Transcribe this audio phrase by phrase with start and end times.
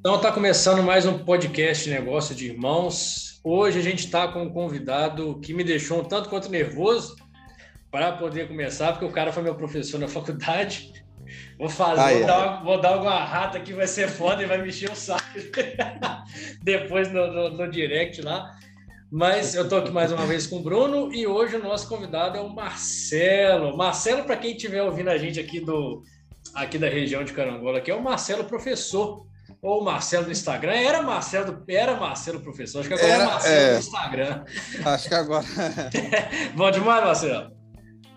[0.00, 3.38] Então está começando mais um podcast Negócio de Irmãos.
[3.44, 7.16] Hoje a gente está com um convidado que me deixou um tanto quanto nervoso
[7.90, 10.90] para poder começar, porque o cara foi meu professor na faculdade.
[11.58, 12.26] Vou fazer, ah, vou, é.
[12.26, 15.22] dar, vou, dar, uma rata que vai ser foda e vai mexer o saco
[16.64, 18.56] depois no, no, no, direct lá.
[19.12, 22.38] Mas eu estou aqui mais uma vez com o Bruno e hoje o nosso convidado
[22.38, 23.76] é o Marcelo.
[23.76, 26.02] Marcelo, para quem estiver ouvindo a gente aqui do
[26.54, 29.28] aqui da região de Carangola, que é o Marcelo professor
[29.62, 30.72] ou Marcelo no Instagram.
[30.72, 32.80] Era Marcelo, era Marcelo professor.
[32.80, 34.44] Acho que agora é era, é Marcelo é, no Instagram.
[34.84, 35.46] Acho que agora.
[36.56, 37.50] Bom demais, Marcelo.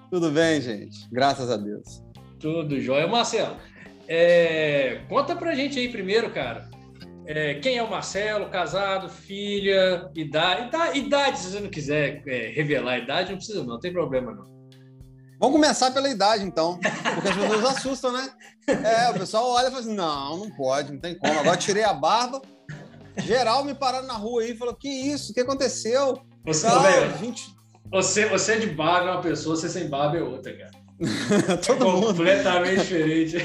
[0.10, 1.10] Tudo bem, gente.
[1.12, 2.04] Graças a Deus.
[2.40, 3.08] Tudo jóia.
[3.08, 3.58] Marcelo,
[4.08, 5.02] é...
[5.10, 6.70] conta pra gente aí primeiro, cara.
[7.26, 8.50] É, quem é o Marcelo?
[8.50, 10.98] Casado, filha, idade.
[10.98, 14.34] Idade, se você não quiser é, revelar a idade, não precisa, não, não tem problema,
[14.34, 14.53] não.
[15.44, 16.80] Vamos começar pela idade, então.
[17.16, 18.30] Porque as pessoas assustam, né?
[18.66, 21.38] É, o pessoal olha e fala assim: não, não pode, não tem como.
[21.38, 22.42] Agora tirei a barba.
[23.18, 25.32] Geral me pararam na rua aí e falou: que isso?
[25.32, 26.18] O que aconteceu?
[26.46, 27.56] Você, ah, velho, 20...
[27.92, 30.72] você, você é de barba é uma pessoa, você sem barba é outra, cara.
[31.60, 32.08] Todo é mundo.
[32.08, 33.38] Completamente diferente.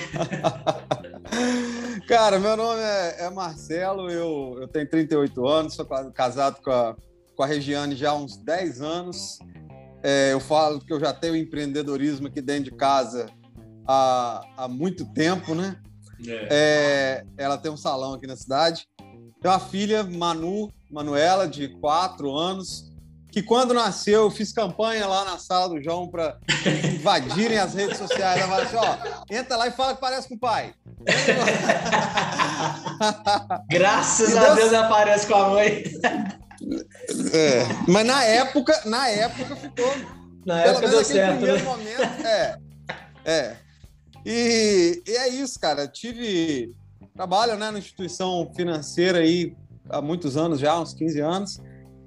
[2.07, 6.95] cara, meu nome é, é, Marcelo, eu, eu tenho 38 anos, sou casado com a,
[7.35, 9.41] com a Regiane já há uns 10 anos.
[10.03, 13.27] É, eu falo que eu já tenho empreendedorismo aqui dentro de casa
[13.87, 15.77] há, há muito tempo, né?
[16.27, 16.49] É.
[16.51, 18.89] É, ela tem um salão aqui na cidade.
[19.41, 22.91] Tem uma filha, Manu, Manuela, de quatro anos,
[23.31, 26.39] que quando nasceu eu fiz campanha lá na sala do João para
[26.93, 28.41] invadirem as redes sociais.
[28.41, 28.97] Ela falou assim: ó,
[29.31, 30.75] entra lá e fala que parece com o pai.
[33.71, 35.85] Graças a Deus aparece com a mãe.
[37.33, 39.91] É, mas na época, na época ficou.
[40.45, 41.41] Na época deu certo.
[41.41, 41.63] Né?
[41.63, 42.59] Momento, é.
[43.25, 43.57] É.
[44.25, 45.87] E, e, é isso, cara.
[45.87, 46.75] Tive.
[47.15, 49.57] Trabalho né, na instituição financeira aí
[49.91, 51.61] há muitos anos já, uns 15 anos.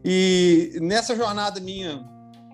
[0.06, 2.04] E nessa jornada minha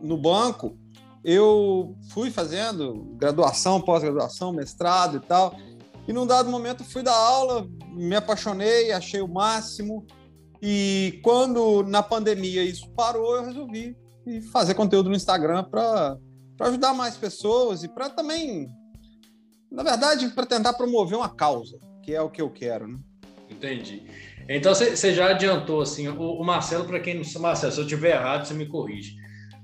[0.02, 0.78] no banco,
[1.24, 5.56] eu fui fazendo graduação, pós-graduação, mestrado e tal.
[6.08, 10.06] E num dado momento fui dar aula, me apaixonei, achei o máximo.
[10.62, 13.96] E quando na pandemia isso parou, eu resolvi
[14.52, 16.18] fazer conteúdo no Instagram para
[16.62, 18.68] ajudar mais pessoas e para também,
[19.72, 22.88] na verdade, para tentar promover uma causa, que é o que eu quero.
[22.88, 23.00] Né?
[23.50, 24.04] Entendi.
[24.50, 27.88] Então você já adiantou assim, o, o Marcelo, para quem não sabe, Marcelo, se eu
[27.88, 29.16] tiver errado, você me corrige.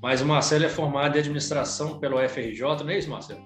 [0.01, 3.41] Mas o Marcelo é formado em administração pela UFRJ, não é isso, Marcelo?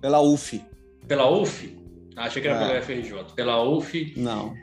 [0.00, 0.64] Pela UF.
[1.08, 1.76] Pela UF?
[2.16, 2.68] Achei que era é.
[2.68, 3.34] pela UFRJ.
[3.34, 4.14] Pela UF.
[4.16, 4.54] Não.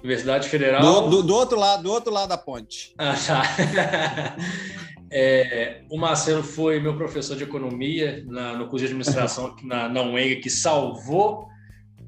[0.00, 0.82] Universidade Federal.
[0.82, 2.94] Do, do, do, outro lado, do outro lado da ponte.
[2.98, 4.36] Ah, tá.
[5.12, 10.02] é, o Marcelo foi meu professor de economia na, no curso de administração na, na
[10.02, 11.48] UENG, que salvou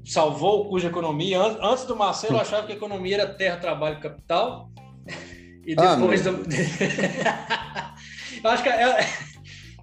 [0.05, 1.39] salvou o curso de economia.
[1.39, 4.69] Antes do Marcelo, eu achava que economia era terra, trabalho, capital.
[5.65, 6.43] E ah, depois ah, do...
[8.43, 9.07] eu acho que é,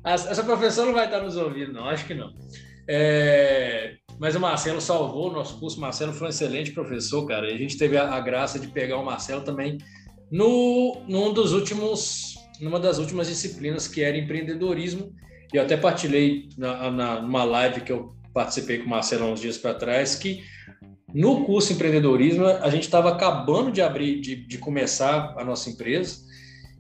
[0.05, 1.89] essa professora não vai estar nos ouvindo, não.
[1.89, 2.35] Acho que não.
[2.87, 5.79] É, mas o Marcelo salvou o nosso curso.
[5.79, 7.51] O Marcelo foi um excelente professor, cara.
[7.51, 9.79] E a gente teve a, a, graça de pegar o Marcelo também
[10.31, 15.11] no, num dos últimos, numa das últimas disciplinas que era empreendedorismo.
[15.55, 19.41] E eu até partilhei na, na, numa live que eu participei com o Marcelo uns
[19.41, 20.45] dias para trás que
[21.15, 26.19] no curso empreendedorismo a gente estava acabando de abrir, de, de começar a nossa empresa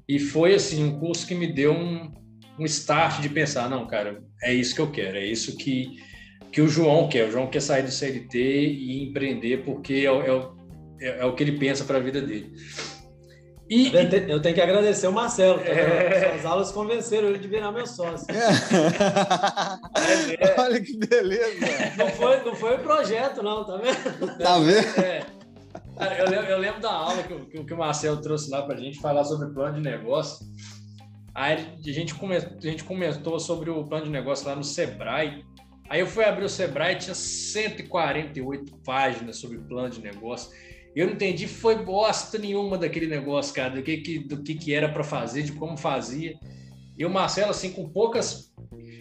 [0.06, 2.12] e foi assim um curso que me deu um,
[2.58, 5.98] um start de pensar, não, cara, é isso que eu quero, é isso que
[6.52, 7.28] que o João quer.
[7.28, 10.48] O João quer sair do CLT e empreender porque é, é,
[11.00, 12.52] é, é o que ele pensa para a vida dele.
[13.68, 13.92] E,
[14.28, 16.34] eu tenho que agradecer o Marcelo, é...
[16.34, 18.26] as aulas convenceram ele de virar meu sócio.
[18.28, 18.34] É.
[20.40, 21.94] É, Olha que beleza!
[21.96, 24.38] Não foi, não foi o projeto, não, tá vendo?
[24.38, 24.98] Tá vendo?
[24.98, 25.24] É.
[26.18, 28.80] Eu, lembro, eu lembro da aula que, que, que o Marcelo trouxe lá para a
[28.80, 30.44] gente falar sobre plano de negócio.
[31.32, 31.54] Aí
[31.86, 35.44] a gente, comentou, a gente comentou sobre o plano de negócio lá no Sebrae.
[35.90, 40.52] Aí eu fui abrir o Sebrae, tinha 148 páginas sobre plano de negócio.
[40.94, 44.72] Eu não entendi, foi bosta nenhuma daquele negócio, cara, do que, que, do que, que
[44.72, 46.38] era para fazer, de como fazia.
[46.96, 48.52] E o Marcelo, assim, com poucas.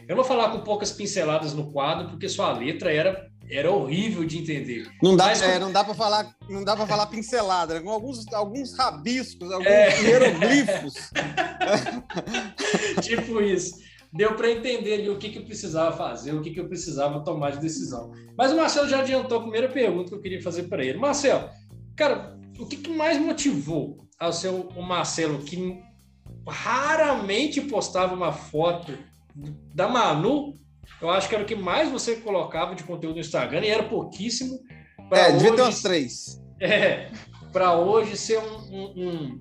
[0.07, 4.38] Eu vou falar com poucas pinceladas no quadro, porque sua letra era era horrível de
[4.38, 4.88] entender.
[5.01, 7.80] Não dá, Mas, é, não dá para falar, não dá para falar pincelada, né?
[7.80, 10.01] com alguns, alguns rabiscos, alguns é.
[10.03, 10.94] hieroglifos.
[13.01, 16.60] tipo isso deu para entender ali o que, que eu precisava fazer, o que, que
[16.60, 18.12] eu precisava tomar de decisão.
[18.38, 20.98] Mas o Marcelo já adiantou a primeira pergunta que eu queria fazer para ele.
[20.98, 21.50] Marcelo,
[21.96, 25.80] cara, o que, que mais motivou ao seu, o Marcelo, que
[26.48, 28.98] raramente postava uma foto
[29.74, 30.54] da Manu,
[31.02, 33.84] eu acho que era o que mais você colocava de conteúdo no Instagram, e era
[33.84, 34.60] pouquíssimo.
[35.12, 36.42] É, devia ter uns três.
[36.60, 37.10] É,
[37.54, 39.40] para hoje ser um, um, um,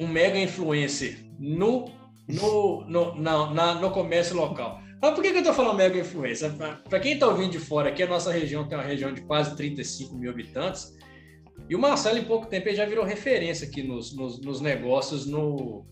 [0.00, 1.90] um, mega influencer no,
[2.34, 4.80] no, no, na, na, no comércio local.
[5.00, 6.50] Mas por que, que eu estou falando mega influência?
[6.88, 9.56] Para quem está ouvindo de fora aqui, a nossa região tem uma região de quase
[9.56, 10.94] 35 mil habitantes.
[11.68, 15.24] E o Marcelo, em pouco tempo, ele já virou referência aqui nos, nos, nos negócios
[15.24, 15.86] no,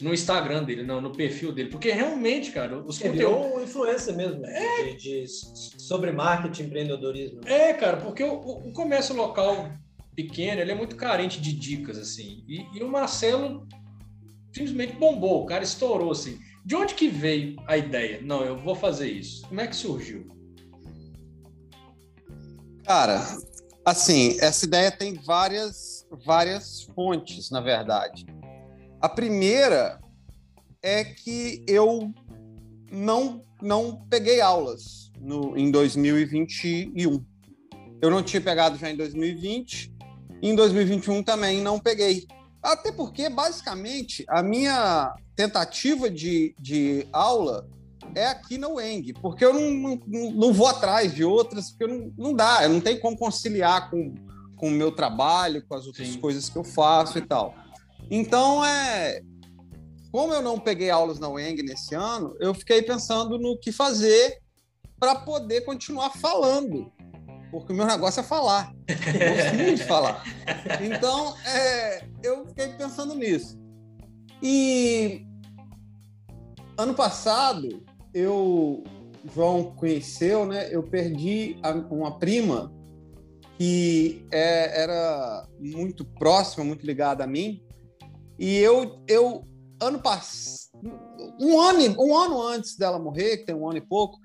[0.00, 1.70] no Instagram dele, não, no perfil dele.
[1.70, 3.46] Porque realmente, cara, os Ele conteúdos.
[3.46, 4.52] Virou influência mesmo, né?
[4.56, 4.84] É...
[4.84, 7.40] De, de, sobre marketing, empreendedorismo.
[7.46, 9.70] É, cara, porque o, o, comércio local
[10.14, 12.44] pequeno, ele é muito carente de dicas, assim.
[12.46, 13.66] E, e o Marcelo
[14.58, 16.38] simplesmente bombou, o cara estourou, assim.
[16.64, 18.20] De onde que veio a ideia?
[18.22, 19.46] Não, eu vou fazer isso.
[19.46, 20.26] Como é que surgiu?
[22.84, 23.22] Cara,
[23.84, 28.26] assim, essa ideia tem várias, várias fontes, na verdade.
[29.00, 30.00] A primeira
[30.82, 32.12] é que eu
[32.90, 37.24] não, não peguei aulas no, em 2021.
[38.00, 39.92] Eu não tinha pegado já em 2020,
[40.42, 42.26] e em 2021 também não peguei.
[42.68, 47.66] Até porque, basicamente, a minha tentativa de, de aula
[48.14, 52.12] é aqui na UENG, porque eu não, não, não vou atrás de outras, porque não,
[52.18, 54.14] não dá, eu não tenho como conciliar com,
[54.54, 56.20] com o meu trabalho, com as outras Sim.
[56.20, 57.54] coisas que eu faço e tal.
[58.10, 59.22] Então, é,
[60.12, 64.42] como eu não peguei aulas na UENG nesse ano, eu fiquei pensando no que fazer
[65.00, 66.92] para poder continuar falando
[67.50, 68.72] porque o meu negócio é falar.
[68.88, 70.22] Eu gosto muito de falar.
[70.80, 73.58] Então, é, eu fiquei pensando nisso.
[74.42, 75.26] E
[76.76, 77.82] ano passado,
[78.14, 78.84] eu,
[79.34, 80.68] João conheceu, né?
[80.70, 81.56] Eu perdi
[81.90, 82.72] uma prima
[83.56, 87.60] que é, era muito próxima, muito ligada a mim.
[88.38, 89.44] E eu, eu
[89.80, 90.68] ano passado,
[91.40, 94.18] um ano, um ano antes dela morrer, que tem um ano e pouco,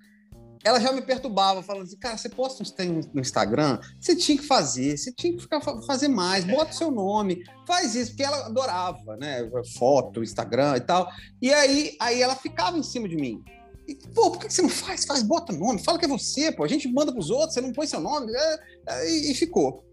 [0.64, 4.38] ela já me perturbava, falando assim, cara, você posta uns treinos no Instagram, você tinha
[4.38, 8.24] que fazer, você tinha que ficar, fazer mais, bota o seu nome, faz isso, porque
[8.24, 9.50] ela adorava, né?
[9.78, 11.10] Foto, Instagram e tal.
[11.42, 13.44] E aí, aí ela ficava em cima de mim.
[13.86, 15.04] E, pô, por que você não faz?
[15.04, 16.64] Faz, bota o nome, fala que é você, pô.
[16.64, 18.32] A gente manda pros outros, você não põe seu nome.
[18.34, 19.84] É, é, e, e, ficou.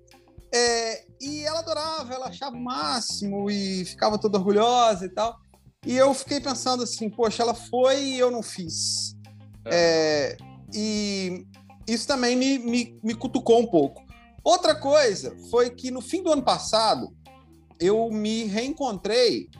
[0.55, 5.37] É, e ela adorava, ela achava o máximo e ficava toda orgulhosa e tal.
[5.85, 9.17] E eu fiquei pensando assim, poxa, ela foi e eu não fiz.
[9.65, 10.37] É.
[10.47, 11.47] é e
[11.87, 14.03] isso também me, me, me cutucou um pouco.
[14.43, 17.15] Outra coisa foi que no fim do ano passado
[17.79, 19.51] eu me reencontrei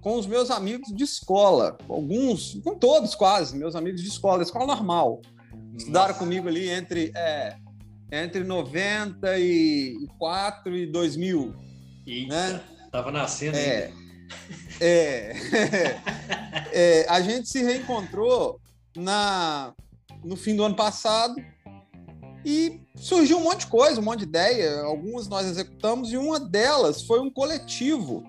[0.00, 4.66] com os meus amigos de escola, alguns, com todos quase, meus amigos de escola, escola
[4.66, 5.22] normal.
[5.76, 7.56] Estudaram comigo ali entre, é,
[8.10, 11.54] entre 94 e 2000.
[12.06, 12.60] Eita, né?
[12.90, 13.92] tava nascendo é,
[14.80, 15.36] é,
[16.72, 18.60] é, a gente se reencontrou
[18.96, 19.72] na
[20.24, 21.34] no fim do ano passado
[22.44, 24.80] e surgiu um monte de coisa, um monte de ideia.
[24.80, 28.24] Algumas nós executamos e uma delas foi um coletivo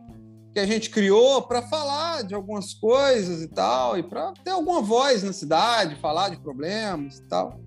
[0.52, 4.82] que a gente criou para falar de algumas coisas e tal, e para ter alguma
[4.82, 7.60] voz na cidade, falar de problemas e tal.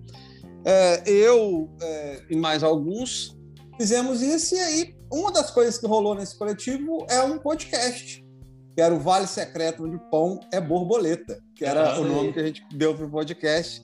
[0.65, 3.37] É, eu é, e mais alguns
[3.77, 8.23] fizemos isso, e aí uma das coisas que rolou nesse coletivo é um podcast,
[8.75, 12.39] que era o Vale Secreto onde o pão é borboleta, que era o nome que
[12.39, 13.81] a gente deu para o podcast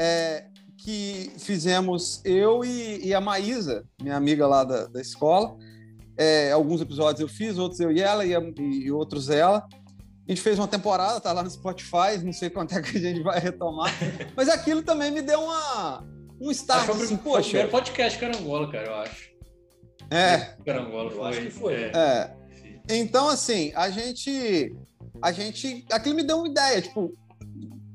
[0.00, 0.46] é,
[0.78, 5.54] que fizemos eu e, e, a Maísa, minha amiga lá da, da escola.
[6.16, 9.58] É, alguns episódios eu fiz, outros eu e ela, e, e, outros ela.
[10.26, 13.00] A gente fez uma temporada, tá lá no Spotify, não sei quanto é que a
[13.00, 13.92] gente vai retomar.
[14.34, 16.02] Mas aquilo também me deu uma,
[16.40, 17.32] um start, foi, assim, poxa...
[17.32, 19.30] Foi o primeiro podcast Carangola, cara, eu acho.
[20.10, 20.38] É.
[20.64, 21.74] Carangola, eu acho que foi.
[21.74, 21.90] É.
[21.94, 22.36] é.
[22.88, 24.74] Então, assim, a gente...
[25.20, 25.84] A gente...
[25.92, 27.12] Aquilo me deu uma ideia, tipo,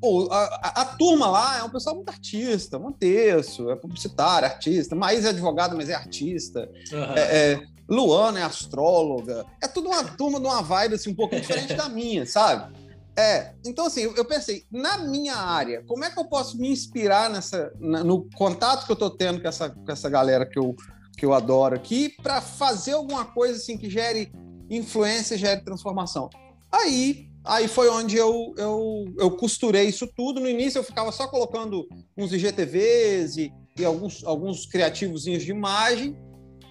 [0.05, 4.95] Pô, a, a, a, turma lá é um pessoal muito artista, Monteço é publicitário, artista,
[4.95, 7.15] Maís é advogada, mas é artista, uhum.
[7.15, 11.35] é, é, Luana é astróloga, é tudo uma turma de uma vibe assim, um pouco
[11.35, 12.71] diferente da minha, sabe?
[13.17, 17.27] É, então assim, eu pensei, na minha área, como é que eu posso me inspirar
[17.27, 20.75] nessa, na, no contato que eu tô tendo com essa, com essa galera que eu,
[21.17, 24.31] que eu adoro aqui, para fazer alguma coisa assim que gere
[24.69, 26.29] influência, gere transformação?
[26.71, 30.39] Aí Aí foi onde eu, eu, eu costurei isso tudo.
[30.39, 31.87] No início eu ficava só colocando
[32.17, 36.17] uns IGTVs e, e alguns, alguns criativozinhos de imagem.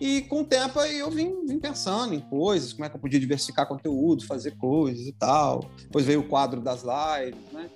[0.00, 3.20] E com o tempo eu vim, vim, pensando em coisas, como é que eu podia
[3.20, 5.70] diversificar conteúdo, fazer coisas e tal.
[5.82, 7.70] Depois veio o quadro das lives, né?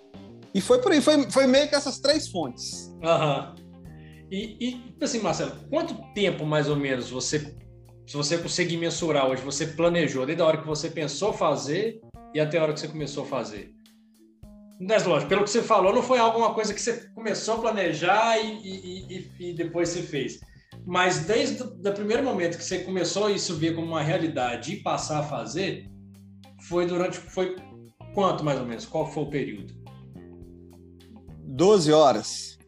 [0.52, 2.92] E foi por aí, foi, foi meio que essas três fontes.
[3.02, 3.54] Aham.
[3.56, 3.68] Uhum.
[4.30, 7.56] E, e, tipo assim, Marcelo, quanto tempo mais ou menos você,
[8.08, 12.00] se você conseguir mensurar hoje, você planejou, desde a hora que você pensou fazer
[12.34, 13.74] e até a hora que você começou a fazer?
[14.80, 18.38] Mas, lógico, pelo que você falou, não foi alguma coisa que você começou a planejar
[18.38, 20.40] e, e, e, e depois você fez.
[20.86, 24.82] Mas desde o primeiro momento que você começou a isso ver como uma realidade e
[24.82, 25.90] passar a fazer,
[26.62, 27.18] foi durante.
[27.18, 27.56] Foi
[28.14, 28.86] quanto mais ou menos?
[28.86, 29.74] Qual foi o período?
[31.44, 32.58] 12 horas.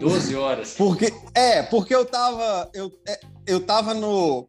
[0.00, 0.74] 12 horas.
[0.74, 2.68] Porque, é, porque eu tava.
[2.74, 4.46] Eu, é, eu tava no.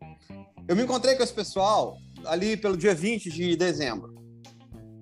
[0.68, 4.14] Eu me encontrei com esse pessoal ali pelo dia 20 de dezembro.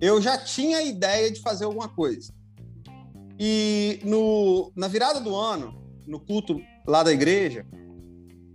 [0.00, 2.32] Eu já tinha a ideia de fazer alguma coisa.
[3.38, 5.74] E no, na virada do ano,
[6.06, 7.66] no culto lá da igreja,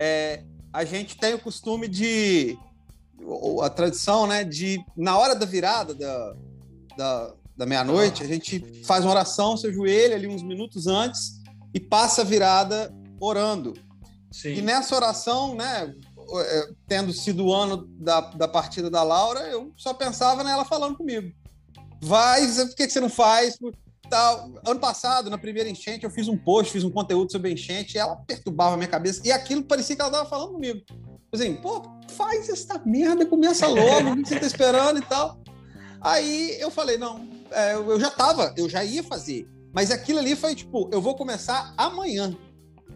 [0.00, 2.56] é, a gente tem o costume de.
[3.62, 4.42] A tradição, né?
[4.42, 6.36] De, na hora da virada da,
[6.96, 11.42] da, da meia-noite, a gente faz uma oração, se ajoelha ali uns minutos antes
[11.74, 13.74] e passa a virada orando.
[14.34, 14.54] Sim.
[14.54, 15.94] E nessa oração, né,
[16.40, 20.96] é, tendo sido o ano da, da partida da Laura, eu só pensava nela falando
[20.96, 21.32] comigo.
[22.02, 23.56] Vai, por que, que você não faz?
[24.10, 24.50] Tal.
[24.66, 27.94] Ano passado, na primeira enchente, eu fiz um post, fiz um conteúdo sobre a enchente,
[27.94, 30.80] e ela perturbava a minha cabeça, e aquilo parecia que ela estava falando comigo.
[31.32, 35.38] Assim, pô, faz essa merda, começa logo, o que você tá esperando e tal.
[36.00, 39.48] Aí eu falei, não, é, eu já tava, eu já ia fazer.
[39.72, 42.36] Mas aquilo ali foi tipo, eu vou começar amanhã.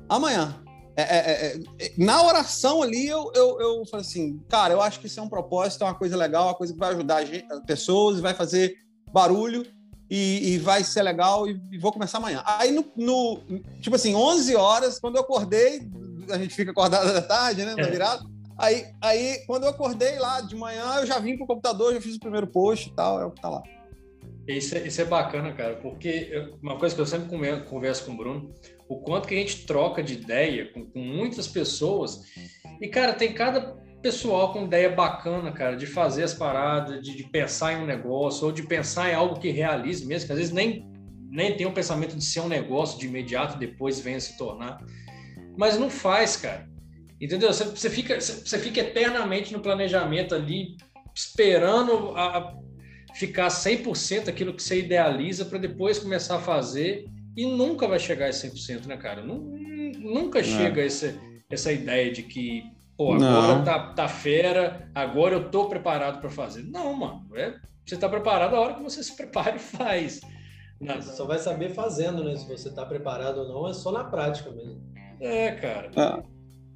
[0.09, 0.65] Amanhã.
[0.99, 4.99] É, é, é, é, na oração ali, eu, eu, eu falei assim, cara, eu acho
[4.99, 7.47] que isso é um propósito, é uma coisa legal, uma coisa que vai ajudar gente,
[7.69, 8.77] pessoas, vai fazer
[9.13, 9.65] barulho
[10.11, 12.43] e, e vai ser legal e, e, vou começar amanhã.
[12.45, 13.41] Aí, no, no,
[13.81, 15.89] tipo assim, 11 horas, quando eu acordei,
[16.31, 17.91] a gente fica acordado da tarde, né, na é.
[17.93, 18.25] virada,
[18.59, 22.17] aí, aí quando eu acordei lá de manhã, eu já vim pro computador, já fiz
[22.17, 23.63] o primeiro post e tal, é o que tá lá.
[24.49, 27.29] Isso é, isso é bacana, cara, porque uma coisa que eu sempre
[27.69, 28.53] converso com o Bruno,
[28.89, 32.23] o quanto que a gente troca de ideia com, com muitas pessoas.
[32.81, 37.25] E, cara, tem cada pessoal com ideia bacana, cara, de fazer as paradas, de, de,
[37.25, 40.55] pensar em um negócio, ou de pensar em algo que realize mesmo, que às vezes
[40.55, 40.89] nem,
[41.31, 44.79] nem tem o pensamento de ser um negócio de imediato, depois venha se tornar.
[45.57, 46.69] Mas não faz, cara.
[47.21, 47.53] Entendeu?
[47.53, 50.77] Você, fica, você fica eternamente no planejamento ali,
[51.13, 52.57] esperando a, a
[53.17, 57.07] ficar 100% aquilo que você idealiza para depois começar a fazer
[57.39, 59.23] e nunca vai chegar a 100%, né, cara?
[59.23, 61.15] Nunca chega essa,
[61.49, 62.65] essa ideia de que,
[62.97, 66.65] pô, agora tá, tá fera, agora eu tô preparado para fazer.
[66.65, 67.29] Não, mano.
[67.37, 67.55] É,
[67.87, 70.21] você tá preparado a hora que você se prepara e faz.
[70.81, 72.35] Você só vai saber fazendo, né?
[72.35, 74.83] Se você tá preparado ou não, é só na prática mesmo.
[75.21, 75.93] É, cara.
[75.95, 76.23] É.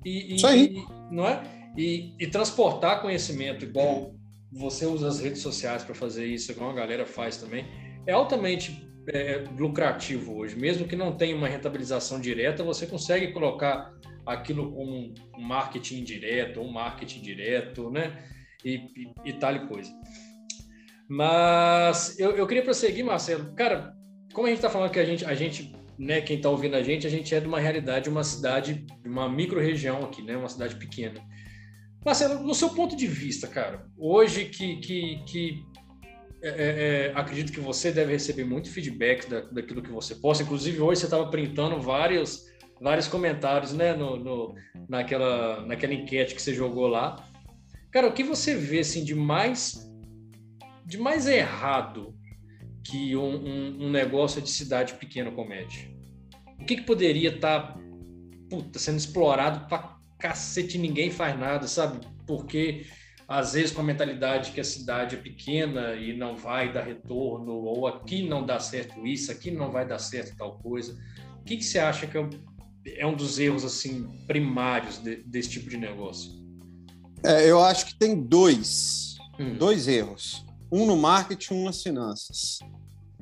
[0.05, 0.77] E, e, Isso aí.
[0.77, 1.43] E, não é?
[1.77, 4.15] E, e transportar conhecimento igual
[4.53, 7.67] você usa as redes sociais para fazer isso, igual a galera faz também,
[8.07, 10.57] é altamente é, lucrativo hoje.
[10.57, 13.93] Mesmo que não tenha uma rentabilização direta, você consegue colocar
[14.27, 18.25] aquilo como um marketing indireto, um marketing direto, né?
[18.65, 19.91] E, e, e tal coisa.
[21.09, 23.53] Mas eu, eu queria prosseguir, Marcelo.
[23.55, 23.95] Cara,
[24.33, 26.83] como a gente está falando que a gente, a gente né, quem está ouvindo a
[26.83, 30.37] gente, a gente é de uma realidade, uma cidade, uma micro-região aqui, né?
[30.37, 31.21] Uma cidade pequena.
[32.05, 35.65] Marcelo, no seu ponto de vista, cara, hoje que, que, que
[36.43, 40.43] é, é, é, acredito que você deve receber muito feedback da, daquilo que você posta.
[40.43, 42.47] Inclusive, hoje você estava printando vários,
[42.81, 44.55] vários comentários né, no, no,
[44.89, 47.25] naquela, naquela enquete que você jogou lá.
[47.93, 49.89] Cara, o que você vê assim, de, mais,
[50.85, 52.13] de mais errado
[52.85, 55.95] que um, um, um negócio de cidade pequena comete?
[56.61, 62.05] O que, que poderia estar tá, sendo explorado para cacete ninguém faz nada, sabe?
[62.27, 62.85] Porque
[63.29, 67.53] às vezes com a mentalidade que a cidade é pequena e não vai dar retorno,
[67.53, 70.97] ou aqui não dá certo isso, aqui não vai dar certo tal coisa.
[71.41, 72.31] O que, que você acha que é um,
[72.87, 76.31] é um dos erros assim primários de, desse tipo de negócio?
[77.25, 79.57] É, eu acho que tem dois, hum.
[79.57, 80.45] dois erros.
[80.71, 82.59] Um no marketing, um nas finanças.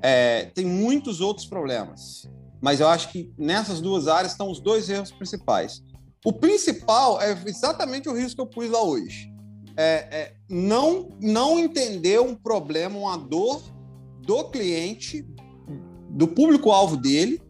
[0.02, 2.26] É, tem muitos outros problemas,
[2.60, 5.82] mas eu acho que nessas duas áreas estão os dois erros principais.
[6.24, 9.30] O principal é exatamente o risco que eu pus lá hoje
[9.76, 13.62] é, é, não, não entender um problema, uma dor
[14.20, 15.26] do cliente,
[16.08, 17.40] do público-alvo dele,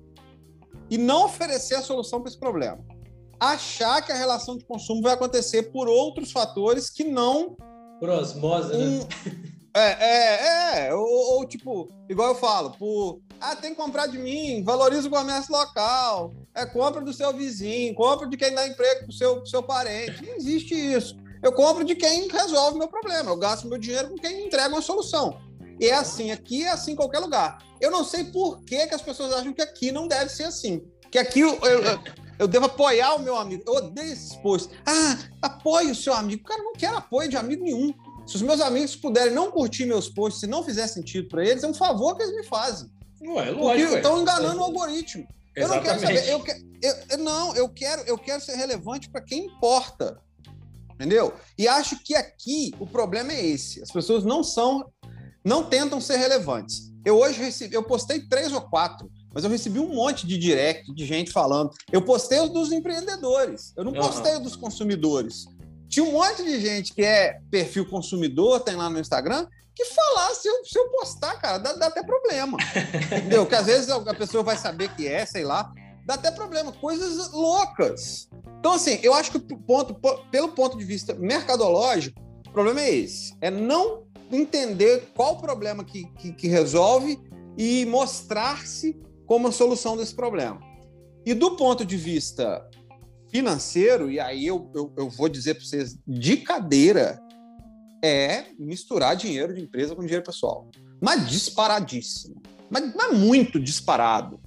[0.91, 2.79] e não oferecer a solução para esse problema.
[3.39, 7.57] Achar que a relação de consumo vai acontecer por outros fatores que não.
[7.99, 9.09] Por osmose, um, né?
[9.73, 10.95] É, é, é.
[10.95, 13.21] Ou, ou, tipo, igual eu falo, por.
[13.41, 17.95] Ah, tem que comprar de mim, valoriza o comércio local, é compra do seu vizinho,
[17.95, 20.27] compra de quem dá emprego pro seu, pro seu parente.
[20.27, 21.17] Não existe isso.
[21.43, 23.31] Eu compro de quem resolve meu problema.
[23.31, 25.41] Eu gasto meu dinheiro com quem entrega uma solução.
[25.81, 27.59] E é assim aqui, é assim em qualquer lugar.
[27.81, 30.83] Eu não sei por que, que as pessoas acham que aqui não deve ser assim.
[31.11, 31.83] Que aqui eu, eu,
[32.39, 33.65] eu devo apoiar o meu amigo.
[33.67, 34.71] Eu odeio esses posts.
[34.85, 36.45] Ah, apoie o seu amigo.
[36.45, 37.95] Cara, não quero apoio de amigo nenhum.
[38.27, 41.65] Se os meus amigos puderem não curtir meus posts, se não fizer sentido para eles,
[41.65, 42.91] é um favor que eles me fazem.
[43.21, 43.97] Não é, lógico.
[43.97, 44.61] Estão enganando é.
[44.61, 45.27] o algoritmo.
[45.57, 46.29] Eu não quero saber.
[46.29, 46.45] Eu,
[47.11, 50.21] eu, não, eu quero, eu quero ser relevante para quem importa.
[51.01, 51.33] Entendeu?
[51.57, 53.83] E acho que aqui o problema é esse.
[53.83, 54.93] As pessoas não são,
[55.43, 56.93] não tentam ser relevantes.
[57.07, 60.93] Eu hoje recebi, eu postei três ou quatro, mas eu recebi um monte de direct
[60.95, 61.71] de gente falando.
[61.91, 64.43] Eu postei os dos empreendedores, eu não postei uhum.
[64.43, 65.47] dos consumidores.
[65.89, 70.35] Tinha um monte de gente que é perfil consumidor, tem lá no Instagram, que falar,
[70.35, 72.59] se eu, se eu postar, cara, dá, dá até problema.
[73.07, 73.47] entendeu?
[73.47, 75.73] Que às vezes a pessoa vai saber que é, sei lá,
[76.05, 76.73] dá até problema.
[76.73, 78.29] Coisas loucas.
[78.59, 79.95] Então, assim, eu acho que ponto,
[80.31, 85.85] pelo ponto de vista mercadológico, o problema é esse: é não entender qual o problema
[85.85, 87.19] que, que, que resolve
[87.57, 90.61] e mostrar-se como a solução desse problema.
[91.25, 92.69] E do ponto de vista
[93.31, 97.21] financeiro, e aí eu, eu, eu vou dizer para vocês de cadeira,
[98.03, 100.69] é misturar dinheiro de empresa com dinheiro pessoal.
[101.01, 102.43] Mas disparadíssimo.
[102.69, 104.41] Mas, mas muito disparado.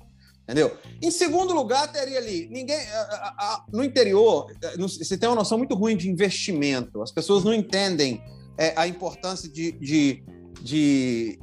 [0.43, 0.75] Entendeu?
[1.01, 2.77] Em segundo lugar, teria ali ninguém.
[2.77, 7.01] A, a, no interior, eh, você tem uma noção muito ruim de investimento.
[7.01, 8.21] As pessoas não entendem
[8.57, 10.23] é, a importância de, de,
[10.61, 11.39] de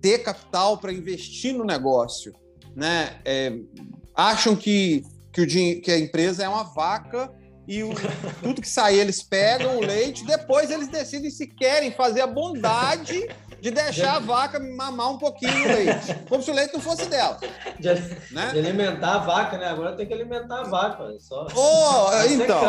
[0.00, 2.32] ter capital para investir no negócio.
[2.74, 3.20] Né?
[3.24, 3.56] É,
[4.16, 5.46] acham que que, o,
[5.80, 7.32] que a empresa é uma vaca
[7.66, 7.90] e o,
[8.42, 13.28] tudo que sai eles pegam o leite, depois eles decidem se querem fazer a bondade
[13.60, 17.06] de deixar a vaca mamar um pouquinho no leite, como se o leite não fosse
[17.06, 17.38] dela.
[17.78, 17.88] De,
[18.34, 18.50] né?
[18.52, 19.66] de alimentar a vaca, né?
[19.66, 21.18] Agora tem que alimentar a vaca.
[21.18, 21.46] Só...
[21.54, 22.62] Oh, então.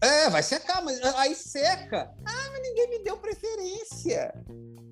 [0.00, 2.10] É, vai secar, mas aí seca.
[2.26, 4.34] Ah, mas ninguém me deu preferência.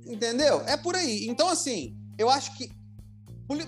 [0.06, 0.62] Entendeu?
[0.66, 1.26] É por aí.
[1.26, 2.70] Então, assim, eu acho que.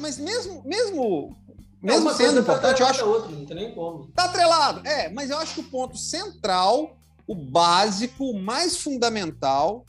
[0.00, 1.36] Mas mesmo, mesmo
[1.84, 3.04] mesmo uma sendo tá importante, eu acho.
[3.04, 4.06] Outra, não tem nem como.
[4.14, 9.84] Tá atrelado, é, mas eu acho que o ponto central, o básico, o mais fundamental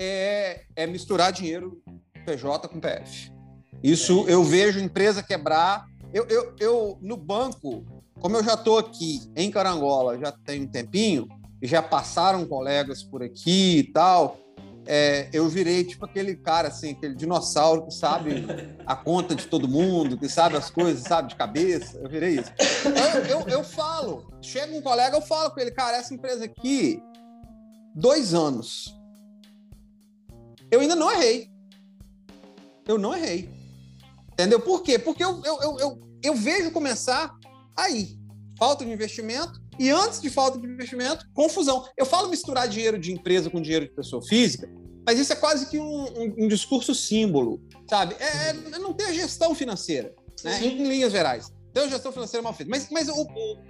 [0.00, 1.82] é, é misturar dinheiro
[2.24, 3.30] PJ com PF.
[3.82, 5.84] Isso eu vejo empresa quebrar.
[6.12, 7.84] Eu, eu, eu, no banco,
[8.18, 11.28] como eu já estou aqui em Carangola, já tem um tempinho,
[11.62, 14.38] já passaram colegas por aqui e tal,
[14.86, 18.46] é, eu virei tipo aquele cara, assim, aquele dinossauro que sabe
[18.86, 21.98] a conta de todo mundo, que sabe as coisas, sabe, de cabeça.
[21.98, 22.50] Eu virei isso.
[22.86, 27.02] Eu, eu, eu falo, chega um colega, eu falo com ele, cara, essa empresa aqui,
[27.94, 28.99] dois anos.
[30.70, 31.50] Eu ainda não errei.
[32.86, 33.48] Eu não errei.
[34.32, 34.60] Entendeu?
[34.60, 34.98] Por quê?
[34.98, 37.34] Porque eu, eu, eu, eu, eu vejo começar
[37.76, 38.18] aí.
[38.58, 41.86] Falta de investimento, e antes de falta de investimento, confusão.
[41.96, 44.70] Eu falo misturar dinheiro de empresa com dinheiro de pessoa física,
[45.06, 48.14] mas isso é quase que um, um, um discurso símbolo, sabe?
[48.20, 50.62] É, é, não ter a gestão financeira, né?
[50.62, 51.50] em linhas gerais.
[51.72, 52.70] Tem a gestão financeira mal feita.
[52.70, 53.14] Mas, mas eu,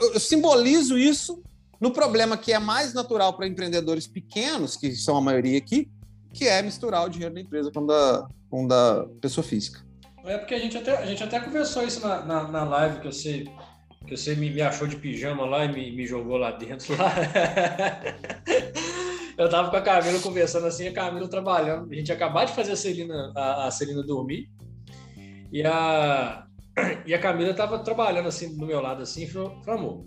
[0.01, 1.41] eu, eu simbolizo isso
[1.81, 5.89] no problema que é mais natural para empreendedores pequenos, que são a maioria aqui,
[6.33, 9.85] que é misturar o dinheiro da empresa com da, com da pessoa física.
[10.25, 13.13] É porque a gente até, a gente até conversou isso na, na, na live que
[13.13, 13.51] sei
[14.07, 16.97] que você me, me achou de pijama lá e me, me jogou lá dentro.
[16.97, 17.13] Lá.
[19.37, 21.91] eu tava com a Camila conversando assim, a Camila trabalhando.
[21.91, 24.49] A gente acabou de fazer a Celina, a, a Celina dormir.
[25.53, 26.47] E a,
[27.07, 30.05] e a Camila tava trabalhando assim do meu lado assim, e falou, amor,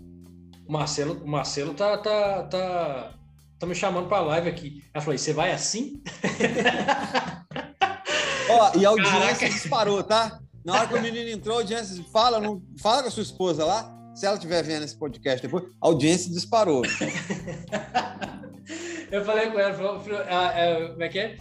[0.66, 3.14] o Marcelo, o Marcelo tá, tá, tá,
[3.58, 4.84] tá me chamando pra live aqui.
[4.92, 6.02] Ela falou, você vai assim?
[8.48, 9.48] Ó, e a audiência Caraca.
[9.48, 10.38] disparou, tá?
[10.64, 13.64] Na hora que o menino entrou, a audiência fala, não, fala com a sua esposa
[13.64, 13.90] lá.
[14.14, 16.82] Se ela estiver vendo esse podcast depois, a audiência disparou.
[19.10, 21.36] eu falei com ela, falou, é, como é que é?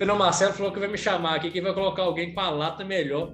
[0.00, 2.84] O Marcelo falou que vai me chamar aqui, que vai colocar alguém com a lata
[2.84, 3.32] melhor.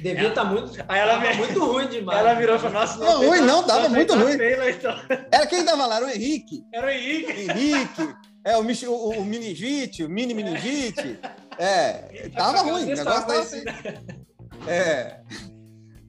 [0.00, 0.72] Devia estar tá muito.
[0.88, 2.18] Aí ela tava muito ruim demais.
[2.18, 3.06] Ela virou e falou: Nossa, não.
[3.06, 4.36] Não, ruim não, tava muito ruim.
[4.36, 4.94] Feila, então.
[5.32, 5.96] Era quem tava lá?
[5.96, 6.62] Era o Henrique.
[6.72, 7.32] Era o Henrique.
[7.32, 8.14] Henrique.
[8.44, 11.18] É, o, o, o meningite, o mini meningite.
[11.58, 12.84] É, tava ruim.
[12.84, 13.64] O negócio tava assim.
[14.68, 15.20] É.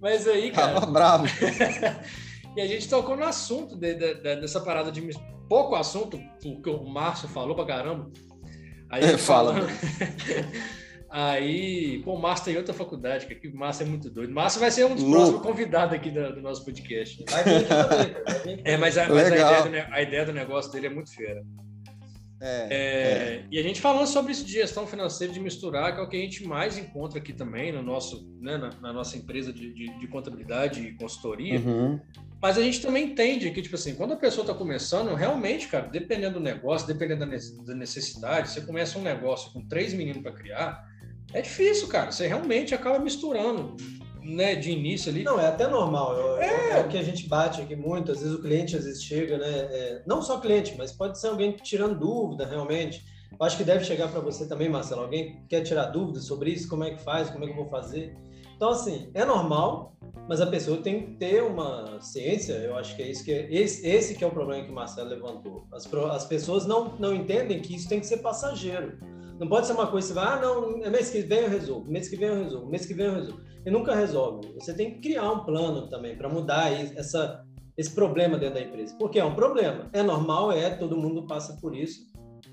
[0.02, 0.74] Mas aí, cara.
[0.74, 1.26] Tava bravo.
[2.56, 5.02] e a gente tocou no assunto de, de, de, dessa parada de
[5.50, 8.12] pouco assunto, porque o Márcio falou pra caramba.
[8.90, 9.56] Aí é, fala.
[11.10, 14.30] Aí, pô, o Márcio tem outra faculdade, que o Márcio é muito doido.
[14.30, 15.18] O Márcio vai ser um dos Louco.
[15.18, 17.24] próximos convidados aqui do, do, nosso podcast.
[17.30, 20.72] Vai vir aqui também, É, mas, a, mas a, ideia do, a, ideia do, negócio
[20.72, 21.44] dele é muito fera.
[22.42, 23.46] É, é, é.
[23.50, 26.18] E a gente falando sobre isso de gestão financeira, de misturar, que é o que
[26.18, 29.98] a gente mais encontra aqui também no nosso, né, na, na, nossa empresa de, de,
[29.98, 31.60] de, contabilidade e consultoria.
[31.60, 32.00] Uhum.
[32.40, 35.88] Mas a gente também entende que, tipo assim, quando a pessoa está começando, realmente, cara,
[35.88, 37.26] dependendo do negócio, dependendo
[37.66, 40.86] da necessidade, você começa um negócio com três meninos para criar,
[41.34, 42.12] é difícil, cara.
[42.12, 43.76] Você realmente acaba misturando
[44.24, 45.24] né, de início ali.
[45.24, 46.38] Não, é até normal.
[46.40, 48.12] É, é o que a gente bate aqui muito.
[48.12, 49.50] Às vezes o cliente às vezes chega, né?
[49.50, 53.06] É, não só cliente, mas pode ser alguém tirando dúvida realmente.
[53.40, 55.02] Eu acho que deve chegar para você também, Marcelo.
[55.02, 56.68] Alguém quer tirar dúvidas sobre isso?
[56.68, 57.30] Como é que faz?
[57.30, 58.16] Como é que eu vou fazer?
[58.56, 59.96] Então, assim, é normal,
[60.28, 62.54] mas a pessoa tem que ter uma ciência.
[62.54, 64.74] Eu acho que é isso que é, esse, esse que é o problema que o
[64.76, 65.68] Marcelo levantou.
[65.72, 68.98] As, as pessoas não, não entendem que isso tem que ser passageiro.
[69.40, 71.50] Não pode ser uma coisa que você vai, ah, não, é mês que vem eu
[71.50, 73.42] resolvo, mês que vem eu resolvo, mês que vem eu resolvo.
[73.66, 74.54] E nunca resolve.
[74.56, 77.44] Você tem que criar um plano também para mudar essa,
[77.78, 78.96] esse problema dentro da empresa.
[78.98, 79.90] Porque é um problema.
[79.94, 82.08] É normal, é, todo mundo passa por isso,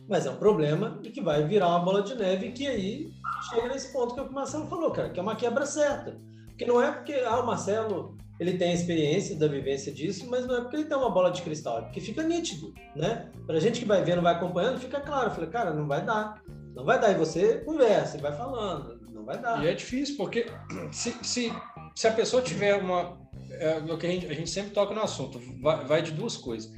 [0.09, 3.11] mas é um problema e que vai virar uma bola de neve que aí
[3.49, 6.21] chega nesse ponto que o Marcelo falou, cara, que é uma quebra certa.
[6.49, 10.57] Porque não é porque ah, o Marcelo ele tem experiência da vivência disso, mas não
[10.57, 13.31] é porque ele tem uma bola de cristal, é porque fica nítido, né?
[13.47, 15.29] Pra gente que vai vendo, vai acompanhando, fica claro.
[15.29, 16.43] Eu falei, cara, não vai dar.
[16.75, 17.13] Não vai dar.
[17.13, 19.01] E você conversa, vai falando.
[19.11, 19.65] Não vai dar.
[19.65, 20.47] E é difícil, porque
[20.93, 21.53] se, se,
[21.95, 23.19] se a pessoa tiver uma.
[23.51, 26.37] É, o que a gente, a gente sempre toca no assunto, vai, vai de duas
[26.37, 26.73] coisas.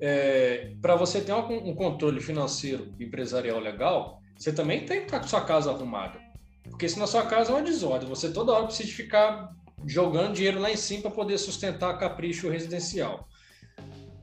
[0.00, 5.20] É, Para você ter um, um controle financeiro empresarial legal, você também tem que estar
[5.20, 6.20] com sua casa arrumada.
[6.68, 9.50] Porque se na sua casa é uma desordem, você toda hora precisa ficar
[9.86, 13.26] jogando dinheiro lá em cima para poder sustentar capricho residencial.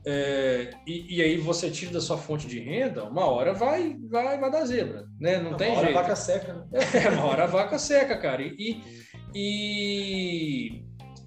[0.08, 4.38] É, e, e, aí você tira da sua fonte de renda, uma hora vai vai,
[4.38, 5.38] vai dar zebra, né?
[5.38, 5.80] Não uma tem jeito.
[5.80, 6.64] Uma hora a vaca seca, né?
[6.94, 8.40] É, uma hora a vaca seca, cara.
[8.40, 8.80] E,
[9.34, 10.84] e,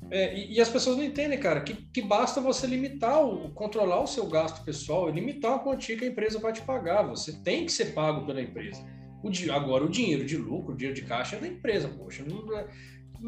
[0.09, 4.07] é, e, as pessoas não entendem, cara, que, que basta você limitar, o, controlar o
[4.07, 7.03] seu gasto pessoal e limitar a quantia que a empresa vai te pagar.
[7.03, 8.81] Você tem que ser pago pela empresa.
[9.21, 12.23] O, agora, o dinheiro de lucro, o dinheiro de caixa é da empresa, poxa.
[12.25, 12.47] Não,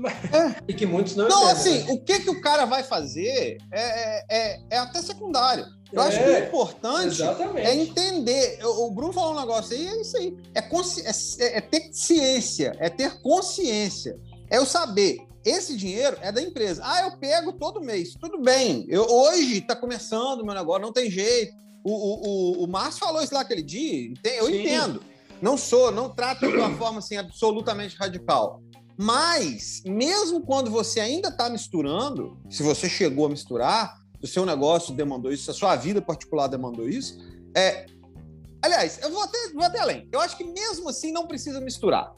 [0.06, 0.56] é, é.
[0.67, 1.86] E que muitos não Não, assim, né?
[1.89, 5.65] o que, que o cara vai fazer é, é, é, é até secundário.
[5.91, 7.67] Eu é, acho que o importante exatamente.
[7.67, 8.60] é entender.
[8.63, 10.38] O Bruno falou um negócio aí, é isso aí.
[10.56, 14.17] É, é, é, ter ciência, é ter consciência.
[14.49, 16.82] É eu saber, esse dinheiro é da empresa.
[16.86, 18.13] Ah, eu pego todo mês.
[18.19, 18.86] Tudo bem.
[18.88, 21.54] Eu, hoje está começando o meu negócio, não tem jeito.
[21.84, 24.62] O, o, o, o Márcio falou isso lá aquele dia, eu Sim.
[24.62, 25.04] entendo.
[25.41, 28.62] Não sou, não trato de uma forma assim absolutamente radical.
[29.02, 34.46] Mas, mesmo quando você ainda está misturando, se você chegou a misturar, se o seu
[34.46, 37.18] negócio demandou isso, se a sua vida particular demandou isso,
[37.58, 37.88] é.
[38.62, 40.08] Aliás, eu vou até, vou até além.
[40.12, 42.14] Eu acho que mesmo assim não precisa misturar.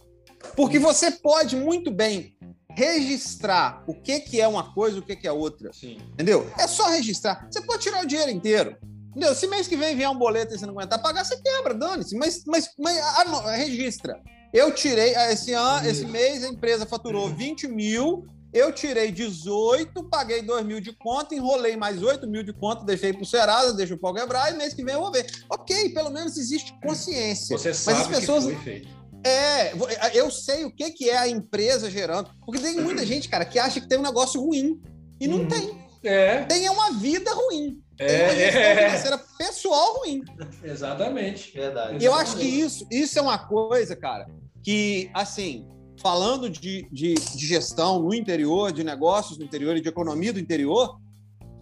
[0.57, 2.35] Porque você pode muito bem
[2.71, 5.71] registrar o que, que é uma coisa e o que, que é outra.
[5.71, 5.99] Sim.
[6.11, 6.51] Entendeu?
[6.59, 7.47] É só registrar.
[7.49, 8.75] Você pode tirar o dinheiro inteiro.
[9.11, 9.33] Entendeu?
[9.33, 12.17] Se mês que vem vier um boleto e você não aguentar pagar, você quebra, dane-se.
[12.17, 14.21] Mas, mas, mas ah, não, registra.
[14.53, 20.03] Eu tirei, ah, esse ano, esse mês a empresa faturou 20 mil, eu tirei 18,
[20.03, 23.95] paguei 2 mil de conta, enrolei mais 8 mil de conta, deixei pro Serasa, deixo
[23.95, 25.25] o pau quebrar e mês que vem eu vou ver.
[25.49, 27.57] Ok, pelo menos existe consciência.
[27.57, 28.45] Você sabe Mas as pessoas...
[28.45, 29.03] que foi feito.
[29.25, 29.73] É,
[30.13, 32.29] eu sei o que, que é a empresa gerando.
[32.45, 34.79] Porque tem muita gente, cara, que acha que tem um negócio ruim.
[35.19, 35.47] E não hum.
[35.47, 35.81] tem.
[36.03, 36.43] É.
[36.43, 37.81] Tem uma vida ruim.
[37.97, 38.75] É, tem uma gestão é.
[38.75, 40.21] financeira pessoal ruim.
[40.61, 41.53] Exatamente.
[41.53, 41.97] Verdade.
[41.99, 44.27] E eu acho que isso, isso é uma coisa, cara,
[44.63, 45.67] que, assim,
[46.01, 50.39] falando de, de, de, gestão no interior, de negócios no interior e de economia do
[50.39, 50.99] interior,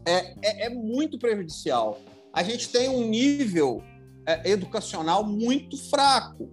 [0.05, 1.99] é, é, é muito prejudicial.
[2.33, 3.83] A gente tem um nível
[4.25, 6.49] é, educacional muito fraco,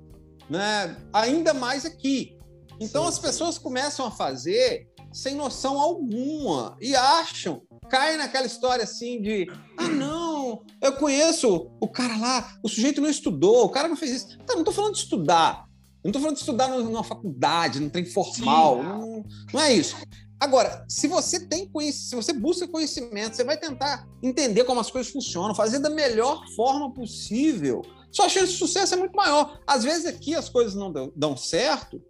[0.49, 0.97] né?
[1.13, 2.37] ainda mais aqui.
[2.81, 8.85] Então sim, as pessoas começam a fazer sem noção alguma e acham, caem naquela história
[8.85, 13.89] assim de ah, não, eu conheço o cara lá, o sujeito não estudou, o cara
[13.89, 14.39] não fez isso.
[14.39, 15.68] Tá, não estou falando de estudar,
[16.05, 18.83] não estou falando de estudar numa faculdade, num trem formal.
[18.83, 19.97] Não, não, é isso.
[20.41, 24.91] Agora, se você tem conhecimento, se você busca conhecimento, você vai tentar entender como as
[24.91, 27.83] coisas funcionam, fazer da melhor forma possível.
[28.13, 29.61] Sua chance de sucesso é muito maior.
[29.67, 32.01] Às vezes aqui as coisas não dão certo,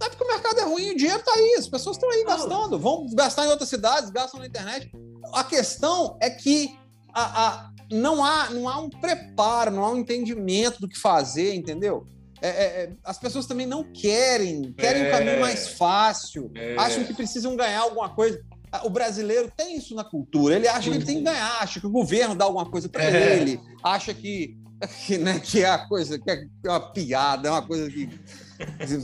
[0.00, 2.24] não é porque o mercado é ruim, o dinheiro está aí, as pessoas estão aí
[2.24, 4.90] gastando, vão gastar em outras cidades, gastam na internet.
[5.32, 6.78] A questão é que
[7.14, 11.54] a, a, não, há, não há um preparo, não há um entendimento do que fazer,
[11.54, 12.06] entendeu?
[12.40, 16.76] É, é, é, as pessoas também não querem, querem é, um caminho mais fácil, é.
[16.78, 18.40] acham que precisam ganhar alguma coisa.
[18.84, 21.86] O brasileiro tem isso na cultura, ele acha que ele tem que ganhar, acha que
[21.86, 23.38] o governo dá alguma coisa para é.
[23.38, 24.56] ele, acha que,
[25.06, 28.08] que, né, que é a coisa, que é uma piada, é uma coisa que.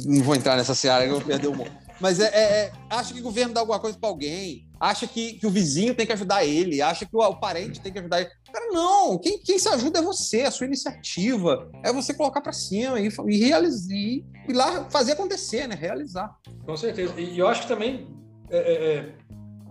[0.06, 1.70] Não vou entrar nessa seara, eu vou perder o mundo.
[2.00, 5.46] Mas é, é, acha que o governo dá alguma coisa para alguém, acha que, que
[5.46, 8.30] o vizinho tem que ajudar ele, acha que o, o parente tem que ajudar ele.
[8.52, 11.70] Cara, não, quem, quem se ajuda é você, a sua iniciativa.
[11.84, 15.76] É você colocar para cima e, e realizar, e ir lá fazer acontecer, né?
[15.76, 16.36] Realizar.
[16.66, 17.14] Com certeza.
[17.20, 18.08] E eu acho que também
[18.50, 19.14] é, é, é,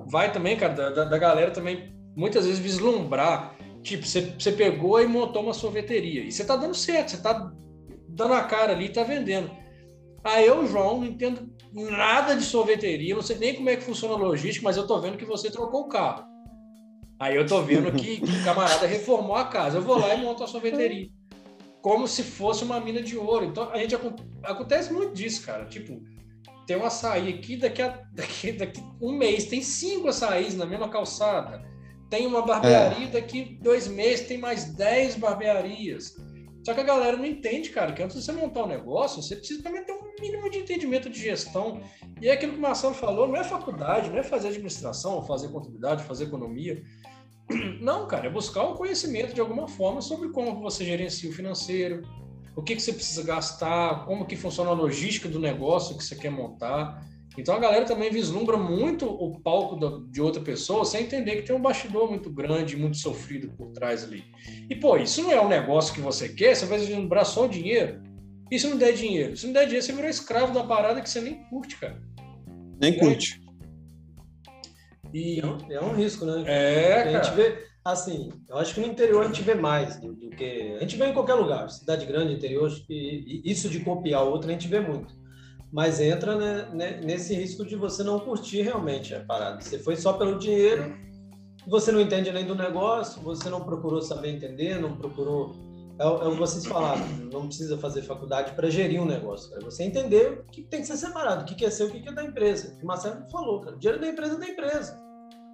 [0.10, 3.58] vai também, cara, da, da galera também muitas vezes vislumbrar.
[3.84, 6.24] Tipo, você, você pegou e montou uma sorveteria.
[6.24, 7.52] E você tá dando certo, você tá
[8.08, 9.52] dando a cara ali e tá vendendo.
[10.24, 14.18] Aí eu, João, entendo nada de sorveteria, não sei nem como é que funciona a
[14.18, 16.26] logística, mas eu tô vendo que você trocou o carro.
[17.20, 19.78] Aí eu tô vendo que, que o camarada reformou a casa.
[19.78, 21.08] Eu vou lá e monto a sorveteria.
[21.80, 23.46] como se fosse uma mina de ouro.
[23.46, 23.96] Então, a gente
[24.44, 25.66] acontece muito disso, cara.
[25.66, 26.02] Tipo,
[26.66, 30.90] tem um açaí aqui, daqui a daqui, daqui um mês tem cinco açaís na mesma
[30.90, 31.64] calçada.
[32.10, 33.12] Tem uma barbearia, é.
[33.12, 36.16] daqui dois meses tem mais dez barbearias.
[36.66, 39.36] Só que a galera não entende, cara, que antes de você montar um negócio, você
[39.36, 41.82] precisa também ter um mínimo de entendimento de gestão.
[42.22, 45.50] E é aquilo que o Marcelo falou, não é faculdade, não é fazer administração, fazer
[45.50, 46.84] contabilidade, fazer economia.
[47.82, 52.04] Não, cara, é buscar um conhecimento de alguma forma sobre como você gerencia o financeiro,
[52.56, 56.16] o que, que você precisa gastar, como que funciona a logística do negócio que você
[56.16, 57.04] quer montar.
[57.38, 59.78] Então a galera também vislumbra muito o palco
[60.10, 64.04] de outra pessoa sem entender que tem um bastidor muito grande, muito sofrido por trás
[64.04, 64.24] ali.
[64.70, 67.50] E pô, isso não é um negócio que você quer, você vai vislumbrar só o
[67.50, 68.01] dinheiro.
[68.52, 69.36] E se não der dinheiro?
[69.38, 72.02] Se não der dinheiro, você virou escravo da parada que você nem curte, cara.
[72.82, 73.42] Nem curte.
[75.14, 76.44] E é um, é um risco, né?
[76.46, 80.14] É, a gente vê, assim, eu acho que no interior a gente vê mais do,
[80.14, 80.76] do que.
[80.78, 84.54] A gente vê em qualquer lugar, cidade grande, interior, e, isso de copiar outro a
[84.54, 85.22] gente vê muito
[85.72, 89.62] mas entra né, né, nesse risco de você não curtir realmente a parada.
[89.62, 90.94] Você foi só pelo dinheiro,
[91.66, 95.71] você não entende além do negócio, você não procurou saber entender, não procurou.
[96.02, 99.52] É, é o que vocês falaram, não precisa fazer faculdade para gerir um negócio.
[99.52, 102.10] Para você entender o que tem que ser separado, o que é seu, o que
[102.10, 102.76] é da empresa.
[102.82, 105.00] O Marcelo falou, cara, o dinheiro da empresa é da empresa.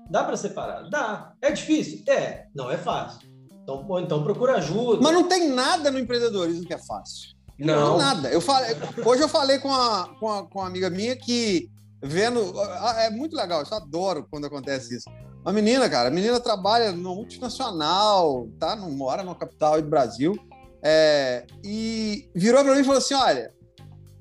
[0.09, 0.89] Dá para separar?
[0.89, 1.33] Dá.
[1.41, 2.01] É difícil?
[2.07, 2.45] É.
[2.55, 3.27] Não é fácil.
[3.61, 5.01] Então, então procura ajuda.
[5.01, 7.35] Mas não tem nada no empreendedorismo que é fácil.
[7.59, 7.75] Não.
[7.75, 8.29] não nada.
[8.29, 8.73] Eu falei,
[9.05, 11.69] hoje eu falei com, a, com, a, com uma amiga minha que
[12.01, 12.53] vendo.
[12.99, 15.09] É muito legal, eu adoro quando acontece isso.
[15.47, 18.75] Uma menina, cara, a menina trabalha no multinacional, tá?
[18.75, 20.37] Não mora na capital do Brasil.
[20.83, 23.53] É, e virou para mim e falou assim: olha,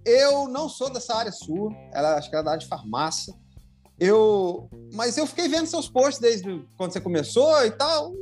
[0.05, 3.35] eu não sou dessa área sua, ela acho que ela é da área de farmácia.
[3.99, 8.13] Eu, mas eu fiquei vendo seus posts desde quando você começou e tal,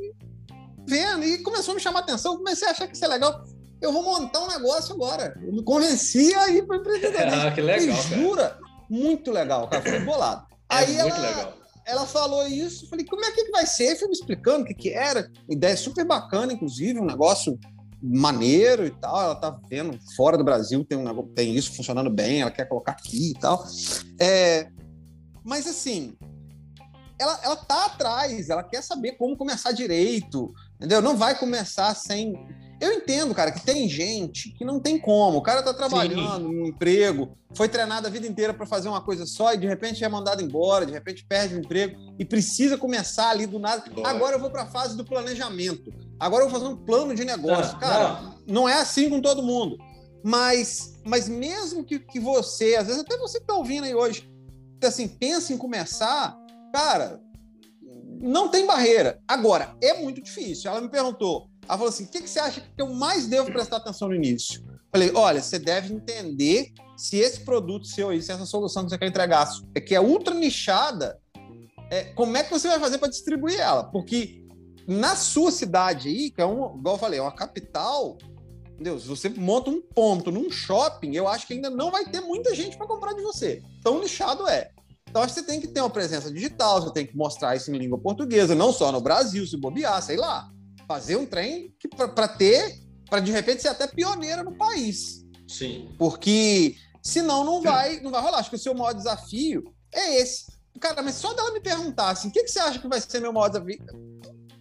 [0.88, 2.38] vendo, e começou a me chamar a atenção.
[2.38, 3.45] Comecei a achar que isso é legal
[3.83, 5.38] eu vou montar um negócio agora.
[5.43, 7.37] Eu me convenci a ir para empreendedorismo.
[7.47, 8.17] ah, que legal, cara.
[8.17, 8.59] Jura?
[8.88, 9.83] Muito legal, cara.
[9.83, 10.47] Foi bolado.
[10.71, 11.63] É Aí muito ela, legal.
[11.87, 13.97] Ela falou isso, falei, como é que vai ser?
[13.97, 15.31] Fui me explicando o que, que era.
[15.49, 17.59] Ideia super bacana, inclusive, um negócio
[18.03, 19.20] maneiro e tal.
[19.20, 22.92] Ela tá vendo fora do Brasil tem, um, tem isso funcionando bem, ela quer colocar
[22.92, 23.64] aqui e tal.
[24.20, 24.68] É,
[25.44, 26.16] mas assim,
[27.18, 31.03] ela, ela tá atrás, ela quer saber como começar direito, entendeu?
[31.03, 32.35] Não vai começar sem
[32.80, 35.38] eu entendo, cara, que tem gente que não tem como.
[35.38, 36.54] O cara tá trabalhando Sim.
[36.54, 40.04] no emprego, foi treinado a vida inteira para fazer uma coisa só e de repente
[40.04, 43.84] é mandado embora, de repente perde o emprego e precisa começar ali do nada.
[44.04, 45.92] Agora eu vou para a fase do planejamento.
[46.18, 47.78] Agora eu vou fazer um plano de negócio.
[47.78, 48.54] cara, não.
[48.54, 48.68] não.
[48.68, 49.78] é assim com todo mundo.
[50.22, 54.28] Mas, mas mesmo que, que você, às vezes até você que tá ouvindo aí hoje,
[54.82, 56.37] assim, pensa em começar,
[56.72, 57.20] cara,
[58.20, 59.20] não tem barreira.
[59.28, 60.70] Agora, é muito difícil.
[60.70, 63.50] Ela me perguntou, ela falou assim: o que, que você acha que eu mais devo
[63.53, 64.62] prestar atenção no início?
[64.90, 68.98] Falei: olha, você deve entender se esse produto seu aí, se essa solução que você
[68.98, 71.18] quer entregar é que é ultra nichada,
[71.90, 73.85] é, como é que você vai fazer para distribuir ela?
[73.85, 74.44] Porque
[74.87, 78.18] na sua cidade aí, que é um, igual eu falei, é uma capital,
[78.79, 82.55] Deus, você monta um ponto num shopping, eu acho que ainda não vai ter muita
[82.55, 83.62] gente para comprar de você.
[83.83, 84.70] Tão nichado é.
[85.09, 87.70] Então, acho que você tem que ter uma presença digital, você tem que mostrar isso
[87.70, 90.54] em língua portuguesa, não só no Brasil, se bobear, sei lá
[90.87, 91.75] fazer um trem
[92.14, 95.25] para ter, para de repente ser até pioneira no país.
[95.49, 95.94] Sim.
[95.99, 98.38] Porque senão não vai, não vai rolar.
[98.38, 100.53] Acho que o seu maior desafio é esse.
[100.81, 103.20] Cara, mas só dela me perguntar assim, o que, que você acha que vai ser
[103.20, 103.79] meu maior desafio?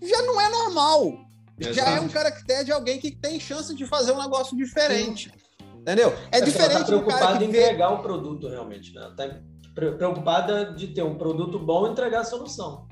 [0.01, 1.11] Já não é normal.
[1.59, 1.75] Exato.
[1.75, 5.29] Já é um caractere de alguém que tem chance de fazer um negócio diferente.
[5.29, 5.79] Sim.
[5.79, 6.13] Entendeu?
[6.31, 9.13] É, é diferente tá preocupada em entregar o produto realmente, né?
[9.17, 9.41] Tá
[9.73, 12.87] preocupada de ter um produto bom e entregar a solução.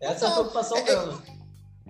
[0.00, 1.22] Essa não, é a preocupação é, dela.
[1.26, 1.32] É,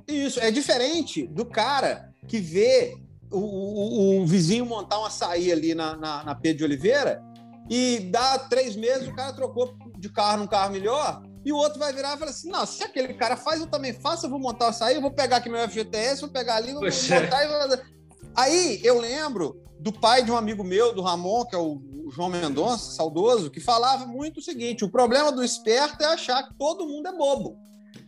[0.09, 2.97] isso, é diferente do cara que vê
[3.31, 7.23] o, o, o vizinho montar um açaí ali na, na, na Pedro de Oliveira
[7.69, 11.79] e dá três meses o cara trocou de carro num carro melhor e o outro
[11.79, 14.39] vai virar e falar assim: não, se aquele cara faz, eu também faço, eu vou
[14.39, 17.21] montar o açaí, eu vou pegar aqui meu FGTS, vou pegar ali, vou Poxa.
[17.21, 17.79] montar e vou...
[18.35, 22.29] Aí eu lembro do pai de um amigo meu, do Ramon, que é o João
[22.29, 26.87] Mendonça, saudoso, que falava muito o seguinte: o problema do esperto é achar que todo
[26.87, 27.57] mundo é bobo.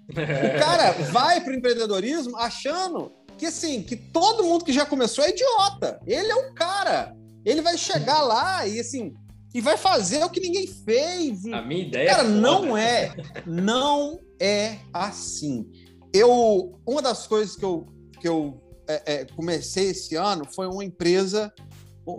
[0.09, 0.15] O
[0.59, 5.31] cara vai para o empreendedorismo achando que assim, que todo mundo que já começou é
[5.31, 6.01] idiota.
[6.07, 7.17] Ele é o cara.
[7.45, 9.15] Ele vai chegar lá e assim,
[9.55, 11.45] e vai fazer o que ninguém fez.
[11.47, 13.15] A minha ideia Cara, é não é,
[13.47, 15.71] não é assim.
[16.13, 17.87] Eu, uma das coisas que eu,
[18.21, 21.53] que eu é, é, comecei esse ano foi uma empresa,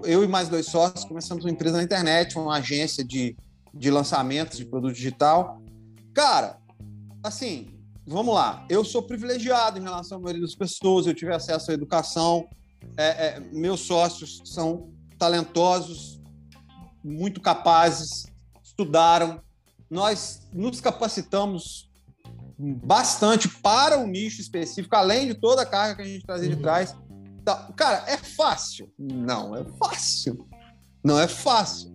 [0.06, 3.36] eu e mais dois sócios começamos uma empresa na internet, uma agência de,
[3.74, 5.62] de lançamentos de produto digital.
[6.14, 6.60] Cara,
[7.24, 7.69] assim,
[8.10, 11.74] vamos lá, eu sou privilegiado em relação à maioria das pessoas, eu tive acesso à
[11.74, 12.48] educação,
[12.98, 16.22] É, é, meus sócios são talentosos,
[17.04, 18.26] muito capazes,
[18.64, 19.42] estudaram.
[19.90, 21.90] Nós nos capacitamos
[22.58, 26.56] bastante para o nicho específico, além de toda a carga que a gente trazia de
[26.56, 26.62] uhum.
[26.62, 26.96] trás.
[27.42, 28.90] Então, cara, é fácil?
[28.98, 30.48] Não é fácil.
[31.04, 31.94] Não é fácil.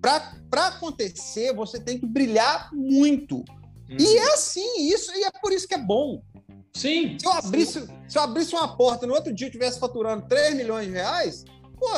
[0.00, 3.44] Para acontecer, você tem que brilhar muito.
[3.90, 3.96] Uhum.
[3.98, 6.22] E é assim, isso, e é por isso que é bom.
[6.72, 7.18] Sim.
[7.18, 7.88] Se eu abrisse, sim.
[8.08, 11.44] Se eu abrisse uma porta no outro dia eu estivesse faturando 3 milhões de reais,
[11.78, 11.88] pô,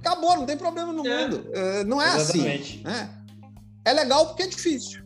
[0.00, 1.28] acabou, não tem problema no é.
[1.28, 1.50] mundo.
[1.54, 2.82] É, não é assim, Exatamente.
[2.84, 2.84] assim.
[2.84, 3.24] Né?
[3.84, 5.04] É legal porque é difícil.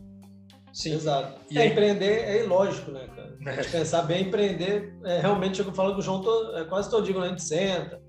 [0.73, 0.95] Sim.
[0.95, 1.41] Exato.
[1.49, 3.37] E é, empreender é ilógico, né, cara?
[3.45, 6.23] A gente pensar bem, empreender, é, realmente, eu falo com o João
[6.55, 8.01] é, quase todo dia quando a gente senta,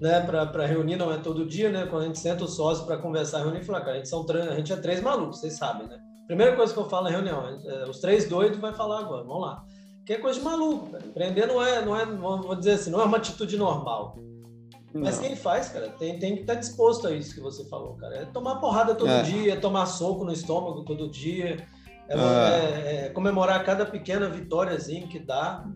[0.00, 1.86] né, para reunir, não é todo dia, né?
[1.86, 4.26] Quando a gente senta o sócio para conversar, reunir e falar, cara, a gente, são,
[4.28, 5.98] a gente é três malucos, vocês sabem, né?
[6.26, 9.42] Primeira coisa que eu falo na reunião, é, os três doidos vai falar agora, vamos
[9.42, 9.64] lá.
[10.06, 11.04] Que é coisa de maluco, cara.
[11.04, 14.16] Empreender não é, não é, vou dizer assim, não é uma atitude normal.
[14.94, 17.94] Mas quem faz, cara, tem, tem que estar tá disposto a isso que você falou,
[17.96, 18.16] cara.
[18.16, 19.22] É tomar porrada todo é.
[19.22, 21.66] dia, é tomar soco no estômago todo dia,
[22.08, 23.06] é, é.
[23.06, 25.66] é comemorar cada pequena vitóriazinha que dá.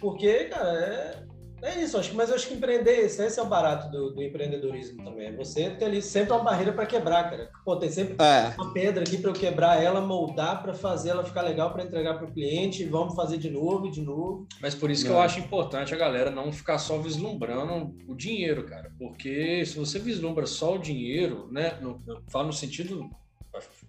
[0.00, 1.24] Porque, cara, é,
[1.60, 4.10] é isso, acho que, mas eu acho que empreender, esse, esse é o barato do,
[4.10, 5.28] do, empreendedorismo também.
[5.28, 7.50] É você ter ali sempre uma barreira para quebrar, cara.
[7.64, 8.54] Pô, tem sempre é.
[8.56, 12.14] uma pedra aqui para eu quebrar ela, moldar para fazer ela ficar legal para entregar
[12.14, 12.84] para o cliente.
[12.84, 14.46] Vamos fazer de novo, de novo.
[14.60, 18.64] Mas por isso que eu acho importante a galera não ficar só vislumbrando o dinheiro,
[18.64, 18.92] cara.
[18.98, 21.76] Porque se você vislumbra só o dinheiro, né?
[21.80, 23.10] No, eu falo no sentido.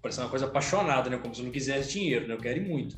[0.02, 1.18] Parece uma coisa apaixonada, né?
[1.18, 2.34] Como se eu não quisesse dinheiro, né?
[2.34, 2.96] Eu quero ir muito.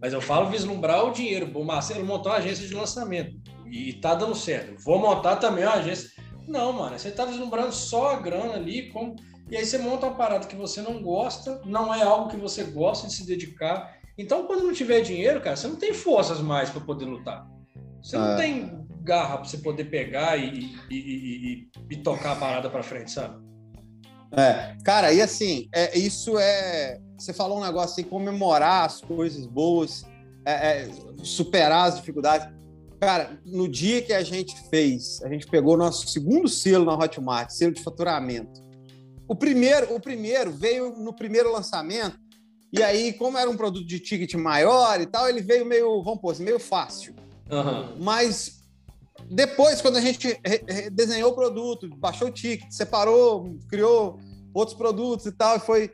[0.00, 1.50] Mas eu falo vislumbrar o dinheiro.
[1.54, 3.38] O Marcelo montou uma agência de lançamento
[3.70, 4.82] e tá dando certo.
[4.82, 6.10] Vou montar também uma agência.
[6.46, 9.14] Não, mano, você tá vislumbrando só a grana ali, como...
[9.48, 12.64] e aí você monta uma parada que você não gosta, não é algo que você
[12.64, 13.96] gosta de se dedicar.
[14.18, 17.46] Então, quando não tiver dinheiro, cara, você não tem forças mais para poder lutar.
[18.02, 18.36] Você não é.
[18.36, 23.10] tem garra para você poder pegar e, e, e, e tocar a parada para frente,
[23.10, 23.50] sabe?
[24.32, 27.00] É, cara, e assim, é, isso é.
[27.18, 30.04] Você falou um negócio assim, comemorar as coisas boas,
[30.44, 30.90] é, é,
[31.22, 32.48] superar as dificuldades.
[33.00, 37.48] Cara, no dia que a gente fez, a gente pegou nosso segundo selo na Hotmart,
[37.48, 38.60] selo de faturamento.
[39.26, 42.18] O primeiro, o primeiro veio no primeiro lançamento,
[42.70, 46.20] e aí, como era um produto de ticket maior e tal, ele veio meio, vamos
[46.20, 47.14] pôr, assim, meio fácil.
[47.50, 47.96] Uhum.
[47.98, 48.60] Mas
[49.30, 50.38] depois, quando a gente
[50.92, 54.20] desenhou o produto, baixou o ticket, separou, criou
[54.52, 55.90] outros produtos e tal, e foi,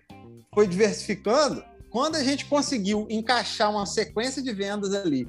[0.52, 5.28] foi diversificando, quando a gente conseguiu encaixar uma sequência de vendas ali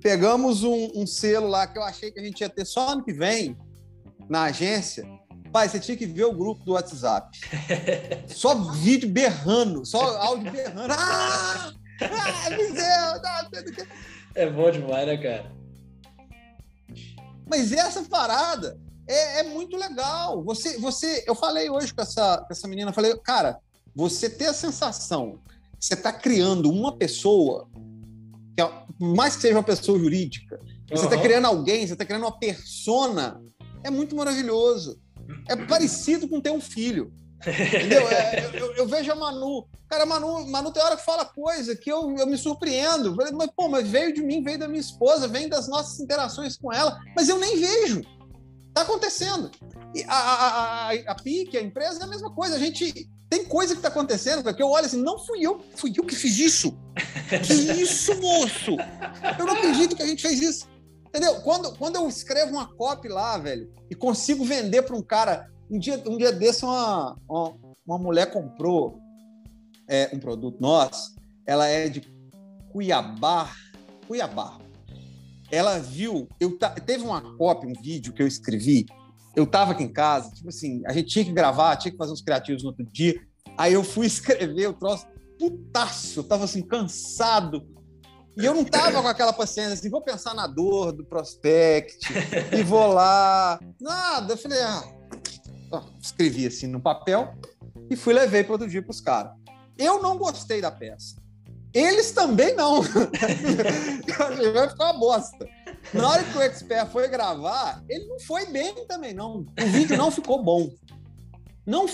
[0.00, 3.04] pegamos um, um, selo lá que eu achei que a gente ia ter só ano
[3.04, 3.56] que vem
[4.28, 5.06] na agência.
[5.52, 7.38] Pai, você tinha que ver o grupo do WhatsApp.
[8.28, 10.92] só vídeo berrando, só áudio berrando.
[10.92, 11.72] Ah!
[12.00, 13.22] Ah, Viseu!
[13.22, 13.50] Tá,
[14.34, 15.52] é bom demais, né, cara?
[17.48, 20.42] Mas essa parada é, é, muito legal.
[20.44, 23.58] Você, você, eu falei hoje com essa, com essa menina, falei, cara,
[23.94, 25.40] você ter a sensação
[25.78, 27.68] que você está criando uma pessoa
[28.58, 30.58] que é, mais que seja uma pessoa jurídica,
[30.90, 33.40] você está criando alguém, você está criando uma persona,
[33.84, 35.00] é muito maravilhoso.
[35.48, 37.12] É parecido com ter um filho.
[37.46, 38.08] Entendeu?
[38.08, 39.64] É, eu, eu, vejo a Manu.
[39.88, 43.14] Cara, a Manu, Manu tem hora que fala coisa que eu, eu me surpreendo.
[43.14, 46.72] Mas, pô, mas veio de mim, veio da minha esposa, vem das nossas interações com
[46.72, 48.02] ela, mas eu nem vejo.
[48.74, 49.52] Tá acontecendo.
[49.94, 52.56] E a, a, a, a PIC, a empresa, é a mesma coisa.
[52.56, 55.92] A gente tem coisa que tá acontecendo, porque eu olho assim, não fui eu, fui
[55.94, 56.78] eu que fiz isso.
[57.46, 58.76] Que isso, moço?
[59.38, 60.68] Eu não acredito que a gente fez isso.
[61.08, 61.40] Entendeu?
[61.42, 65.50] Quando, quando eu escrevo uma copy lá, velho, e consigo vender para um cara.
[65.70, 67.54] Um dia, um dia desse, uma, uma,
[67.86, 68.98] uma mulher comprou
[69.86, 71.14] é, um produto nosso.
[71.46, 72.00] Ela é de
[72.72, 73.52] Cuiabá.
[74.06, 74.58] Cuiabá.
[75.50, 76.28] Ela viu.
[76.40, 78.86] Eu teve uma copy, um vídeo que eu escrevi.
[79.36, 82.12] Eu tava aqui em casa, tipo assim, a gente tinha que gravar, tinha que fazer
[82.12, 83.20] uns criativos no outro dia.
[83.56, 85.06] Aí eu fui escrever o troço
[85.38, 87.66] putaço, eu tava assim, cansado.
[88.36, 91.98] E eu não tava com aquela paciência assim, vou pensar na dor do prospect
[92.56, 93.58] e vou lá.
[93.80, 94.84] Nada, eu falei, ah,
[96.00, 97.34] escrevi assim no papel
[97.90, 99.32] e fui levei para outro dia para os caras.
[99.76, 101.16] Eu não gostei da peça.
[101.72, 102.82] Eles também não.
[104.54, 105.46] Vai ficar uma bosta.
[105.92, 109.46] Na hora que o expert foi gravar, ele não foi bem também, não.
[109.60, 110.70] O vídeo não ficou bom.
[111.66, 111.86] Não,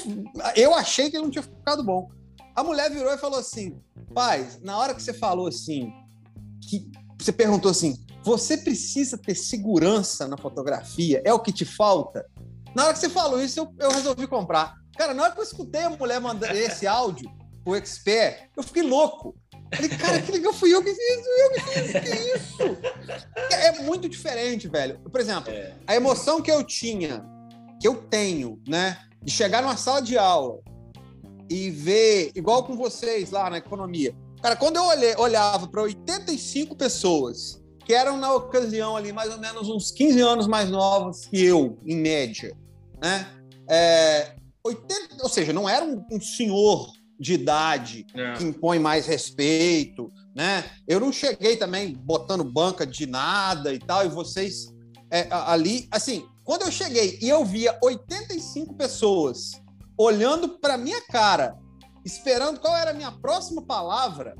[0.57, 2.09] eu achei que ele não tinha ficado bom.
[2.55, 3.81] A mulher virou e falou assim:
[4.15, 5.93] pai, na hora que você falou assim,
[6.69, 11.21] que você perguntou assim, você precisa ter segurança na fotografia?
[11.25, 12.25] É o que te falta?
[12.75, 14.75] Na hora que você falou isso, eu, eu resolvi comprar.
[14.97, 17.31] Cara, na hora que eu escutei a mulher mandar esse áudio,
[17.67, 19.35] o expert, eu fiquei louco.
[19.75, 22.79] Falei, cara, que legal, fui eu que fiz isso, eu que fiz isso, que isso?
[23.51, 24.99] é muito diferente, velho.
[25.01, 25.75] Por exemplo, é.
[25.87, 27.25] a emoção que eu tinha,
[27.81, 30.61] que eu tenho, né, de chegar numa sala de aula
[31.49, 34.15] e ver, igual com vocês lá na economia.
[34.43, 39.39] Cara, quando eu olhei, olhava para 85 pessoas que eram na ocasião ali mais ou
[39.39, 42.57] menos uns 15 anos mais novos que eu, em média,
[43.03, 43.27] né?
[43.69, 46.91] É, 80, ou seja, não era um, um senhor
[47.25, 48.35] de idade é.
[48.35, 50.63] que impõe mais respeito, né?
[50.87, 54.69] Eu não cheguei também botando banca de nada e tal, e vocês
[55.11, 59.53] é, ali, assim, quando eu cheguei e eu via 85 pessoas
[59.97, 61.57] olhando para minha cara,
[62.05, 64.37] esperando qual era a minha próxima palavra,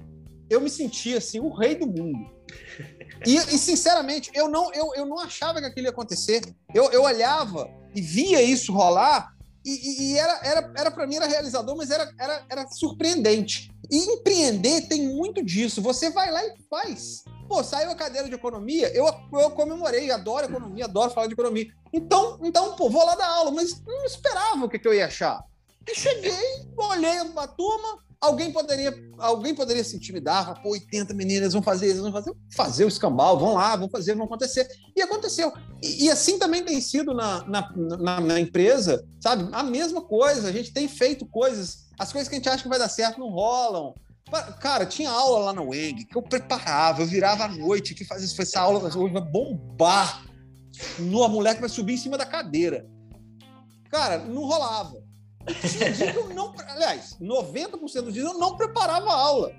[0.51, 2.31] eu me sentia assim o rei do mundo.
[3.27, 6.43] E, e, sinceramente, eu não, eu, eu não achava que aquilo ia acontecer.
[6.75, 9.34] Eu, eu olhava e via isso rolar,
[9.65, 13.73] e, e era, era, era para mim era realizador, mas era, era, era surpreendente.
[13.91, 15.81] E empreender tem muito disso.
[15.83, 17.25] Você vai lá e faz.
[17.49, 21.67] Pô, saiu a cadeira de economia, eu, eu comemorei, adoro economia, adoro falar de economia.
[21.93, 25.07] Então, então, pô, vou lá dar aula, mas não esperava o que, que eu ia
[25.07, 25.45] achar.
[25.87, 26.33] E cheguei,
[26.77, 32.03] olhei a turma, alguém poderia, alguém poderia se intimidar, pô, 80 meninas vão fazer isso,
[32.03, 34.67] vão fazer, fazer o escambau, vão lá, vão fazer, vão acontecer.
[34.97, 35.53] E aconteceu.
[35.83, 39.49] E, e assim também tem sido na, na, na, na, empresa, sabe?
[39.53, 42.69] A mesma coisa, a gente tem feito coisas, as coisas que a gente acha que
[42.69, 43.95] vai dar certo não rolam.
[44.59, 48.27] Cara, tinha aula lá na WEG que eu preparava, eu virava à noite, que fazia
[48.43, 50.25] essa aula hoje vai bombar.
[50.99, 52.87] A mulher que vai subir em cima da cadeira.
[53.91, 55.04] Cara, não rolava.
[55.69, 56.55] Tinha dia que eu não.
[56.69, 59.53] Aliás, 90% dos dias eu não preparava a aula.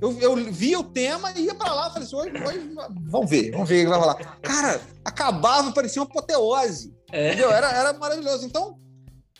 [0.00, 3.50] Eu, eu via o tema e ia para lá, falei assim, hoje, hoje, vamos ver,
[3.50, 4.14] vamos ver o que vai rolar.
[4.40, 6.94] Cara, acabava, parecia uma apoteose.
[7.12, 7.28] É.
[7.28, 7.50] Entendeu?
[7.50, 8.46] Era, era maravilhoso.
[8.46, 8.78] Então,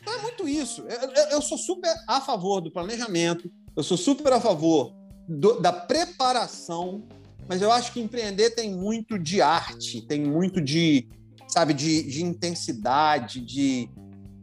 [0.00, 0.82] então, é muito isso.
[0.82, 4.94] Eu, eu, sou super a favor do planejamento, eu sou super a favor
[5.28, 7.06] do, da preparação,
[7.48, 11.08] mas eu acho que empreender tem muito de arte, tem muito de,
[11.48, 13.88] sabe, de, de intensidade, de.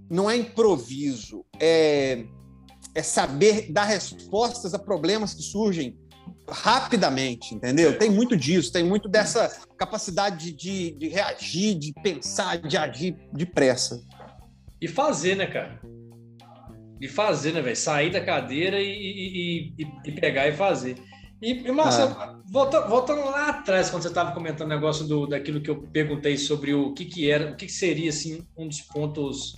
[0.10, 2.26] Não é improviso, é,
[2.96, 5.98] é saber dar respostas a problemas que surgem
[6.50, 7.98] rapidamente, entendeu?
[7.98, 14.02] Tem muito disso, tem muito dessa capacidade de, de reagir, de pensar, de agir depressa.
[14.82, 15.80] E fazer, né, cara?
[17.00, 17.76] de fazer, né, velho?
[17.76, 20.98] Sair da cadeira e, e, e, e, pegar e fazer.
[21.42, 22.40] E, e Marcelo, ah.
[22.50, 26.38] voltando, voltando, lá atrás, quando você estava comentando o negócio do, daquilo que eu perguntei
[26.38, 29.56] sobre o que, que era, o que, que seria assim, um dos pontos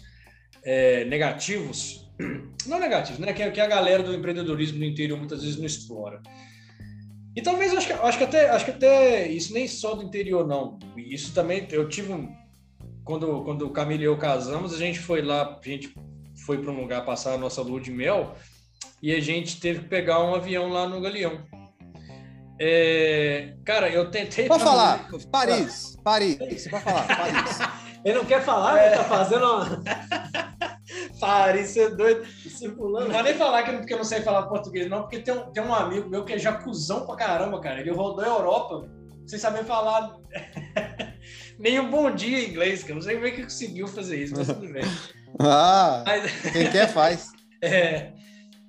[0.63, 2.09] é, negativos,
[2.65, 3.33] não negativos, né?
[3.33, 6.21] Que, que a galera do empreendedorismo no interior muitas vezes não explora.
[7.35, 10.45] E talvez acho que, acho que até acho que até isso nem só do interior,
[10.47, 10.79] não.
[10.97, 12.33] Isso também eu tive um.
[13.03, 15.93] Quando, quando o Camilo e eu casamos, a gente foi lá, a gente
[16.45, 18.35] foi para um lugar passar a nossa lua de mel
[19.01, 21.39] e a gente teve que pegar um avião lá no Galeão.
[22.59, 24.47] É, cara, eu tentei.
[24.47, 27.59] Pode falar, Paris, Paris, pode falar, Paris.
[28.03, 28.97] Ele não quer falar, é.
[28.97, 29.83] tá fazendo uma.
[31.19, 32.25] Paris, você é doido.
[32.25, 33.07] Circulando.
[33.07, 35.51] Não vou nem falar que, que eu não sei falar português, não, porque tem um,
[35.51, 37.79] tem um amigo meu que é jacuzão pra caramba, cara.
[37.81, 38.89] Ele rodou a Europa
[39.27, 40.15] sem saber falar
[41.59, 44.33] nem um bom dia em inglês, eu não sei como é que conseguiu fazer isso,
[44.35, 44.83] mas tudo bem.
[45.37, 46.51] Ah, mas...
[46.51, 47.31] quem quer faz.
[47.61, 48.13] é,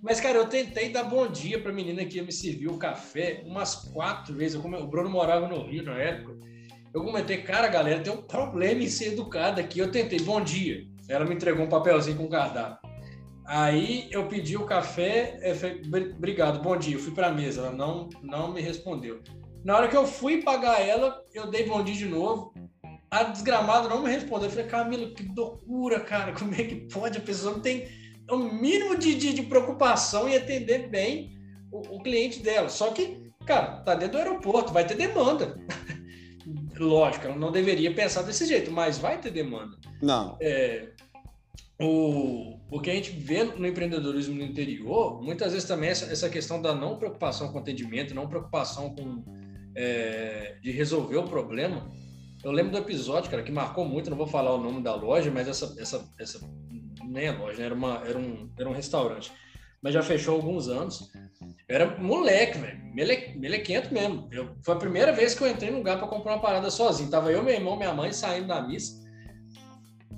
[0.03, 3.43] mas, cara, eu tentei dar bom dia pra menina que ia me servir o café
[3.45, 4.55] umas quatro vezes.
[4.55, 4.77] Eu come...
[4.77, 6.37] O Bruno morava no Rio na época.
[6.93, 9.79] Eu comentei, cara, galera, tem um problema em ser educada aqui.
[9.79, 10.87] Eu tentei, bom dia.
[11.11, 12.79] Ela me entregou um papelzinho com cardápio.
[13.47, 15.83] Aí eu pedi o café, eu falei,
[16.17, 16.95] obrigado, bom dia.
[16.95, 19.21] Eu fui para a mesa, ela não, não me respondeu.
[19.65, 22.55] Na hora que eu fui pagar ela, eu dei bom dia de novo
[23.11, 24.47] a desgramada não me respondeu.
[24.47, 26.33] Eu falei, Camilo, que loucura, cara.
[26.33, 27.19] Como é que pode?
[27.19, 27.89] A pessoa não tem
[28.31, 31.37] o mínimo de, de, de preocupação em atender bem
[31.73, 32.69] o, o, cliente dela.
[32.69, 35.59] Só que, cara, tá dentro do aeroporto, vai ter demanda.
[36.79, 39.77] Lógico, ela não deveria pensar desse jeito, mas vai ter demanda.
[40.01, 40.39] Não.
[40.41, 40.91] É,
[41.81, 46.29] o, o que a gente vê no empreendedorismo no interior, muitas vezes também essa, essa
[46.29, 49.25] questão da não preocupação com atendimento, não preocupação com
[49.75, 51.91] é, de resolver o problema,
[52.43, 55.31] eu lembro do episódio, cara, que marcou muito, não vou falar o nome da loja,
[55.31, 56.41] mas essa, essa, essa
[57.05, 57.67] nem loja, né?
[57.67, 59.31] era, uma, era, um, era um restaurante.
[59.83, 61.11] Mas já fechou alguns anos.
[61.69, 62.79] Eu era moleque, velho.
[62.95, 64.29] Mele, melequento mesmo.
[64.31, 67.11] Eu, foi a primeira vez que eu entrei num lugar para comprar uma parada sozinho.
[67.11, 69.01] Tava eu, meu irmão, minha mãe saindo da missa.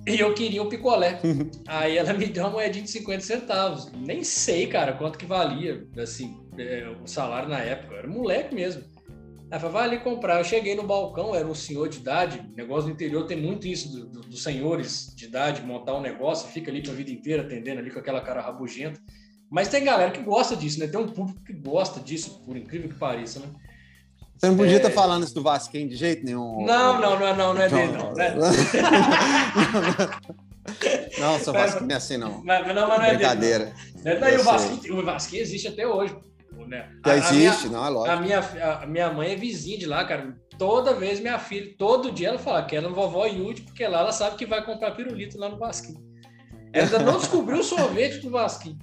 [0.07, 1.21] E eu queria um picolé.
[1.67, 3.93] Aí ela me deu uma moedinha de 50 centavos.
[3.93, 7.95] Nem sei, cara, quanto que valia, assim, é, o salário na época.
[7.95, 8.83] Eu era moleque mesmo.
[9.51, 10.39] Ela falou, vai ali comprar.
[10.39, 12.43] Eu cheguei no balcão, era um senhor de idade.
[12.57, 16.49] Negócio do interior tem muito isso do, do, dos senhores de idade montar um negócio,
[16.49, 18.99] fica ali a vida inteira atendendo ali com aquela cara rabugenta.
[19.51, 20.87] Mas tem galera que gosta disso, né?
[20.87, 23.47] Tem um público que gosta disso, por incrível que pareça, né?
[24.43, 24.77] Você não podia É.
[24.79, 26.65] estar falando isso do Vasquinho de jeito nenhum.
[26.67, 28.13] Não, não, não, é não, não é dele, não.
[28.13, 28.35] né?
[31.21, 32.43] Não, seu Vasquinho não é assim, não.
[32.45, 33.17] Mas, mas não, mas não é dele.
[33.19, 33.73] Brincadeira.
[34.05, 34.21] não.
[34.21, 36.17] Não, o Vasquinho, o Vasquinho existe até hoje.
[36.67, 36.89] Né?
[37.07, 38.23] Já A- a existe, minha- não, é A lógico.
[38.23, 38.39] minha,
[38.83, 40.35] a minha mãe é vizinha de lá, cara.
[40.59, 44.01] Toda vez minha filha, todo dia ela fala que ela é vovó Yudi, porque lá
[44.01, 46.01] ela sabe que vai comprar pirulito lá no Vasquinho.
[46.73, 48.79] Ela ainda não descobriu o sorvete do Vasquinho.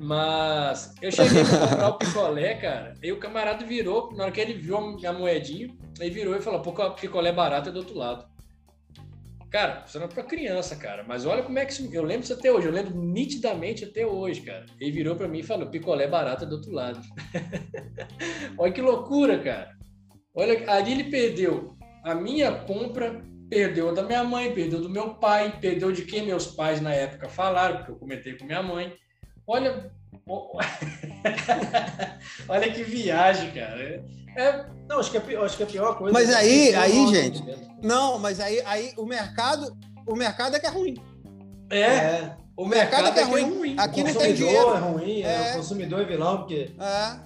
[0.00, 4.40] Mas eu cheguei pra comprar o picolé, cara, e o camarada virou, na hora que
[4.40, 7.96] ele viu a moedinha, ele virou e falou, pô, o picolé barato é do outro
[7.96, 8.24] lado.
[9.50, 12.24] Cara, isso não é pra criança, cara, mas olha como é que isso, eu lembro
[12.24, 14.66] isso até hoje, eu lembro nitidamente até hoje, cara.
[14.78, 17.00] Ele virou pra mim e falou, picolé barato é do outro lado.
[18.58, 19.74] olha que loucura, cara.
[20.34, 21.74] Olha, ali ele perdeu
[22.04, 26.46] a minha compra, perdeu da minha mãe, perdeu do meu pai, perdeu de quem meus
[26.46, 28.94] pais na época falaram, porque eu comentei com minha mãe.
[29.48, 29.90] Olha,
[32.48, 34.04] olha que viagem, cara.
[34.36, 36.12] É, Não, acho que, pi- acho que a pior coisa.
[36.12, 37.42] Mas é aí- aí, gente.
[37.82, 39.74] Não, mas aí, aí o mercado,
[40.06, 40.96] o mercado é que é ruim.
[41.70, 43.58] é, É, o mercado mercado é é, que é ruim.
[43.58, 43.76] ruim.
[43.78, 44.74] Aqui o não tem consumidor dinheiro.
[44.74, 45.48] é ruim, é.
[45.48, 45.52] É.
[45.52, 47.16] o consumidor é vilão, porque É,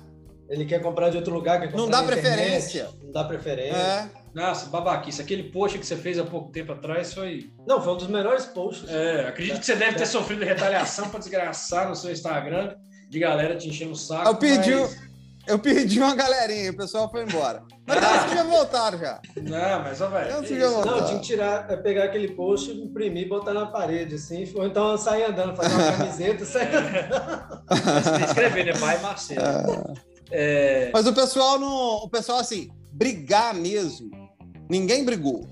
[0.48, 2.88] ele quer comprar de outro lugar, quer comprar Não dá na internet, preferência.
[3.02, 4.10] Não dá preferência.
[4.34, 4.40] É.
[4.40, 5.20] Nossa, babaquice.
[5.20, 7.50] Aquele post que você fez há pouco tempo atrás foi.
[7.66, 8.88] Não, foi um dos melhores posts.
[8.88, 12.74] É, acredito que você deve ter sofrido retaliação pra desgraçar no seu Instagram,
[13.10, 14.28] de galera te enchendo o saco.
[14.28, 14.96] Eu perdi, mas-
[15.46, 17.62] eu perdi uma galerinha, o pessoal foi embora.
[17.86, 18.10] Mas Ah.
[18.10, 19.20] eles que já voltaram já.
[19.36, 20.42] Não, mas, ó, velho.
[20.44, 24.50] Que eu- Não, tinha que tirar, é pegar aquele post, imprimir, botar na parede, assim,
[24.54, 27.62] ou então sair andando, fazer uma camiseta, sair andando.
[27.68, 28.72] Você tem que escrever, né?
[28.78, 29.94] Pai Marcelo.
[30.30, 31.96] É, Mas o pessoal não.
[32.04, 34.10] O pessoal, assim, brigar mesmo.
[34.72, 35.46] Ninguém brigou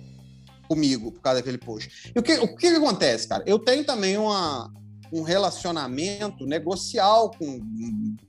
[0.67, 2.11] comigo por causa daquele post.
[2.15, 3.43] E o que, o que, que acontece, cara?
[3.47, 4.73] Eu tenho também uma,
[5.13, 7.61] um relacionamento negocial com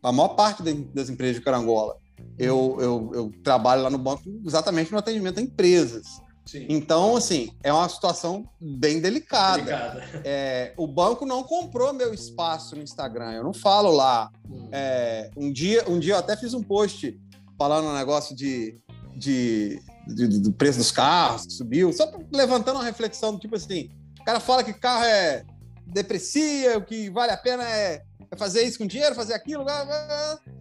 [0.03, 1.95] a maior parte da- das empresas de Carangola.
[2.37, 6.05] Eu, eu, eu trabalho lá no banco exatamente no atendimento a empresas.
[6.45, 6.65] sim.
[6.67, 10.03] Então, assim, é uma situação bem delicada.
[10.25, 13.31] É, o banco não comprou meu espaço no Instagram.
[13.31, 14.29] Eu não falo lá.
[14.73, 17.17] É, um, dia, um dia eu até fiz um post
[17.57, 18.77] falando um negócio de,
[19.15, 23.89] de, de- do preço dos carros que subiu, só levantando uma reflexão tipo assim:
[24.19, 25.43] o cara fala que carro é
[25.87, 29.65] deprecia, o que vale a pena é, é fazer isso com dinheiro, fazer aquilo.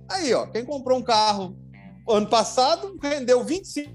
[0.08, 1.56] Aí, ó, quem comprou um carro
[2.08, 3.88] ano passado rendeu 25%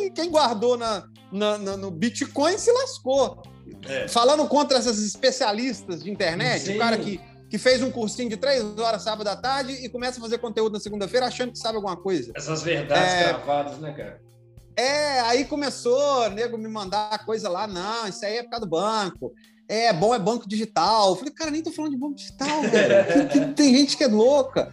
[0.00, 3.42] e quem guardou na, na- na- no Bitcoin se lascou.
[3.86, 4.08] É.
[4.08, 6.76] Falando contra essas especialistas de internet, Sim.
[6.76, 7.20] o cara que,
[7.50, 10.72] que fez um cursinho de três horas sábado à tarde e começa a fazer conteúdo
[10.74, 12.32] na segunda-feira achando que sabe alguma coisa.
[12.34, 13.28] Essas verdades É.
[13.28, 14.20] gravadas, né, cara?
[14.76, 18.70] É, aí começou, nego, me mandar coisa lá, não, isso aí é por causa do
[18.70, 19.32] banco.
[19.68, 21.10] É, bom é banco digital.
[21.10, 23.30] Eu falei, cara, nem tô falando de banco digital, velho.
[23.30, 24.72] Tem- tem, gente que é louca.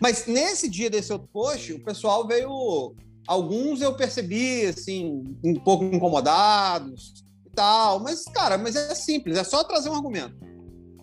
[0.00, 2.94] Mas nesse dia desse outro post, o pessoal veio.
[3.26, 8.00] Alguns eu percebi, assim, um pouco incomodados e tal.
[8.00, 10.34] Mas, cara, mas é simples, é só trazer um argumento.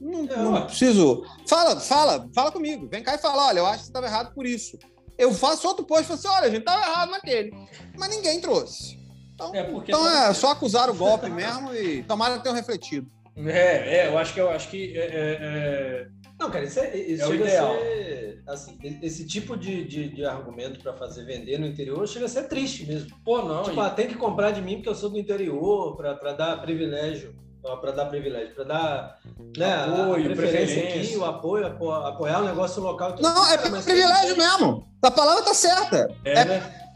[0.01, 1.23] Não, É, não preciso.
[1.47, 2.87] Fala, fala, fala comigo.
[2.89, 4.77] Vem cá e fala: olha, eu acho que você estava errado por isso.
[5.17, 7.51] Eu faço outro post e falo assim: olha, a gente estava errado naquele.
[7.97, 8.97] Mas ninguém trouxe.
[9.33, 12.55] Então, É, porque então tá- é só acusar o golpe mesmo e tomara que tenham
[12.55, 13.09] refletido.
[13.35, 16.07] É, é, eu acho que eu acho que é, é, é,
[16.39, 17.71] Não, cara, isso, é, isso É o chega ideal.
[17.75, 18.43] a ser.
[18.47, 22.43] Assim, esse tipo de, de, de argumento para fazer vender no interior chega a ser
[22.47, 23.11] triste mesmo.
[23.25, 23.63] pô, não.
[23.63, 26.61] tipo, e- ah, tem que comprar de mim porque eu sou do interior, para dar
[26.61, 27.35] privilégio.
[27.75, 29.19] Para dar privilégio, para dar
[29.57, 31.01] né, Apoio, a preferência, preferência.
[31.01, 33.09] aqui, o apoio, apo- apoiar o negócio local.
[33.09, 33.23] e tudo.
[33.23, 34.87] Não, é mas privilégio tem- mesmo.
[35.03, 36.07] A palavra tá certa.
[36.23, 36.89] é, é- né?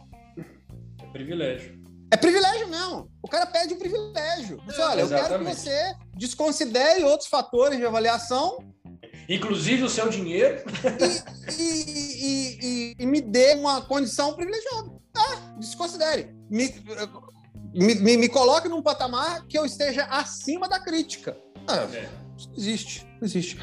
[1.01, 1.81] É privilégio.
[2.13, 3.09] É privilégio mesmo.
[3.21, 4.61] O cara pede um privilégio.
[4.65, 5.59] Você, É, olha, eu quero que exatamente.
[5.59, 8.57] você desconsidere outros fatores de avaliação
[9.29, 10.61] Inclusive o seu dinheiro.
[11.57, 14.91] e, e- e- e me dê uma condição privilegiada.
[15.15, 16.33] Ah, desconsidere.
[16.49, 16.67] Me,
[17.73, 21.37] me, me, me coloque num patamar que eu esteja acima da crítica.
[21.67, 22.09] Ah, É.
[22.57, 23.57] existe, existe.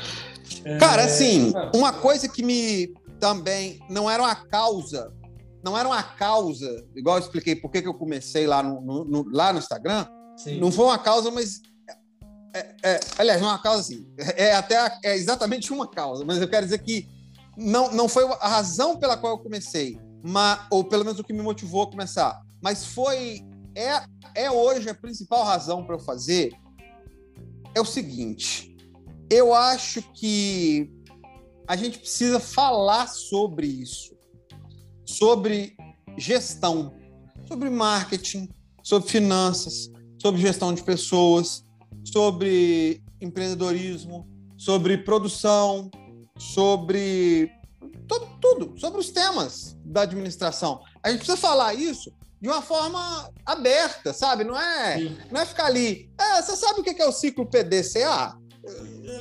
[0.65, 5.13] É, Cara, assim, uma coisa que me também não era uma causa,
[5.65, 9.05] não era uma causa, igual eu expliquei por que que eu comecei lá no, no-
[9.05, 10.07] no- lá no Instagram,
[10.37, 10.61] Sim.
[10.61, 11.61] não foi uma causa, mas.
[12.55, 14.07] é- é- aliás, não é uma causa assim.
[14.37, 17.07] É até é exatamente uma causa, mas eu quero dizer que
[17.57, 21.33] não, não foi a razão pela qual eu comecei, mas, ou pelo menos o que
[21.33, 23.43] me motivou a começar, mas foi.
[23.79, 24.03] É,
[24.35, 26.53] é hoje a principal razão para eu fazer.
[27.77, 28.77] É o seguinte.
[29.31, 30.91] Eu acho que
[31.65, 34.17] a gente precisa falar sobre isso,
[35.07, 35.77] sobre
[36.17, 36.93] gestão,
[37.47, 38.49] sobre marketing,
[38.83, 39.89] sobre finanças,
[40.21, 41.65] sobre gestão de pessoas,
[42.05, 44.27] sobre empreendedorismo,
[44.57, 45.89] sobre produção,
[46.37, 47.49] sobre
[48.09, 50.81] tudo, tudo, sobre os temas da administração.
[51.01, 54.45] A gente precisa falar isso de uma forma aberta, sabe?
[54.45, 56.11] Não é, não é ficar ali.
[56.19, 58.37] É, você sabe o que é o ciclo PDCA?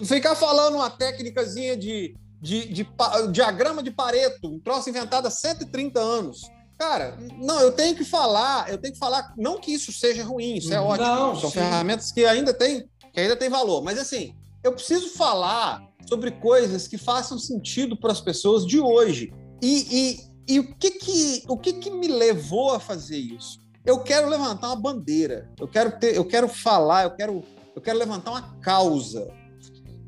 [0.06, 5.32] Ficar falando uma técnicazinha de, de, de, de diagrama de Pareto, um troço inventado há
[5.32, 6.42] 130 anos.
[6.78, 10.58] Cara, não, eu tenho que falar, eu tenho que falar, não que isso seja ruim,
[10.58, 10.88] isso é uhum.
[10.88, 11.08] ótimo.
[11.08, 11.58] Não, São sim.
[11.58, 13.84] ferramentas que ainda tem, que ainda tem valor.
[13.84, 19.34] Mas assim, eu preciso falar sobre coisas que façam sentido para as pessoas de hoje.
[19.62, 23.60] E, e, o, que, que, o que, que me levou a fazer isso?
[23.86, 27.44] Eu quero levantar uma bandeira, eu quero ter, eu quero falar, eu quero,
[27.76, 29.28] eu quero levantar uma causa.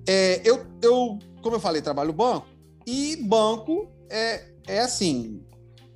[0.07, 2.47] É, eu, eu, como eu falei, trabalho banco,
[2.85, 5.41] e banco é, é assim,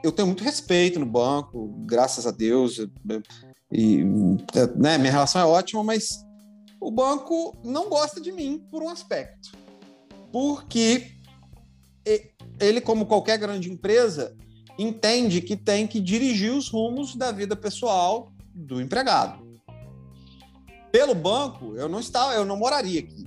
[0.04, 2.80] eu tenho muito respeito no banco, graças a Deus,
[3.72, 4.04] e
[4.76, 6.24] né, minha relação é ótima, mas
[6.80, 9.52] o banco não gosta de mim por um aspecto.
[10.32, 11.12] Porque
[12.60, 14.36] ele, como qualquer grande empresa,
[14.78, 19.44] entende que tem que dirigir os rumos da vida pessoal do empregado.
[20.92, 23.26] Pelo banco, eu não estava, eu não moraria aqui,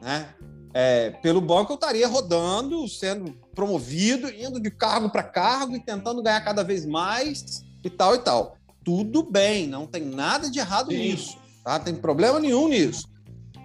[0.00, 0.34] né?
[0.72, 6.22] É, pelo banco eu estaria rodando, sendo promovido, indo de cargo para cargo e tentando
[6.22, 8.56] ganhar cada vez mais e tal e tal.
[8.84, 10.98] Tudo bem, não tem nada de errado Sim.
[10.98, 11.78] nisso, tá?
[11.78, 13.08] Tem problema nenhum nisso.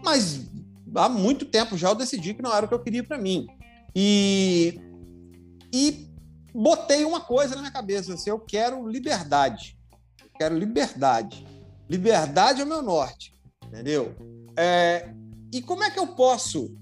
[0.04, 0.42] Mas
[0.96, 3.48] há muito tempo já eu decidi que não era o que eu queria para mim.
[3.96, 4.80] E
[5.74, 6.10] e
[6.54, 9.78] botei uma coisa na minha cabeça, assim, eu quero liberdade.
[10.22, 11.46] Eu quero liberdade.
[11.90, 13.34] Liberdade é o meu norte,
[13.66, 14.16] entendeu?
[14.58, 15.14] É,
[15.54, 16.76] e como é que eu posso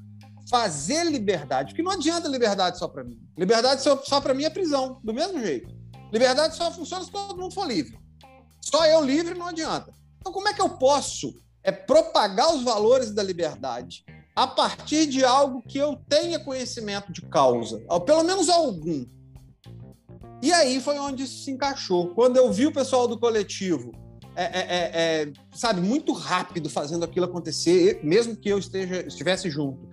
[0.49, 3.19] fazer liberdade, porque não adianta liberdade só para mim.
[3.37, 5.75] Liberdade só, só para mim é prisão, do mesmo jeito.
[6.11, 7.99] Liberdade só funciona se todo mundo for livre.
[8.61, 9.93] Só eu livre não adianta.
[10.19, 11.33] Então, como é que eu posso
[11.63, 14.05] é, propagar os valores da liberdade
[14.37, 19.03] a partir de algo que eu tenha conhecimento de causa, ou pelo menos algum?
[20.43, 22.09] E aí foi onde isso se encaixou.
[22.09, 23.91] Quando eu vi o pessoal do coletivo
[24.35, 29.49] é, é, é, é sabe, muito rápido fazendo aquilo acontecer, mesmo que eu esteja, estivesse
[29.49, 29.89] junto.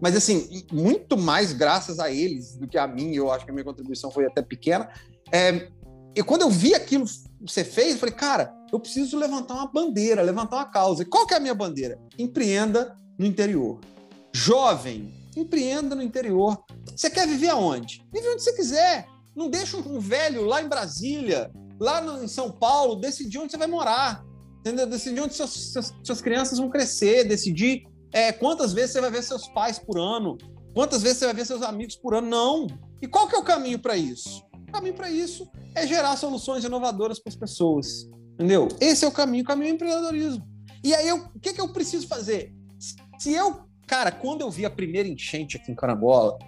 [0.00, 3.52] Mas, assim, muito mais graças a eles do que a mim, eu acho que a
[3.52, 4.88] minha contribuição foi até pequena.
[5.32, 5.72] É,
[6.14, 7.04] e quando eu vi aquilo
[7.48, 11.02] ser feito, eu falei, cara, eu preciso levantar uma bandeira, levantar uma causa.
[11.02, 11.98] E qual que é a minha bandeira?
[12.16, 13.80] Empreenda no interior.
[14.32, 16.62] Jovem, empreenda no interior.
[16.94, 18.06] Você quer viver aonde?
[18.12, 19.06] Vive onde você quiser.
[19.34, 23.58] Não deixa um velho lá em Brasília, lá no, em São Paulo, decidir onde você
[23.58, 24.24] vai morar.
[24.60, 24.86] Entendeu?
[24.86, 29.78] Decidir onde suas, crianças vão crescer, decidir é, quantas vezes você vai ver seus pais
[29.78, 30.36] por ano?
[30.74, 32.28] Quantas vezes você vai ver seus amigos por ano?
[32.28, 32.66] Não.
[33.00, 34.42] E qual que é o caminho para isso?
[34.68, 38.08] O caminho para isso é gerar soluções inovadoras para as pessoas.
[38.34, 38.68] Entendeu?
[38.80, 40.46] Esse é o caminho, o caminho é empreendedorismo.
[40.84, 42.52] E aí, eu, o que, que eu preciso fazer?
[43.18, 46.38] Se eu, cara, quando eu vi a primeira enchente aqui em Carangola,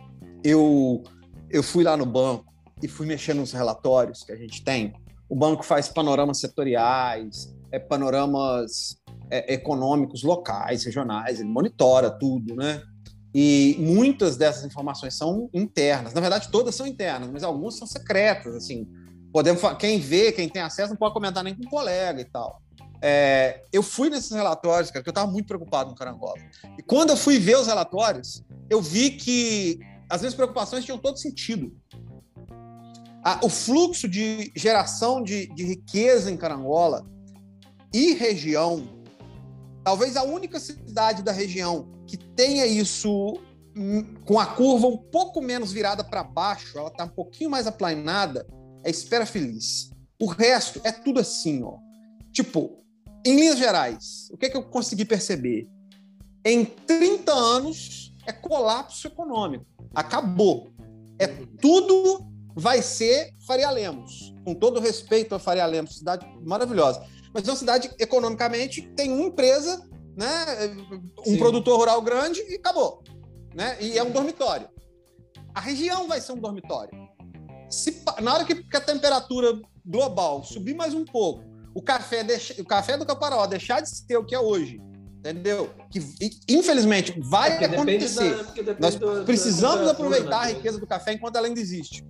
[0.44, 1.02] eu,
[1.50, 2.46] eu fui lá no banco
[2.80, 4.92] e fui mexer nos relatórios que a gente tem.
[5.28, 8.96] O banco faz panoramas setoriais, é, panoramas
[9.30, 12.82] é, econômicos locais, regionais, ele monitora tudo, né?
[13.34, 16.14] E muitas dessas informações são internas.
[16.14, 18.54] Na verdade, todas são internas, mas algumas são secretas.
[18.54, 18.88] Assim,
[19.32, 22.60] podemos quem vê, quem tem acesso, não pode comentar nem com um colega e tal.
[23.02, 26.38] É, eu fui nesses relatórios, cara, porque eu estava muito preocupado no Carangola.
[26.78, 31.18] E quando eu fui ver os relatórios, eu vi que as minhas preocupações tinham todo
[31.18, 31.72] sentido.
[33.42, 37.06] o fluxo de geração de, de riqueza em Carangola
[37.92, 38.86] e região,
[39.82, 43.40] talvez a única cidade da região que tenha isso
[43.76, 47.66] hum, com a curva um pouco menos virada para baixo, ela está um pouquinho mais
[47.66, 48.46] aplanada,
[48.84, 49.90] é Espera Feliz.
[50.20, 51.78] O resto é tudo assim, ó.
[52.32, 52.79] Tipo,
[53.24, 55.68] em linhas gerais, o que, é que eu consegui perceber?
[56.44, 59.66] Em 30 anos é colapso econômico.
[59.94, 60.70] Acabou.
[61.18, 61.26] É
[61.60, 64.34] tudo vai ser Faria Lemos.
[64.44, 67.02] Com todo respeito a Faria Lemos, cidade maravilhosa
[67.32, 70.28] mas é uma cidade economicamente tem uma empresa, né,
[71.20, 71.38] um Sim.
[71.38, 73.02] produtor rural grande e acabou,
[73.54, 73.76] né?
[73.80, 74.68] E é um dormitório.
[75.54, 76.90] A região vai ser um dormitório.
[77.68, 81.44] Se, na hora que, a temperatura global subir mais um pouco,
[81.74, 84.80] o café, deixa, o café do Caparó deixar de ser o que é hoje,
[85.18, 85.72] entendeu?
[85.90, 86.00] Que
[86.48, 88.34] infelizmente vai é acontecer.
[88.62, 90.52] Da, Nós do, precisamos aproveitar né?
[90.52, 92.04] a riqueza do café enquanto ela ainda existe.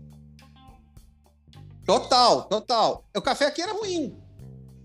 [1.85, 3.05] Total, total.
[3.17, 4.17] O café aqui era ruim.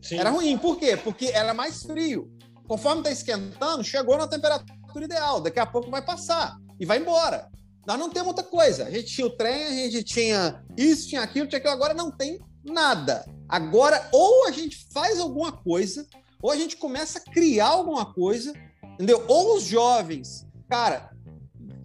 [0.02, 0.18] Sim.
[0.18, 0.58] Era ruim.
[0.58, 0.98] Por quê?
[0.98, 2.32] Porque era mais frio.
[2.68, 5.40] Conforme está esquentando, chegou na temperatura ideal.
[5.40, 7.50] Daqui a pouco vai passar e vai embora.
[7.86, 8.86] Nós não temos muita coisa.
[8.86, 11.74] A gente tinha o trem, a gente tinha isso, tinha aquilo, tinha aquilo.
[11.74, 13.26] Agora não tem nada.
[13.48, 16.06] Agora, ou a gente faz alguma coisa,
[16.42, 18.54] ou a gente começa a criar alguma coisa,
[18.94, 19.24] entendeu?
[19.28, 20.46] Ou os jovens.
[20.70, 21.12] Cara,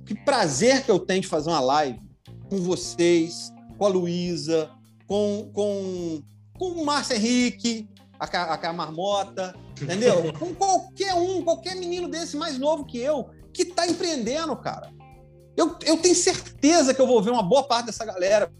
[0.06, 2.00] que prazer que eu tenho de fazer uma live
[2.48, 4.70] com vocês, com a Luísa,
[5.06, 6.22] com, com,
[6.58, 10.32] com o Márcio Henrique, a, a, Marmota, entendeu?
[10.38, 14.92] com qualquer um, qualquer menino desse mais novo que eu, que está empreendendo, cara.
[15.56, 18.52] Eu, eu tenho certeza que eu vou ver uma boa parte dessa galera,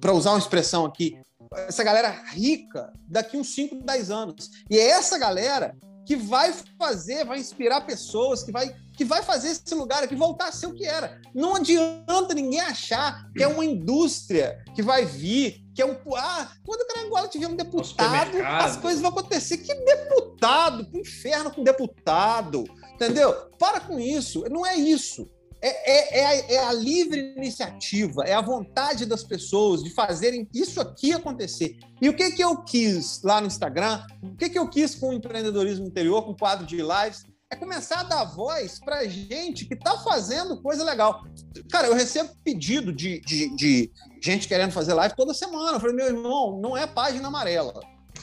[0.00, 1.20] para usar uma expressão aqui,
[1.68, 4.50] essa galera rica daqui uns 5, 10 anos.
[4.70, 5.76] E é essa galera
[6.06, 10.48] que vai fazer, vai inspirar pessoas, que vai, que vai fazer esse lugar aqui voltar
[10.48, 11.20] a ser o que era.
[11.34, 15.96] Não adianta ninguém achar que é uma indústria que vai vir, que é um.
[16.16, 19.58] Ah, quando o Carangola tiver um deputado, as coisas vão acontecer.
[19.58, 20.84] Que deputado?
[20.90, 22.64] Que inferno com deputado.
[22.94, 23.32] Entendeu?
[23.58, 24.44] Para com isso.
[24.50, 25.28] Não é isso.
[25.62, 30.48] É, é, é, a, é, a, livre iniciativa, é a vontade das pessoas de fazerem
[30.54, 31.76] isso aqui acontecer.
[32.00, 35.10] E o que, que eu quis lá no Instagram, o que, que eu quis com
[35.10, 39.66] o empreendedorismo interior, com o quadro de lives, é começar a dar voz para gente
[39.66, 41.24] que está fazendo coisa legal.
[41.70, 43.92] Cara, eu recebo pedido de, de, de,
[44.22, 45.76] gente querendo fazer live toda semana.
[45.76, 47.80] Eu falei, meu irmão, não é página amarela.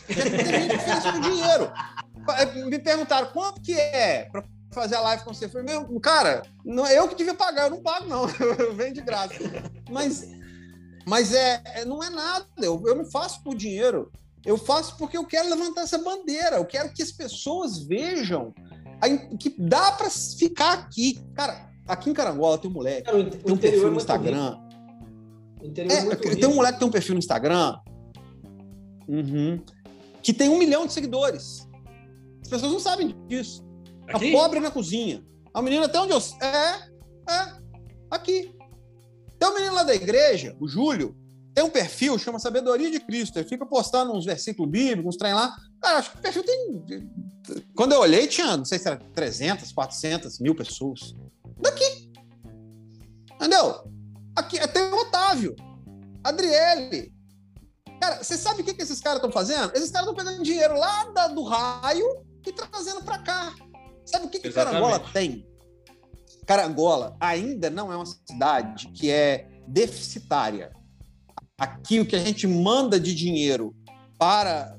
[0.08, 1.72] Tem gente que fez com dinheiro.
[2.68, 5.46] Me perguntaram quanto que é para fazer a live com você.
[5.46, 8.26] Eu falei, meu, cara, não é eu que devia pagar, eu não pago, não.
[8.60, 9.34] Eu venho de graça.
[9.90, 10.28] Mas,
[11.06, 12.46] mas é, é, não é nada.
[12.58, 14.12] Eu, eu não faço por dinheiro.
[14.46, 16.58] Eu faço porque eu quero levantar essa bandeira.
[16.58, 18.54] Eu quero que as pessoas vejam
[19.40, 21.20] que dá para ficar aqui.
[21.34, 24.58] Cara, aqui em Carangola tem um moleque, Cara, tem um perfil no é Instagram.
[25.62, 27.80] É, tem um moleque que tem um perfil no Instagram
[29.08, 29.62] uhum,
[30.22, 31.68] que tem um milhão de seguidores.
[32.42, 33.67] As pessoas não sabem disso.
[34.08, 34.34] Aqui?
[34.34, 35.24] A pobre na cozinha.
[35.54, 36.20] A menina até onde eu.
[36.42, 36.90] É,
[37.30, 37.54] é,
[38.12, 38.56] aqui.
[39.40, 41.16] Tem um menino lá da igreja, o Júlio,
[41.58, 43.40] tem um perfil, chama Sabedoria de Cristo.
[43.40, 45.56] Ele fica postando uns versículos bíblicos, uns trem lá.
[45.82, 47.10] Cara, acho que o perfil tem.
[47.76, 51.16] Quando eu olhei, tinha, não sei se era 300, 400 mil pessoas.
[51.60, 52.12] Daqui.
[53.34, 53.92] Entendeu?
[54.36, 55.56] Aqui tem o Otávio,
[56.24, 57.12] Adriele.
[58.00, 59.72] Cara, você sabe o que, que esses caras estão fazendo?
[59.76, 63.56] Esses caras estão pegando dinheiro lá da, do raio e trazendo para cá.
[64.08, 65.46] Sabe o que, que Carangola tem?
[66.46, 70.72] Carangola ainda não é uma cidade que é deficitária.
[71.60, 73.76] Aqui o que a gente manda de dinheiro
[74.18, 74.78] para,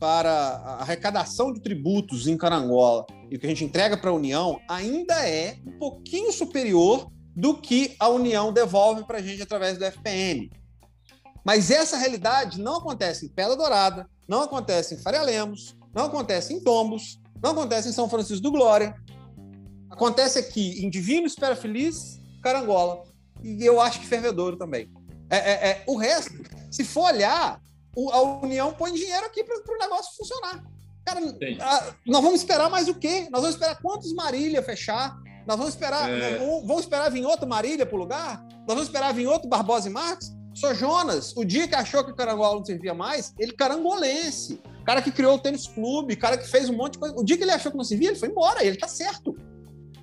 [0.00, 4.14] para a arrecadação de tributos em Carangola e o que a gente entrega para a
[4.14, 9.76] União ainda é um pouquinho superior do que a União devolve para a gente através
[9.76, 10.50] do FPM.
[11.44, 16.54] Mas essa realidade não acontece em Pedra Dourada, não acontece em Faria Lemos, não acontece
[16.54, 18.94] em Tombos, não acontece em São Francisco do Glória.
[19.90, 23.02] Acontece aqui em Divino Espera Feliz, Carangola.
[23.42, 24.88] E eu acho que Fervedouro também.
[25.28, 26.32] É, é, é, o resto,
[26.70, 27.60] se for olhar,
[28.12, 30.62] a União põe dinheiro aqui para o negócio funcionar.
[31.04, 31.20] Cara,
[31.60, 33.28] a, nós vamos esperar mais o quê?
[33.30, 35.16] Nós vamos esperar quantos Marília fechar?
[35.46, 36.38] Nós vamos esperar, é...
[36.38, 38.46] vamos, vamos esperar vir outro Marília para o lugar?
[38.50, 40.32] Nós vamos esperar vir outro Barbosa e Marques?
[40.54, 45.02] Só Jonas, o dia que achou que o Carangola não servia mais, ele carangolense cara
[45.02, 47.14] que criou o tênis clube, cara que fez um monte de coisa.
[47.16, 49.34] O dia que ele achou que não se via, ele foi embora, ele tá certo.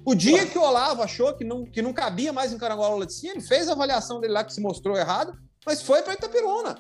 [0.06, 3.36] O dia que o Olavo achou que não, que não cabia mais em Carangola Laticínio,
[3.36, 5.34] ele fez a avaliação dele lá que se mostrou errado,
[5.66, 6.76] mas foi para Itapiruna.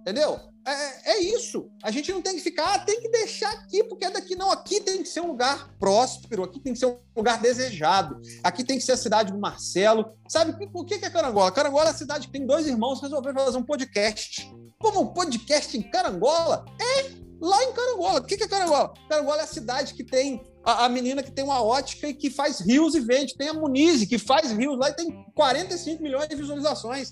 [0.00, 0.38] Entendeu?
[0.66, 1.70] É, é, é, isso.
[1.82, 4.36] A gente não tem que ficar, ah, tem que deixar aqui, porque é daqui.
[4.36, 8.20] Não, aqui tem que ser um lugar próspero, aqui tem que ser um lugar desejado,
[8.42, 10.12] aqui tem que ser a cidade do Marcelo.
[10.28, 11.50] Sabe por que, é Carangola?
[11.52, 14.50] Carangola é a cidade que tem dois irmãos resolveram fazer um podcast.
[14.78, 16.66] Como um podcast em Carangola?
[16.78, 18.20] É lá em Carangola.
[18.20, 18.94] O que é Carangola?
[19.08, 22.30] Carangola é a cidade que tem a, a, menina que tem uma ótica e que
[22.30, 23.36] faz rios e vende.
[23.36, 27.10] Tem a Munize, que faz rios lá e tem 45 milhões de visualizações.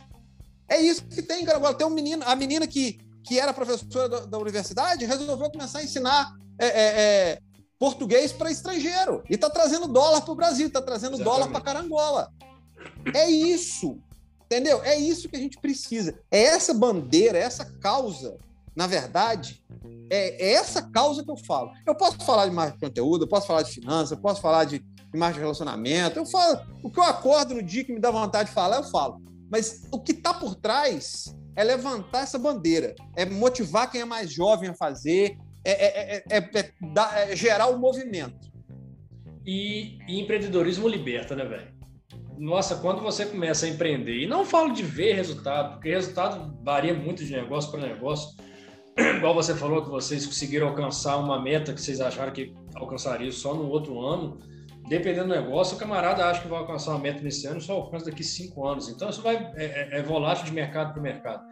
[0.68, 1.74] É isso que tem em Carangola.
[1.74, 5.84] Tem um menino, a menina que, que era professora da, da universidade resolveu começar a
[5.84, 7.38] ensinar é, é, é,
[7.78, 9.22] português para estrangeiro.
[9.28, 11.38] E está trazendo dólar para o Brasil, está trazendo Exatamente.
[11.38, 12.32] dólar para Carangola.
[13.14, 13.98] É isso.
[14.46, 14.82] Entendeu?
[14.82, 16.18] É isso que a gente precisa.
[16.30, 18.38] É essa bandeira, é essa causa
[18.74, 19.62] na verdade,
[20.10, 21.70] é, é, essa causa que eu falo.
[21.86, 24.84] Eu posso falar de de conteúdo, eu posso falar de finanças, eu posso falar de,
[25.14, 28.48] marketing de relacionamento, eu falo o que eu acordo no dia que me dá vontade
[28.48, 29.20] de falar, eu falo.
[29.50, 34.32] Mas o que está por trás é levantar essa bandeira, é motivar quem é mais
[34.32, 38.50] jovem a fazer, é, é, é, é gerar o movimento.
[39.44, 41.72] E, e empreendedorismo liberta, né, velho?
[42.38, 46.92] nossa, quando você começa a empreender, e não falo de ver resultado, porque resultado varia
[46.92, 48.36] muito de negócio para negócio,
[49.16, 53.54] igual você falou que vocês conseguiram alcançar uma meta que vocês acharam que alcançaria só
[53.54, 54.38] no outro ano,
[54.88, 58.06] dependendo do negócio, o camarada acha que vai alcançar uma meta nesse ano, só alcança
[58.06, 58.88] daqui cinco anos.
[58.88, 61.44] Então isso vai é, é, é volátil de mercado para mercado.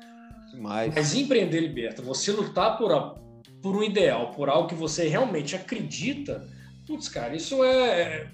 [0.58, 0.94] Mas...
[0.94, 3.14] Mas empreender liberta, você lutar por, a,
[3.62, 6.46] por um ideal, por algo que você realmente acredita,
[6.86, 8.28] putz, cara, isso é,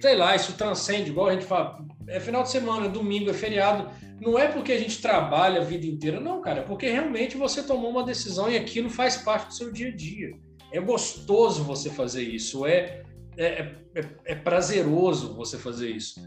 [0.00, 3.34] sei lá, isso transcende, igual a gente fala, é final de semana, é domingo, é
[3.34, 3.88] feriado,
[4.20, 7.62] não é porque a gente trabalha a vida inteira, não, cara, é porque realmente você
[7.62, 10.32] tomou uma decisão e aquilo faz parte do seu dia a dia.
[10.72, 13.02] É gostoso você fazer isso, é,
[13.36, 16.20] é, é, é prazeroso você fazer isso.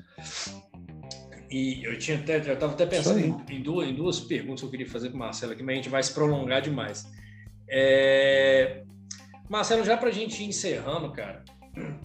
[1.49, 4.65] E eu tinha até, eu estava até pensando em, em, duas, em duas perguntas que
[4.65, 7.07] eu queria fazer para o Marcelo aqui, mas a gente vai se prolongar demais.
[7.69, 8.83] É...
[9.49, 11.45] Marcelo, já para a gente ir encerrando, cara.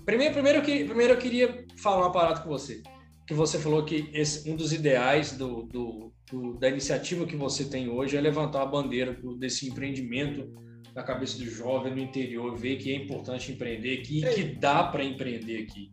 [0.05, 2.83] Primeiro, primeiro, eu queria, primeiro eu queria falar uma parada com você.
[3.27, 7.65] Que você falou que esse, um dos ideais do, do, do, da iniciativa que você
[7.65, 10.53] tem hoje é levantar a bandeira desse empreendimento
[10.95, 14.85] na cabeça do jovem no interior, ver que é importante empreender aqui e que dá
[14.85, 15.91] para empreender aqui.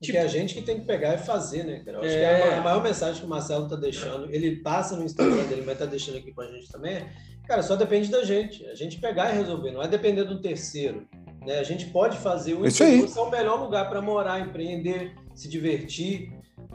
[0.00, 1.98] Tipo, é a gente que tem que pegar e fazer, né, cara?
[1.98, 2.40] Acho é...
[2.40, 5.78] que a, maior mensagem que o Marcelo tá deixando, ele passa no Instagram dele, mas
[5.78, 7.04] tá deixando aqui com a gente também,
[7.46, 8.64] cara, só depende da gente.
[8.66, 11.06] A gente pegar e resolver, não é depender do terceiro.
[11.46, 11.58] Né?
[11.58, 16.32] A gente pode fazer o interior ser o melhor lugar para morar, empreender, se divertir,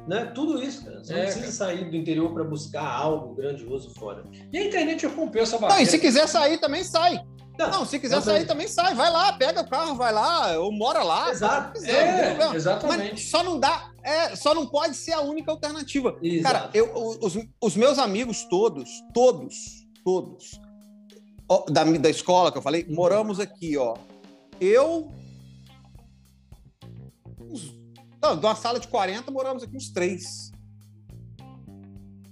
[0.08, 0.26] né?
[0.34, 1.04] Tudo isso, cara.
[1.04, 1.52] Você é, não precisa cara.
[1.54, 4.26] sair do interior para buscar algo grandioso fora.
[4.52, 5.76] E a internet rompeu essa barreira.
[5.76, 7.20] Não, e se quiser sair também sai.
[7.58, 10.72] Não, não, se quiser sair também sai, vai lá, pega o carro, vai lá, ou
[10.74, 11.30] mora lá.
[11.30, 11.74] Exato.
[11.74, 13.12] Quiser, é, exatamente.
[13.14, 16.18] Mas só não dá, é, só não pode ser a única alternativa.
[16.22, 16.54] Exato.
[16.54, 19.56] Cara, eu, os, os meus amigos todos, todos,
[20.04, 20.60] todos,
[21.70, 23.96] da, da escola que eu falei, moramos aqui, ó.
[24.60, 25.10] Eu.
[27.40, 27.74] Uns,
[28.26, 30.52] não, de uma sala de 40, moramos aqui uns três.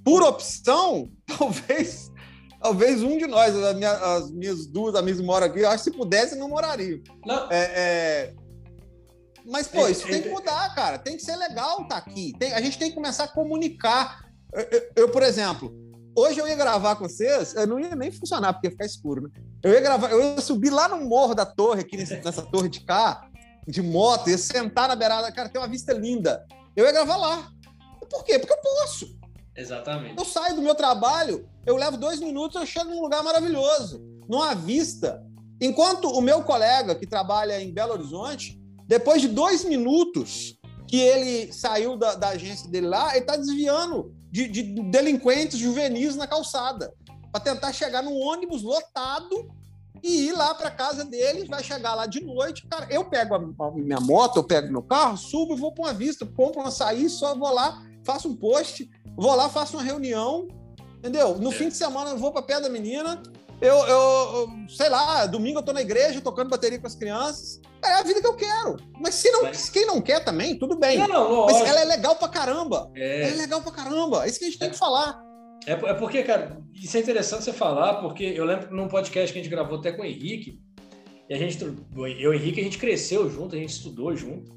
[0.03, 2.11] Por opção, talvez
[2.63, 5.91] talvez um de nós, as minhas, as minhas duas amigas moram aqui, eu acho que
[5.91, 7.01] se pudesse, não morariam.
[7.25, 7.51] Não.
[7.51, 8.33] É, é...
[9.45, 10.97] Mas, pô, isso é, tem que mudar, cara.
[10.97, 12.31] Tem que ser legal estar tá aqui.
[12.39, 14.23] Tem, a gente tem que começar a comunicar.
[14.53, 15.75] Eu, eu, eu, por exemplo,
[16.15, 19.23] hoje eu ia gravar com vocês, eu não ia nem funcionar, porque ia ficar escuro,
[19.23, 19.29] né?
[19.61, 22.69] Eu ia gravar, eu ia subir lá no morro da torre, aqui nessa, nessa torre
[22.69, 23.29] de cá,
[23.67, 26.45] de moto, ia sentar na beirada, cara, tem uma vista linda.
[26.75, 27.49] Eu ia gravar lá.
[28.09, 28.37] Por quê?
[28.37, 29.17] Porque eu posso.
[29.55, 30.17] Exatamente.
[30.17, 34.53] Eu saio do meu trabalho, eu levo dois minutos, eu chego num lugar maravilhoso, numa
[34.53, 35.23] vista.
[35.61, 40.57] Enquanto o meu colega que trabalha em Belo Horizonte, depois de dois minutos
[40.87, 46.15] que ele saiu da, da agência dele lá, ele está desviando de, de, delinquentes juvenis
[46.15, 46.93] na calçada
[47.31, 49.47] para tentar chegar num ônibus lotado
[50.01, 52.65] e ir lá para casa dele, vai chegar lá de noite.
[52.67, 56.25] Cara, eu pego a, minha moto, eu pego meu carro, subo, vou para uma vista,
[56.25, 60.47] compro um açaí, só vou lá, faço um post, vou lá, faço uma reunião,
[60.97, 61.37] entendeu?
[61.37, 63.21] No fim de semana eu vou para pé da menina,
[63.61, 67.61] eu, eu, eu, sei lá, domingo eu tô na igreja tocando bateria com as crianças.
[67.81, 68.77] É a vida que eu quero.
[68.99, 69.69] Mas se não, Mas...
[69.69, 70.97] quem não quer também, tudo bem.
[70.97, 72.89] Não, não, Mas ela é legal pra caramba.
[72.95, 73.23] É...
[73.23, 74.25] Ela é legal pra caramba.
[74.25, 75.22] É isso que a gente tem que falar.
[75.65, 79.39] É, é porque, cara, isso é interessante você falar, porque eu lembro num podcast que
[79.39, 80.59] a gente gravou até com o Henrique,
[81.29, 84.51] e a gente, eu e o Henrique, a gente cresceu junto, a gente estudou junto.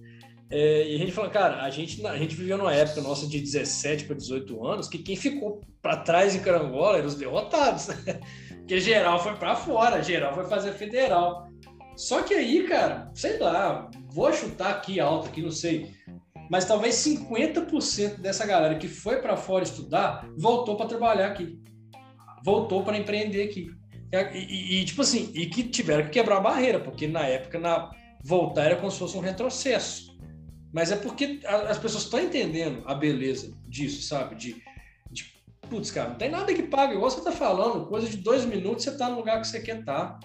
[0.50, 3.40] É, e a gente falou, cara, a gente, a gente viveu numa época nossa de
[3.40, 7.88] 17 para 18 anos que quem ficou para trás em Carangola eram os derrotados?
[8.58, 11.48] Porque geral foi para fora, geral foi fazer federal.
[11.96, 15.90] Só que aí, cara, sei lá, vou chutar aqui alto, aqui, não sei,
[16.50, 21.58] mas talvez 50% dessa galera que foi para fora estudar voltou para trabalhar aqui,
[22.44, 23.70] voltou para empreender aqui.
[24.12, 27.58] E, e, e, tipo assim, e que tiveram que quebrar a barreira, porque na época
[27.58, 27.90] na
[28.24, 30.16] voltar era como se fosse um retrocesso.
[30.72, 34.34] Mas é porque as pessoas estão entendendo a beleza disso, sabe?
[34.34, 34.62] De,
[35.10, 35.32] de
[35.68, 36.94] putz, cara, não tem nada que pague.
[36.94, 39.80] Igual você está falando, coisa de dois minutos você está no lugar que você quer
[39.80, 40.18] estar.
[40.18, 40.20] Tá.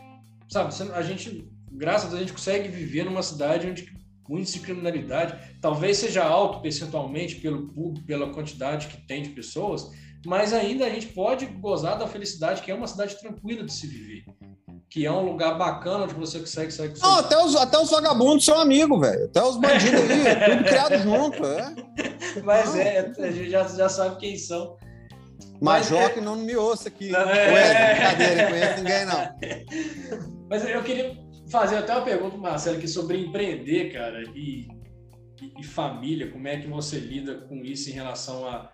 [0.50, 0.92] Sabe?
[0.94, 3.94] A gente, graças a Deus, a gente consegue viver numa cidade onde
[4.32, 9.30] o índice de criminalidade talvez seja alto percentualmente pelo público, pela quantidade que tem de
[9.30, 9.90] pessoas,
[10.26, 13.86] mas ainda a gente pode gozar da felicidade que é uma cidade tranquila de se
[13.88, 14.24] viver
[14.90, 17.90] que é um lugar bacana onde você consegue sair com Não, até os, até os
[17.90, 19.24] vagabundos são amigos, velho.
[19.24, 21.46] Até os bandidos ali, tudo criado junto.
[21.46, 21.76] É.
[22.44, 24.76] Mas é, a gente já, já sabe quem são.
[25.62, 26.20] Major é...
[26.20, 27.10] não me ouça aqui.
[27.10, 27.54] Não, é...
[27.54, 30.50] Ué, brincadeira, não conheço ninguém, não.
[30.50, 31.21] Mas eu queria
[31.52, 34.68] fazer até uma pergunta, Marcelo, aqui sobre empreender, cara, e,
[35.42, 36.32] e, e, família.
[36.32, 38.72] Como é que você lida com isso em relação a,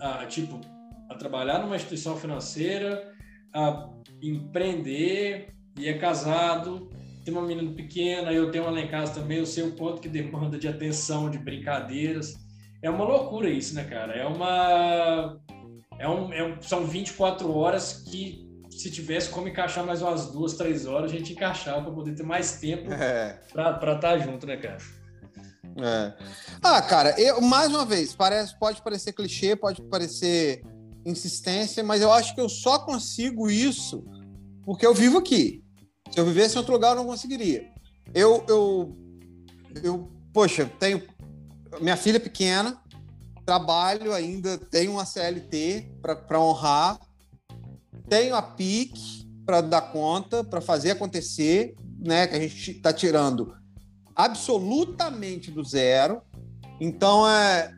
[0.00, 0.60] a tipo,
[1.08, 3.14] a trabalhar numa instituição financeira,
[3.54, 3.88] a
[4.20, 6.90] empreender e é casado,
[7.24, 10.02] tem uma menina pequena, eu tenho uma lá em casa também, eu sei o quanto
[10.02, 12.34] que demanda de atenção, de brincadeiras.
[12.82, 14.14] É uma loucura isso, né, cara?
[14.14, 15.38] É uma.
[15.98, 18.47] É um, é um, são 24 horas que,
[18.78, 22.22] se tivesse como encaixar mais umas duas, três horas, a gente encaixava para poder ter
[22.22, 23.40] mais tempo é.
[23.52, 24.78] para estar tá junto, né, cara?
[25.80, 26.12] É.
[26.62, 30.62] Ah, cara, eu, mais uma vez, parece, pode parecer clichê, pode parecer
[31.04, 34.04] insistência, mas eu acho que eu só consigo isso
[34.64, 35.64] porque eu vivo aqui.
[36.10, 37.72] Se eu vivesse em outro lugar, eu não conseguiria.
[38.14, 38.96] Eu, eu,
[39.82, 41.02] eu poxa, tenho
[41.80, 42.80] minha filha pequena,
[43.44, 46.98] trabalho ainda, tenho uma CLT para honrar,
[48.08, 52.26] tenho a PIC para dar conta, para fazer acontecer, né?
[52.26, 53.54] Que a gente está tirando
[54.14, 56.22] absolutamente do zero.
[56.80, 57.74] Então é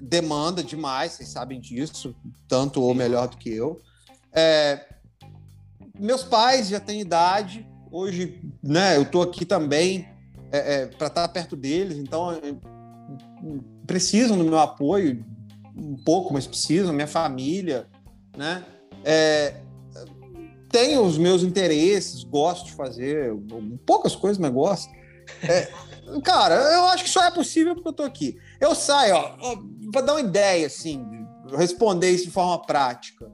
[0.00, 2.14] demanda demais, vocês sabem disso,
[2.48, 3.80] tanto ou melhor do que eu.
[4.32, 4.86] É,
[5.98, 8.96] meus pais já têm idade, hoje, né?
[8.96, 10.08] Eu estou aqui também
[10.50, 12.40] é, é, para estar tá perto deles, então é,
[13.86, 15.24] precisam do meu apoio
[15.76, 17.86] um pouco, mas precisam, minha família,
[18.36, 18.64] né?
[19.04, 19.60] É,
[20.70, 23.32] tenho os meus interesses, gosto de fazer
[23.84, 24.90] poucas coisas, mas gosto.
[25.42, 25.68] É,
[26.24, 28.38] cara, eu acho que só é possível porque eu tô aqui.
[28.60, 29.56] Eu saio, ó, ó
[29.92, 31.04] para dar uma ideia, assim,
[31.56, 33.30] responder isso de forma prática.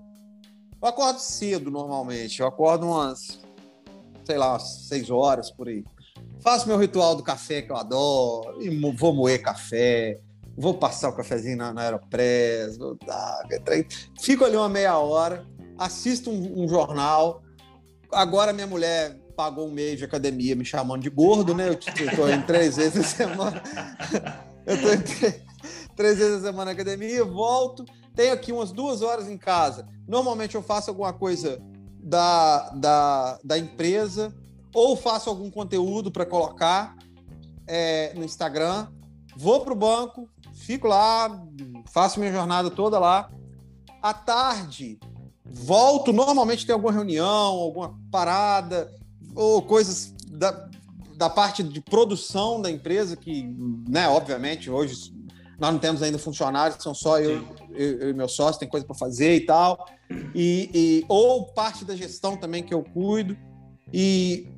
[0.80, 3.41] Eu acordo cedo normalmente, eu acordo umas,
[4.24, 5.84] sei lá, umas seis horas por aí.
[6.41, 10.20] Faço meu ritual do café que eu adoro, e vou moer café,
[10.57, 13.43] vou passar o cafezinho na, na Aeropress, vou, ah,
[14.20, 15.45] fico ali uma meia hora,
[15.79, 17.43] assisto um, um, jornal.
[18.12, 21.68] Agora minha mulher pagou um mês de academia me chamando de gordo, né?
[21.68, 23.62] Eu estou em três vezes a semana.
[24.66, 25.47] Eu estou em
[25.95, 27.85] três vezes a semana na academia, volto,
[28.16, 29.87] tenho aqui umas duas horas em casa.
[30.09, 31.61] Normalmente eu faço alguma coisa
[32.01, 34.35] da, da, da empresa
[34.74, 36.97] ou faço algum conteúdo para colocar
[37.66, 38.89] é, no Instagram.
[39.37, 41.43] Vou para o banco, fico lá,
[41.93, 43.31] faço minha jornada toda lá.
[44.03, 44.99] À tarde,
[45.51, 46.13] volto.
[46.13, 48.93] Normalmente tem alguma reunião, alguma parada,
[49.35, 50.69] ou coisas da,
[51.17, 53.43] da parte de produção da empresa, que,
[53.89, 55.15] né, obviamente, hoje
[55.59, 58.85] nós não temos ainda funcionários, são só eu, eu, eu, e meu sócio, tem coisa
[58.87, 59.87] para fazer e tal.
[60.35, 63.37] E, e, ou parte da gestão também que eu cuido.
[63.93, 64.49] E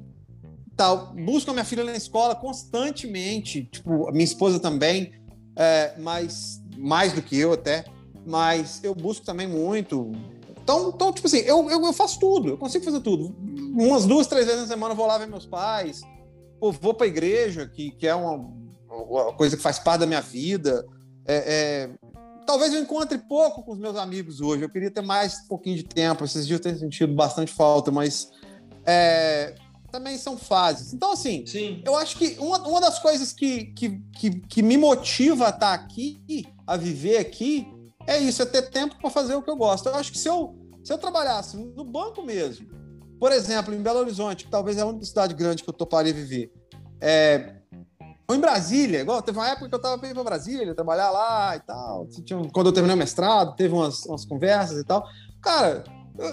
[0.76, 1.14] tal.
[1.14, 5.12] Busco a minha filha na escola constantemente, tipo, a minha esposa também
[5.58, 7.84] é, mas mais do que eu até,
[8.24, 10.12] mas eu busco também muito.
[10.68, 13.34] Então, então tipo assim, eu, eu, eu faço tudo, eu consigo fazer tudo.
[13.74, 16.02] Umas duas, três vezes na semana eu vou lá ver meus pais,
[16.60, 18.52] ou vou para a igreja, que, que é uma,
[18.90, 20.86] uma, coisa que faz parte da minha vida.
[21.26, 21.90] É, é,
[22.46, 25.76] talvez eu encontre pouco com os meus amigos hoje, eu queria ter mais um pouquinho
[25.76, 26.22] de tempo.
[26.22, 28.28] Esses dias eu tenho sentido bastante falta, mas
[28.84, 29.54] é,
[29.90, 30.92] também são fases.
[30.92, 31.82] Então, assim, Sim.
[31.82, 35.72] eu acho que uma, uma das coisas que, que, que, que me motiva a estar
[35.72, 37.66] aqui, a viver aqui,
[38.08, 39.86] é isso, é ter tempo para fazer o que eu gosto.
[39.86, 40.57] Eu acho que se eu,
[40.88, 42.66] se eu trabalhasse no banco mesmo,
[43.20, 46.14] por exemplo, em Belo Horizonte, que talvez é a única cidade grande que eu toparia
[46.14, 46.50] viver,
[46.98, 47.56] é,
[48.26, 51.60] ou em Brasília, igual teve uma época que eu estava para Brasília, trabalhar lá e
[51.60, 52.08] tal.
[52.54, 55.06] Quando eu terminei o mestrado, teve umas, umas conversas e tal.
[55.42, 55.84] Cara,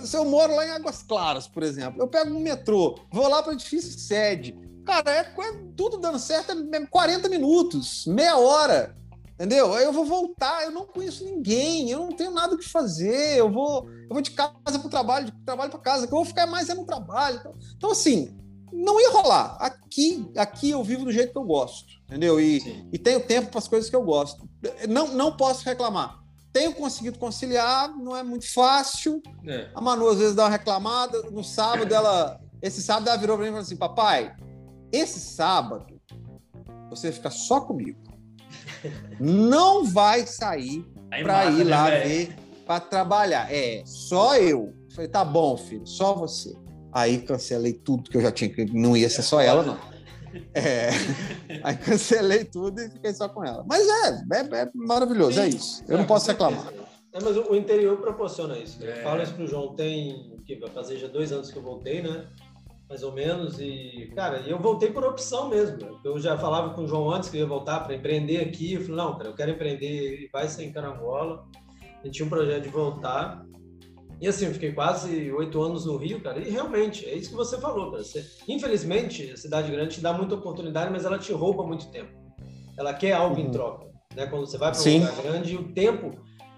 [0.06, 3.44] se eu moro lá em Águas Claras, por exemplo, eu pego um metrô, vou lá
[3.44, 4.58] para o edifício sede.
[4.86, 5.34] Cara, é
[5.76, 8.96] tudo dando certo, é 40 minutos, meia hora.
[9.36, 9.74] Entendeu?
[9.74, 13.52] Aí eu vou voltar, eu não conheço ninguém, eu não tenho nada que fazer, eu
[13.52, 16.26] vou, eu vou de casa para o trabalho, de trabalho para casa, que eu vou
[16.26, 17.38] ficar mais é no trabalho.
[17.40, 18.38] Então, então, assim,
[18.72, 19.58] não ia rolar.
[19.60, 22.40] Aqui, aqui eu vivo do jeito que eu gosto, entendeu?
[22.40, 24.48] E, e tenho tempo para as coisas que eu gosto.
[24.88, 26.26] Não, não posso reclamar
[26.56, 29.22] tenho conseguido conciliar, não é muito fácil.
[29.46, 29.70] É.
[29.76, 31.22] A Manu às vezes dá uma reclamada.
[31.24, 32.40] No sábado, ela.
[32.62, 34.34] Esse sábado ela virou para mim e falou assim: Papai,
[34.90, 36.00] esse sábado
[36.90, 38.00] você fica só comigo.
[39.20, 43.52] Não vai sair para ir né, lá ver, para trabalhar.
[43.52, 44.74] É, só eu.
[44.94, 46.56] Falei, tá bom, filho, só você.
[46.92, 49.78] Aí cancelei tudo que eu já tinha, que não ia ser só ela, não.
[50.54, 50.90] É.
[51.64, 53.64] Aí cancelei tudo e fiquei só com ela.
[53.68, 55.56] Mas é, é, é maravilhoso, é Sim.
[55.56, 55.84] é isso.
[55.88, 56.74] Eu não posso reclamar.
[57.14, 58.80] É, mas o interior proporciona isso.
[58.80, 58.92] Né?
[58.92, 59.00] É.
[59.00, 62.02] Eu falo isso pro João, tem que vai fazer já dois anos que eu voltei,
[62.02, 62.28] né?
[62.90, 63.60] Mais ou menos.
[63.60, 66.00] E, cara, eu voltei por opção mesmo.
[66.04, 68.74] Eu já falava com o João antes que eu ia voltar para empreender aqui.
[68.74, 71.46] Eu falei, não, cara, eu quero empreender e vai ser em carambola.
[72.02, 73.46] A gente tinha um projeto de voltar.
[74.22, 77.36] E assim, eu fiquei quase oito anos no Rio, cara, e realmente, é isso que
[77.36, 78.04] você falou, cara.
[78.04, 82.14] Você, infelizmente, a cidade grande te dá muita oportunidade, mas ela te rouba muito tempo.
[82.78, 83.48] Ela quer algo uhum.
[83.48, 83.88] em troca.
[84.16, 84.26] Né?
[84.28, 86.12] Quando você vai para um lugar grande, o tempo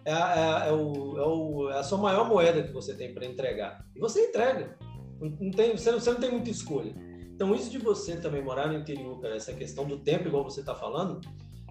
[0.05, 3.25] é, é, é, o, é, o, é, a sua maior moeda que você tem para
[3.25, 3.83] entregar.
[3.95, 4.77] E você entrega.
[5.19, 6.93] Não tem, você, não, você não tem muita escolha.
[7.33, 10.61] Então, isso de você também morar no interior, cara, essa questão do tempo, igual você
[10.61, 11.21] está falando,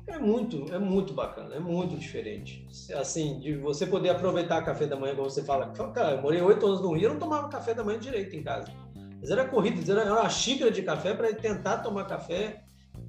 [0.07, 2.65] é muito, é muito bacana, é muito diferente.
[2.95, 5.71] Assim, de você poder aproveitar café da manhã, como você fala.
[5.93, 8.43] Cara, eu morei oito anos no Rio, eu não tomava café da manhã direito em
[8.43, 8.73] casa.
[9.21, 12.63] Mas era corrida, era uma xícara de café para tentar tomar café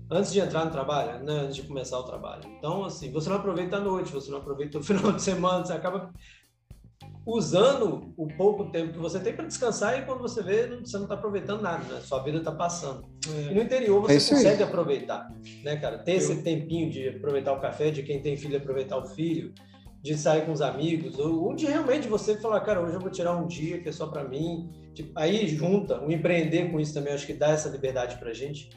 [0.09, 1.41] antes de entrar no trabalho, né?
[1.41, 2.43] antes de começar o trabalho.
[2.57, 5.73] Então, assim, você não aproveita a noite, você não aproveita o final de semana, você
[5.73, 6.11] acaba
[7.28, 11.03] usando o pouco tempo que você tem para descansar e quando você vê, você não
[11.03, 11.99] está aproveitando nada, né?
[11.99, 13.05] Sua vida está passando.
[13.28, 13.51] É.
[13.51, 14.69] E no interior você é consegue aí.
[14.69, 15.30] aproveitar,
[15.61, 15.97] né, cara?
[15.99, 16.17] Ter Eu...
[16.17, 19.53] esse tempinho de aproveitar o café, de quem tem filho aproveitar o filho,
[20.01, 23.36] de sair com os amigos, ou, de realmente você falar, cara, hoje eu vou tirar
[23.36, 24.69] um dia que é só para mim.
[24.93, 28.69] Tipo, aí junta, o empreender com isso também, acho que dá essa liberdade para gente.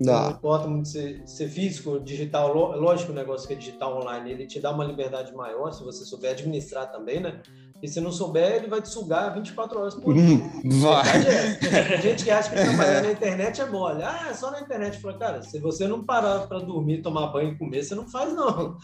[0.00, 0.22] Dá.
[0.22, 4.46] Não importa muito ser, ser físico, digital, lógico o negócio que é digital online, ele
[4.46, 7.42] te dá uma liberdade maior se você souber administrar também, né?
[7.82, 10.22] E se não souber, ele vai te sugar 24 horas por dia.
[10.22, 11.06] Hum, vai.
[11.26, 12.00] É.
[12.02, 14.02] Gente que acha que trabalhar na internet é mole.
[14.02, 14.98] Ah, é só na internet.
[15.00, 18.34] Fala, cara, se você não parar para dormir, tomar banho e comer, você não faz,
[18.34, 18.76] não.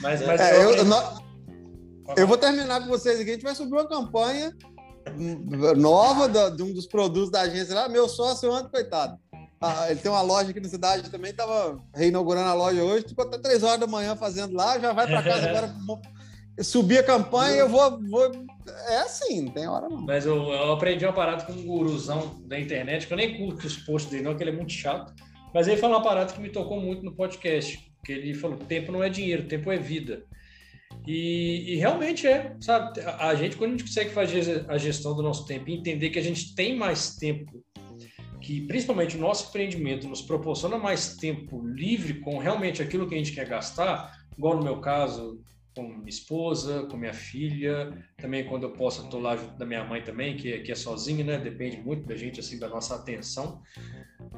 [0.00, 1.22] mas, mas é, eu, não,
[2.16, 3.30] eu vou terminar com vocês aqui.
[3.30, 4.56] A gente vai subir uma campanha
[5.76, 7.88] nova de um dos produtos da agência lá.
[7.88, 9.18] Meu sócio, ando, coitado.
[9.60, 13.24] Ah, ele tem uma loja aqui na cidade também, estava reinaugurando a loja hoje, ficou
[13.24, 15.72] até três horas da manhã fazendo lá, já vai para casa agora
[16.60, 18.30] subir a campanha, eu vou, vou.
[18.88, 20.02] É assim, não tem hora não.
[20.02, 23.66] Mas eu, eu, aprendi uma parada com um guruzão da internet, que eu nem curto
[23.66, 25.12] os posts dele, não, que ele é muito chato.
[25.54, 27.78] Mas ele falou uma parada que me tocou muito no podcast.
[28.04, 30.24] Que ele falou: tempo não é dinheiro, tempo é vida.
[31.06, 33.00] E, e, realmente é, sabe?
[33.00, 36.18] A gente, quando a gente consegue fazer a gestão do nosso tempo e entender que
[36.18, 37.64] a gente tem mais tempo,
[38.40, 43.18] que principalmente o nosso empreendimento nos proporciona mais tempo livre com realmente aquilo que a
[43.18, 45.40] gente quer gastar, igual no meu caso,
[45.74, 49.84] com minha esposa, com minha filha, também quando eu posso estou lá junto da minha
[49.84, 51.38] mãe também, que, é, que é sozinha, né?
[51.38, 53.62] Depende muito da gente, assim, da nossa atenção.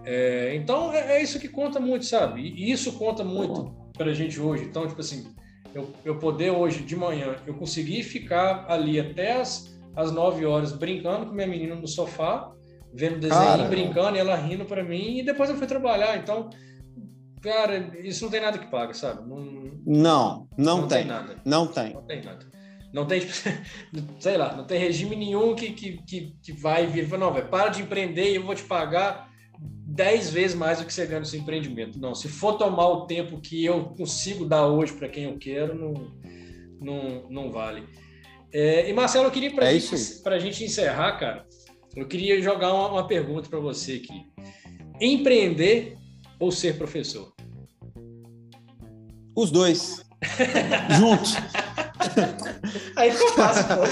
[0.05, 2.41] É, então, é, é, isso que conta muito, sabe?
[2.41, 4.64] E isso conta muito para a gente hoje.
[4.64, 5.35] Então, tipo assim,
[5.74, 10.72] eu, eu poder hoje, de manhã, eu conseguir ficar ali até as, as 9 horas
[10.72, 12.53] brincando com minha menina no sofá,
[12.93, 16.16] vendo desenho, Cara, brincando, e ela rindo para mim, e depois eu fui trabalhar.
[16.16, 16.49] Então,
[17.45, 19.28] Cara, isso não tem nada que paga, sabe?
[19.28, 19.37] Não,
[19.87, 20.99] não, não, não tem.
[20.99, 21.07] tem.
[21.07, 21.37] nada.
[21.45, 21.93] Não tem.
[21.93, 22.55] Não tem nada.
[22.93, 23.22] Não tem,
[24.20, 27.09] sei lá, não tem regime nenhum que, que, que, que vai vir.
[27.18, 29.28] Não, velho, para de empreender e eu vou te pagar
[29.59, 31.99] 10 vezes mais do que você ganha no seu empreendimento.
[31.99, 35.74] Não, se for tomar o tempo que eu consigo dar hoje para quem eu quero,
[35.74, 35.93] não,
[36.80, 37.85] não, não vale.
[38.53, 41.45] É, e Marcelo, eu queria para é a gente encerrar, cara,
[41.97, 44.24] eu queria jogar uma, uma pergunta para você aqui.
[45.01, 45.97] Empreender
[46.39, 47.34] ou ser professor?
[49.35, 50.05] Os dois.
[50.99, 51.37] Juntos.
[52.97, 53.82] Aí ficou fácil, pô.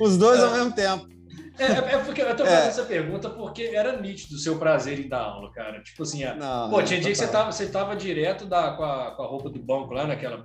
[0.04, 1.16] Os dois ao mesmo tempo.
[1.58, 2.68] É, é, é porque eu tô fazendo é.
[2.68, 5.82] essa pergunta porque era nítido o seu prazer em dar aula, cara.
[5.82, 6.34] Tipo assim, a...
[6.34, 9.26] não, pô, tinha dia que você tava, você tava direto da, com, a, com a
[9.26, 10.44] roupa do banco lá, naquela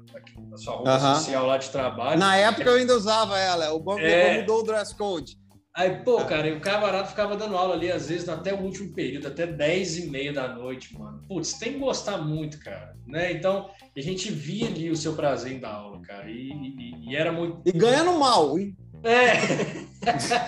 [0.49, 1.16] na sua roupa uh -huh.
[1.16, 2.18] social lá de trabalho.
[2.18, 4.39] Na época eu ainda usava ela, o banco é...
[4.39, 5.38] mudou o dress code.
[5.74, 8.93] Aí, pô, cara, e o camarada ficava dando aula ali, às vezes, até o último
[8.93, 11.22] período, até 10 e meia da noite, mano.
[11.28, 13.32] Putz, tem que gostar muito, cara, né?
[13.32, 17.15] Então, a gente via ali o seu prazer em dar aula, cara, e, e, e
[17.15, 17.61] era muito...
[17.65, 18.76] E ganhando mal, hein?
[19.03, 19.32] É!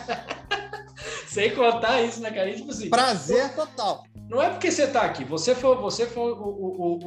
[1.27, 2.49] Sem contar isso, né, cara?
[2.49, 2.89] E, tipo assim...
[2.89, 4.03] Prazer total.
[4.29, 6.99] Não é porque você tá aqui, você foi, você foi o, o,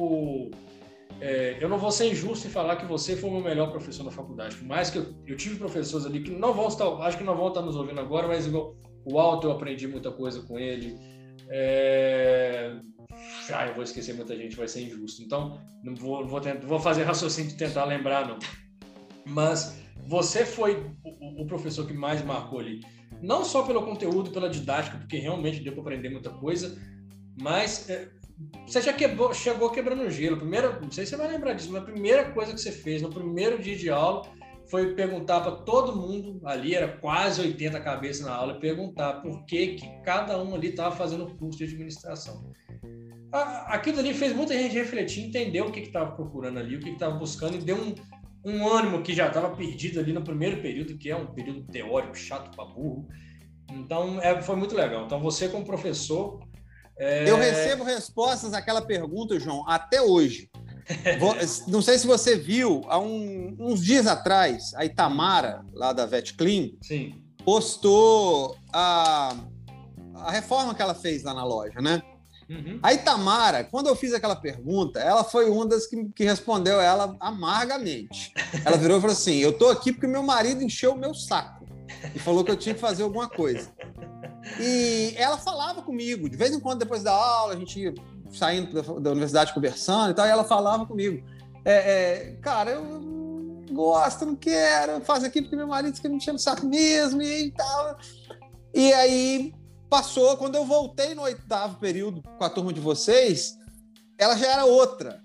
[0.47, 0.51] o
[1.19, 4.03] é, eu não vou ser injusto em falar que você foi o meu melhor professor
[4.03, 4.55] na faculdade.
[4.55, 7.35] Por mais que eu, eu tive professores ali que não vão estar, acho que não
[7.35, 10.95] vão estar nos ouvindo agora, mas igual, o Alto eu aprendi muita coisa com ele.
[11.49, 12.75] É...
[13.51, 15.23] Ah, eu vou esquecer muita gente, vai ser injusto.
[15.23, 18.37] Então, não vou, vou, tentar, vou fazer raciocínio de tentar lembrar, não.
[19.25, 22.81] Mas você foi o, o, professor que mais marcou ali.
[23.21, 26.77] Não só pelo conteúdo, pela didática, porque realmente deu para aprender muita coisa,
[27.41, 28.09] mas é,
[28.65, 30.37] você já quebrou, chegou quebrando gelo.
[30.37, 33.01] Primeira, não sei se você vai lembrar disso, mas a primeira coisa que você fez
[33.01, 34.23] no primeiro dia de aula
[34.69, 39.75] foi perguntar para todo mundo, ali era quase 80 cabeças na aula, perguntar por que,
[39.75, 42.51] que cada um ali estava fazendo curso de administração.
[43.31, 47.15] Aquilo ali fez muita gente refletir, entender o que estava procurando ali, o que estava
[47.15, 47.95] buscando e deu um,
[48.43, 52.17] um ânimo que já estava perdido ali no primeiro período, que é um período teórico
[52.17, 53.07] chato para burro.
[53.71, 55.05] Então, é, foi muito legal.
[55.05, 56.39] Então, você como professor,
[56.99, 57.29] é...
[57.29, 60.49] Eu recebo respostas àquela pergunta, João, até hoje.
[61.67, 66.71] Não sei se você viu, há um, uns dias atrás, a Itamara, lá da VetClean,
[66.81, 67.21] Sim.
[67.43, 69.35] postou a,
[70.15, 72.01] a reforma que ela fez lá na loja, né?
[72.49, 72.79] Uhum.
[72.81, 77.15] A Itamara, quando eu fiz aquela pergunta, ela foi uma das que, que respondeu ela
[77.19, 78.33] amargamente.
[78.63, 81.56] Ela virou e falou assim: Eu tô aqui porque meu marido encheu o meu saco
[82.15, 83.69] e falou que eu tinha que fazer alguma coisa.
[84.59, 87.93] E ela falava comigo, de vez em quando, depois da aula, a gente ia
[88.31, 91.25] saindo da, da universidade conversando e tal, e ela falava comigo.
[91.65, 93.17] É, é, cara, eu
[93.71, 97.51] gosto, não quero, faço aqui porque meu marido que me enchendo o saco mesmo e
[97.51, 97.97] tal.
[98.73, 99.53] E aí
[99.89, 103.57] passou, quando eu voltei no oitavo período com a turma de vocês,
[104.17, 105.21] ela já era outra.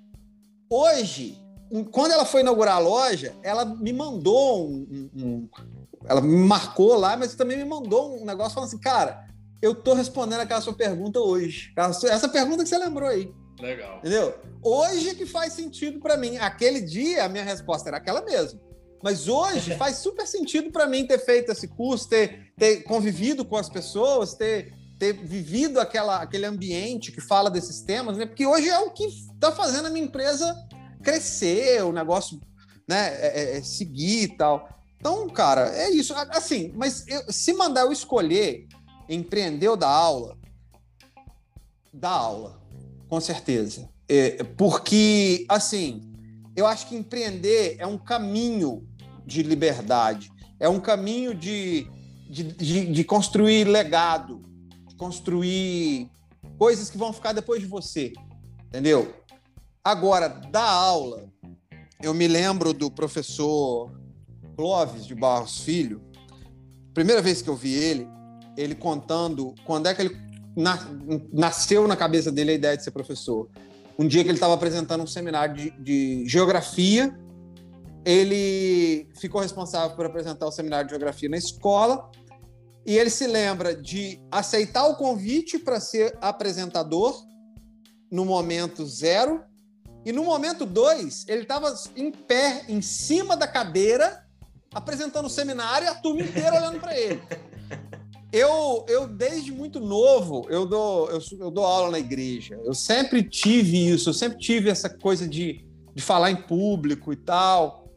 [0.71, 1.39] Hoje,
[1.91, 5.49] quando ela foi inaugurar a loja, ela me mandou um, um,
[6.05, 9.27] Ela me marcou lá, mas também me mandou um negócio falando assim, cara,
[9.61, 11.73] eu tô respondendo aquela sua pergunta hoje.
[12.11, 13.33] Essa pergunta que você lembrou aí.
[13.61, 13.99] Legal.
[13.99, 14.35] Entendeu?
[14.61, 16.37] Hoje que faz sentido para mim.
[16.39, 18.61] Aquele dia a minha resposta era aquela mesmo.
[19.03, 23.57] Mas hoje faz super sentido para mim ter feito esse curso, ter, ter convivido com
[23.57, 28.27] as pessoas, ter, ter vivido aquela, aquele ambiente que fala desses temas, né?
[28.27, 30.57] Porque hoje é o que está fazendo a minha empresa
[31.03, 32.41] crescer, o negócio
[32.89, 34.69] né, é, é, é seguir e tal.
[35.03, 36.15] Então, cara, é isso.
[36.15, 38.69] Assim, mas eu, se mandar eu escolher
[39.09, 40.39] empreender ou dar aula,
[41.93, 42.63] dá aula,
[43.09, 43.91] com certeza.
[44.09, 46.09] É, porque, assim,
[46.55, 48.87] eu acho que empreender é um caminho
[49.27, 50.31] de liberdade,
[50.61, 51.85] é um caminho de,
[52.31, 54.41] de, de, de construir legado,
[54.87, 56.09] de construir
[56.57, 58.13] coisas que vão ficar depois de você,
[58.69, 59.13] entendeu?
[59.83, 61.29] Agora, dar aula,
[62.01, 64.01] eu me lembro do professor
[64.57, 66.03] Clóvis de Barros Filho,
[66.95, 68.09] primeira vez que eu vi ele,
[68.57, 70.17] ele contando quando é que ele
[70.57, 70.79] na,
[71.33, 73.49] nasceu na cabeça dele a ideia de ser professor.
[73.99, 77.17] Um dia que ele estava apresentando um seminário de, de, geografia,
[78.05, 82.11] ele ficou responsável por apresentar o seminário de geografia na escola
[82.85, 87.15] e ele se lembra de aceitar o convite para ser apresentador
[88.11, 89.43] no momento zero
[90.05, 94.27] e no momento dois, ele estava em pé, em cima da cadeira,
[94.73, 97.21] apresentando o seminário e a turma inteira olhando para ele.
[98.33, 102.59] Eu, eu, desde muito novo, eu dou, eu, eu, dou aula na igreja.
[102.65, 107.17] Eu sempre tive isso, eu sempre tive essa coisa de, de falar em público e
[107.17, 107.93] tal.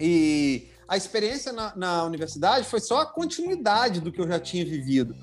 [0.00, 4.64] E a experiência na, na universidade foi só a continuidade do que eu já tinha
[4.64, 5.14] vivido.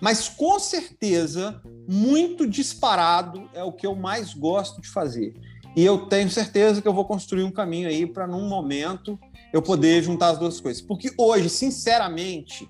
[0.00, 5.34] Mas com certeza, muito disparado é o que eu mais gosto de fazer.
[5.76, 9.18] E eu tenho certeza que eu vou construir um caminho aí para, num momento,
[9.52, 10.82] eu poder juntar as duas coisas.
[10.82, 12.68] Porque hoje, sinceramente,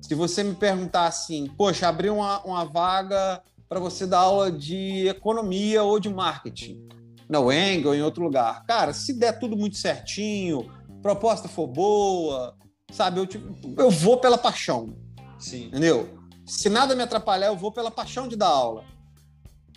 [0.00, 5.06] se você me perguntar assim, poxa, abri uma, uma vaga para você dar aula de
[5.08, 6.88] economia ou de marketing,
[7.28, 8.64] na Weng ou em outro lugar.
[8.64, 10.70] Cara, se der tudo muito certinho,
[11.02, 12.56] proposta for boa,
[12.90, 14.96] sabe, eu, tipo, eu vou pela paixão.
[15.38, 15.66] Sim.
[15.66, 16.18] Entendeu?
[16.46, 18.84] Se nada me atrapalhar, eu vou pela paixão de dar aula.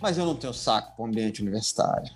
[0.00, 2.10] Mas eu não tenho saco para o ambiente universitário.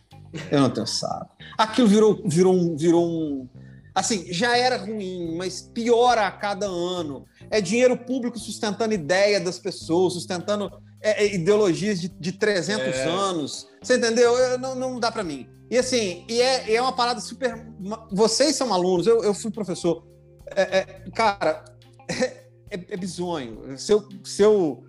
[0.50, 1.36] Eu não tenho saco.
[1.56, 3.48] Aquilo virou, virou, um, virou um.
[3.96, 7.24] Assim, já era ruim, mas piora a cada ano.
[7.50, 10.70] É dinheiro público sustentando ideia das pessoas, sustentando
[11.00, 13.04] é, é, ideologias de, de 300 é.
[13.04, 13.66] anos.
[13.82, 14.36] Você entendeu?
[14.36, 15.48] Eu, não, não dá para mim.
[15.70, 17.66] E assim, e é, é uma parada super.
[18.12, 20.06] Vocês são alunos, eu, eu fui professor.
[20.54, 21.64] É, é cara,
[22.06, 23.78] é, é, bizonho.
[23.78, 24.84] Se eu, se, eu,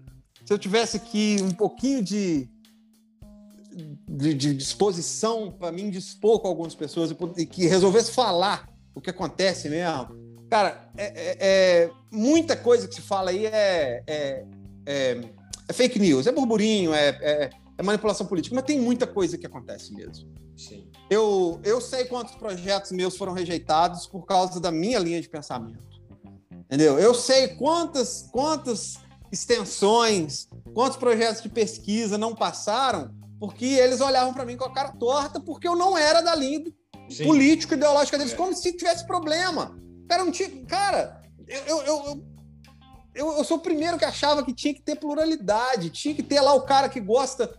[0.45, 2.49] se eu tivesse aqui um pouquinho de
[4.09, 8.67] de, de disposição para mim dispor com algumas pessoas e que resolvesse falar
[8.97, 10.07] o que acontece mesmo.
[10.49, 14.45] Cara, é, é, é muita coisa que se fala aí é, é,
[14.85, 17.49] é, fake news, é burburinho, é,
[17.83, 20.33] manipulação política, mas tem muita coisa que acontece mesmo.
[20.55, 20.89] Sim.
[21.09, 25.85] Eu, eu sei quantos projetos meus foram rejeitados por causa da minha linha de pensamento.
[26.51, 26.97] Entendeu?
[26.97, 28.95] Eu sei quantas, quantas
[29.31, 34.91] extensões, quantos projetos de pesquisa não passaram porque eles olhavam para mim com a cara
[34.93, 36.63] torta, porque eu não era da linha
[37.23, 38.35] político ideológica deles, é.
[38.35, 39.77] como se tivesse problema.
[40.07, 40.49] Cara, não tinha.
[40.65, 42.23] Cara, eu, eu,
[43.15, 46.39] eu, eu, sou o primeiro que achava que tinha que ter pluralidade, tinha que ter
[46.39, 47.53] lá o cara que gosta.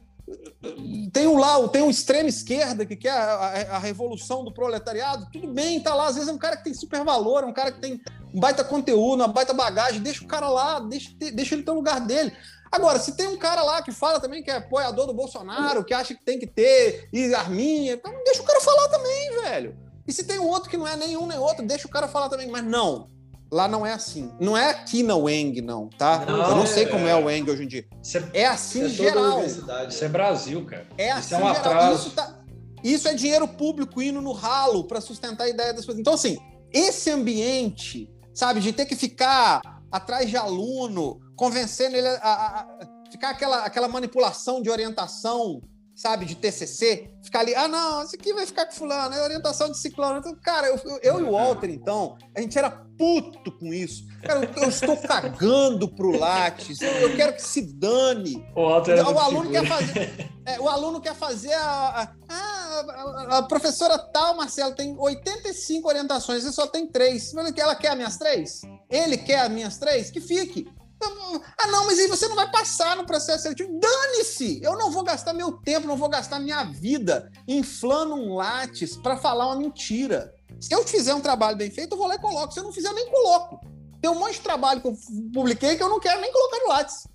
[1.12, 5.26] Tem um lá, tem um extrema esquerda que quer a, a, a, revolução do proletariado,
[5.32, 6.06] tudo bem, tá lá.
[6.06, 8.00] Às vezes é um cara que tem super valor, é um cara que tem
[8.34, 11.74] um baita conteúdo, uma baita bagagem, deixa o cara lá, deixa, deixa ele ter o
[11.74, 12.32] lugar dele.
[12.70, 15.94] Agora, se tem um cara lá que fala também que é apoiador do Bolsonaro, que
[15.94, 19.76] acha que tem que ter e arminha, então deixa o cara falar também, velho.
[20.06, 22.28] E se tem um outro que não é nenhum nem outro, deixa o cara falar
[22.28, 22.48] também.
[22.48, 23.08] Mas não,
[23.50, 24.32] lá não é assim.
[24.40, 26.24] Não é aqui na Weng, não, tá?
[26.24, 27.86] Não, eu não sei como é o Weng hoje em dia.
[28.32, 29.44] É, é assim é geral.
[29.44, 30.86] Isso é Brasil, cara.
[30.96, 31.94] É assim isso é um geral.
[31.94, 32.38] Isso, tá...
[32.82, 35.98] isso é dinheiro público indo no ralo para sustentar a ideia das pessoas.
[35.98, 36.38] Então, assim,
[36.72, 39.60] esse ambiente, sabe, de ter que ficar
[39.90, 42.66] atrás de aluno, convencendo ele a, a, a,
[43.10, 45.62] ficar aquela, aquela manipulação de orientação,
[45.94, 49.70] sabe, de TCC, ficar ali, ah, não, esse aqui vai ficar com fulano, é orientação
[49.70, 50.18] de ciclano.
[50.18, 54.04] Então, cara, eu, eu, e o Walter, então, a gente era puto com isso.
[54.22, 58.44] Cara, eu, eu estou cagando pro Lattes, eu quero que se dane.
[58.54, 64.36] O, o aluno quer fazer, é, o aluno quer fazer a, a, a, professora tal,
[64.36, 67.32] Marcelo, tem 85 orientações, você só tem três.
[67.56, 68.62] Ela quer as minhas três?
[68.90, 70.10] Ele quer as minhas três?
[70.10, 70.66] Que fique.
[71.00, 73.78] Ah, não, mas aí você não vai passar no processo seletivo.
[73.78, 74.60] Dane-se!
[74.62, 79.16] Eu não vou gastar meu tempo, não vou gastar minha vida inflando um látis para
[79.16, 80.34] falar uma mentira.
[80.60, 82.52] Se eu fizer um trabalho bem feito, eu vou lá e coloco.
[82.52, 83.60] Se eu não fizer, eu nem coloco.
[84.00, 84.96] Tem um monte de trabalho que eu
[85.32, 87.08] publiquei que eu não quero nem colocar no látis.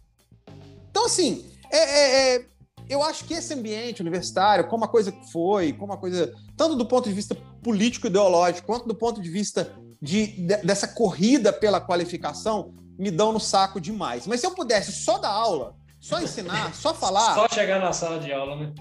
[0.89, 2.45] Então, assim, é, é, é,
[2.89, 6.85] eu acho que esse ambiente universitário, como a coisa foi, como a coisa, tanto do
[6.85, 12.73] ponto de vista político-ideológico, quanto do ponto de vista de, de, dessa corrida pela qualificação,
[12.97, 14.27] me dão no saco demais.
[14.27, 17.33] Mas se eu pudesse só dar aula, só ensinar, só falar.
[17.33, 18.73] Só chegar na sala de aula, né?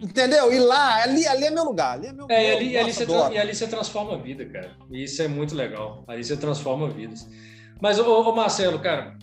[0.00, 0.52] Entendeu?
[0.52, 1.94] E lá, ali, ali é meu lugar.
[1.94, 4.76] Ali é meu, é, ali, ali você e ali você transforma a vida, cara.
[4.90, 6.04] E isso é muito legal.
[6.06, 7.28] Ali você transforma vidas.
[7.80, 9.16] Mas, ô, ô Marcelo, cara,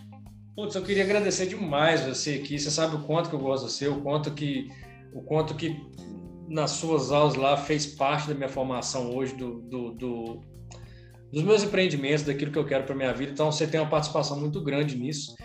[0.56, 2.58] putz, eu queria agradecer demais você aqui.
[2.58, 4.70] Você sabe o quanto que eu gosto de você, o quanto que,
[5.14, 5.80] o quanto que
[6.48, 10.42] nas suas aulas lá fez parte da minha formação hoje, do, do, do
[11.32, 13.32] dos meus empreendimentos, daquilo que eu quero para minha vida.
[13.32, 15.36] Então, você tem uma participação muito grande nisso.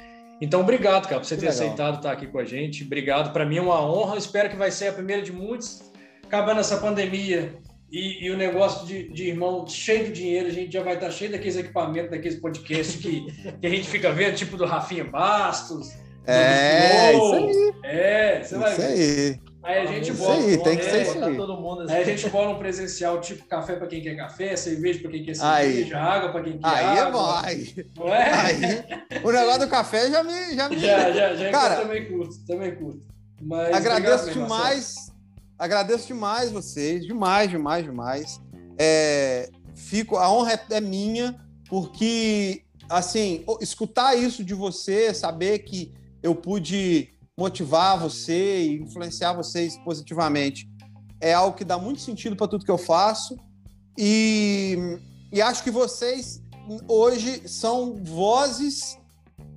[0.41, 1.65] Então, obrigado, cara, por você que ter legal.
[1.65, 2.85] aceitado estar aqui com a gente.
[2.85, 3.33] Obrigado.
[3.33, 4.17] Para mim é uma honra.
[4.17, 5.91] espero que vai ser a primeira de muitos.
[6.25, 7.55] Acabando essa pandemia
[7.91, 11.11] e, e o negócio de, de, irmão cheio de dinheiro, a gente já vai estar
[11.11, 13.27] cheio daqueles equipamentos, daqueles podcasts que,
[13.61, 15.91] que a gente fica vendo, tipo do Rafinha Bastos.
[16.27, 17.75] É, isso aí.
[17.83, 18.85] É, você vai ver.
[18.85, 19.49] Aí.
[19.62, 20.32] Aí a gente bota.
[20.32, 21.37] Aí, tem que ser isso aí.
[21.37, 21.93] Assim.
[21.93, 25.24] Aí a gente bola um presencial tipo café para quem quer café, cerveja para quem
[25.24, 26.03] quer cerveja, aí.
[26.03, 27.09] água para quem quer aí água.
[27.09, 28.32] É bom, aí Não é?
[28.32, 30.55] Aí, o negócio do café já me.
[30.55, 30.78] Já, me...
[30.78, 33.03] já, já, já Cara, também curto, também curto.
[33.43, 35.12] Mas agradeço demais.
[35.59, 38.41] Agradeço demais vocês, demais, demais, demais.
[38.78, 41.39] É, fico, a honra é, é minha,
[41.69, 45.93] porque assim, escutar isso de você, saber que
[46.23, 47.11] eu pude
[47.41, 50.69] motivar você e influenciar vocês positivamente
[51.19, 53.35] é algo que dá muito sentido para tudo que eu faço.
[53.97, 54.77] E,
[55.33, 56.43] e acho que vocês
[56.87, 58.99] hoje são vozes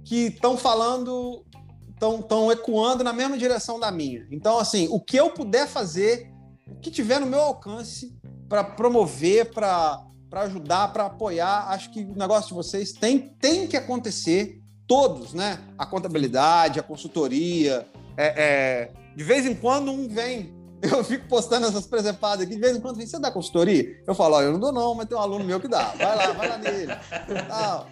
[0.06, 1.44] que estão falando,
[1.92, 4.26] estão ecoando na mesma direção da minha.
[4.32, 6.32] Então, assim, o que eu puder fazer,
[6.66, 10.02] o que tiver no meu alcance para promover, para
[10.32, 15.60] ajudar, para apoiar, acho que o negócio de vocês tem, tem que acontecer todos, né?
[15.78, 17.86] A contabilidade, a consultoria.
[18.16, 18.92] É, é...
[19.16, 20.54] de vez em quando um vem.
[20.84, 24.02] Eu fico postando essas presepadas aqui, de vez em quando vem, você dá consultoria?
[24.06, 25.94] Eu falo, ó, eu não dou não, mas tem um aluno meu que dá.
[25.98, 26.88] Vai lá, vai lá nele.
[27.48, 27.88] Tal.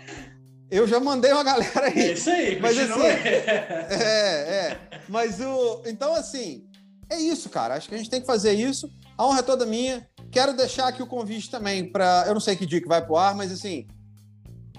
[0.69, 1.99] Eu já mandei uma galera aí.
[1.99, 4.79] É isso aí, mas assim, é, é.
[5.07, 5.81] Mas o.
[5.85, 6.65] Então, assim,
[7.09, 7.75] é isso, cara.
[7.75, 8.89] Acho que a gente tem que fazer isso.
[9.17, 10.07] A honra é toda minha.
[10.31, 12.23] Quero deixar aqui o convite também para.
[12.25, 13.85] Eu não sei que dia que vai pro ar, mas assim,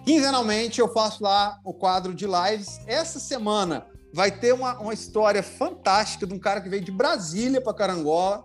[0.05, 2.81] Quinzenalmente eu faço lá o quadro de lives.
[2.87, 7.61] Essa semana vai ter uma, uma história fantástica de um cara que veio de Brasília
[7.61, 8.45] para Carangola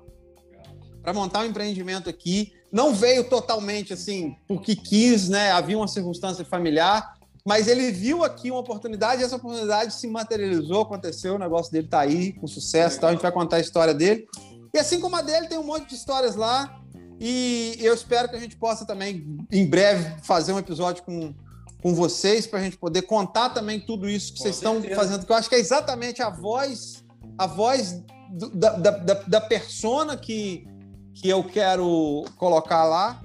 [1.02, 2.54] para montar um empreendimento aqui.
[2.72, 5.52] Não veio totalmente assim porque quis, né?
[5.52, 7.14] Havia uma circunstância familiar,
[7.46, 11.86] mas ele viu aqui uma oportunidade e essa oportunidade se materializou, aconteceu, o negócio dele
[11.86, 14.28] está aí com sucesso, então a gente vai contar a história dele.
[14.74, 16.82] E assim como a dele, tem um monte de histórias lá.
[17.20, 21.34] E eu espero que a gente possa também, em breve, fazer um episódio com
[21.82, 24.86] com vocês para a gente poder contar também tudo isso que com vocês certeza.
[24.86, 27.04] estão fazendo, que eu acho que é exatamente a voz,
[27.38, 30.68] a voz do, da, da, da persona que,
[31.14, 33.22] que eu quero colocar lá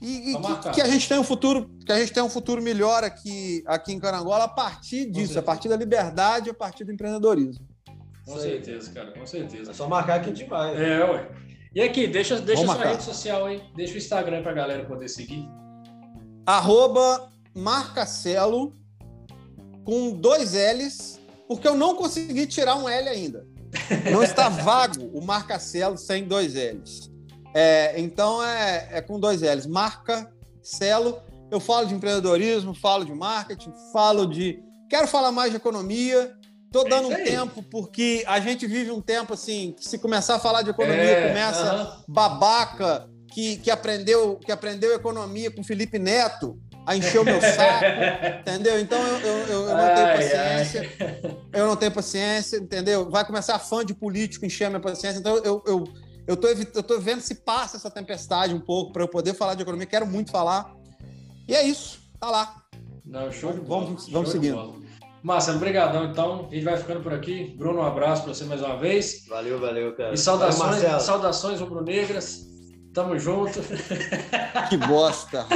[0.00, 2.60] e, e que, que, a gente tem um futuro que a gente tem um futuro
[2.60, 6.92] melhor aqui aqui em Carangola a partir disso, a partir da liberdade, a partir do
[6.92, 7.66] empreendedorismo.
[8.26, 9.70] Com certeza, cara, com certeza.
[9.70, 10.74] É só marcar que a gente vai.
[10.76, 11.30] É, ué.
[11.74, 15.08] E aqui, deixa, deixa sua rede social aí, deixa o Instagram para a galera poder
[15.08, 15.48] seguir.
[16.46, 18.72] Arroba Marcacelo
[19.84, 23.46] com dois L's, porque eu não consegui tirar um L ainda.
[24.10, 27.10] Não está vago o Marcacelo sem dois L's.
[27.54, 29.66] É, então é, é, com dois L's.
[29.66, 31.20] Marcacelo.
[31.50, 34.60] Eu falo de empreendedorismo, falo de marketing, falo de.
[34.88, 36.34] Quero falar mais de economia.
[36.66, 40.34] Estou é dando um tempo, porque a gente vive um tempo assim, que se começar
[40.34, 42.04] a falar de economia, é, começa uh -huh.
[42.08, 47.84] babaca que, que, aprendeu, que aprendeu economia com Felipe Neto a encher o meu saco,
[48.40, 48.78] entendeu?
[48.78, 51.36] Então eu, eu, eu, eu não tenho paciência, ai.
[51.52, 53.10] eu não tenho paciência, entendeu?
[53.10, 55.84] Vai começar fã de político encher a minha paciência, então eu, eu,
[56.26, 59.54] eu, tô, eu tô vendo se passa essa tempestade um pouco para eu poder falar
[59.54, 60.74] de economia, quero muito falar.
[61.48, 62.62] E é isso, tá lá.
[63.04, 63.86] Não, show de bola.
[63.86, 64.82] Vamos, vamos seguindo.
[65.22, 66.48] Marcelo, obrigadão então.
[66.50, 67.54] A gente vai ficando por aqui.
[67.56, 69.24] Bruno, um abraço para você mais uma vez.
[69.26, 70.12] Valeu, valeu, cara.
[70.12, 72.53] E saudações, valeu, saudações rubro-negras.
[72.94, 73.60] Tamo junto.
[74.70, 75.46] Que bosta.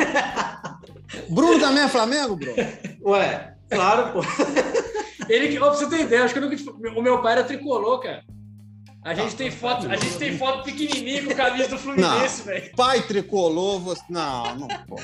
[1.31, 2.57] Bruno também é Flamengo, Bruno?
[3.03, 4.21] Ué, claro, pô.
[5.29, 6.57] Ele, pra você ter ideia, acho que nunca,
[6.99, 8.25] o meu pai era tricolor, cara.
[9.05, 12.73] A gente, tem foto, a gente tem foto pequenininha com o camisa do Fluminense, velho.
[12.75, 14.03] Pai tricolor, você...
[14.11, 15.03] não, não pode.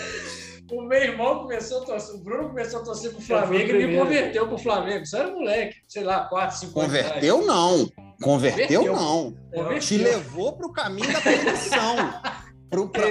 [0.73, 3.97] o meu irmão começou a torcer, o Bruno começou a torcer pro Flamengo e me
[3.97, 5.07] converteu pro Flamengo.
[5.07, 6.93] Você era moleque, sei lá, 4, 5 anos.
[6.93, 7.89] Converteu não.
[8.23, 8.95] Converteu, Converteu.
[8.95, 9.37] não.
[9.53, 9.79] Converteu.
[9.81, 11.97] Te levou pro caminho da perdição.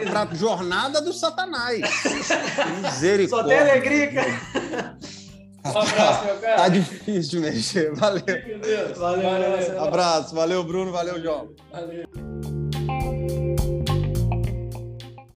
[0.09, 1.79] para a jornada do Satanás.
[2.81, 3.27] Misericórdia.
[3.29, 4.97] Só tem alegria, cara.
[5.65, 6.55] Um abraço, meu cara.
[6.57, 7.95] Tá difícil de mexer.
[7.95, 8.21] Valeu.
[8.97, 9.83] Valeu, valeu.
[9.83, 10.35] Abraço.
[10.35, 10.91] Valeu, Bruno.
[10.91, 11.51] Valeu, João.
[11.71, 12.32] Valeu.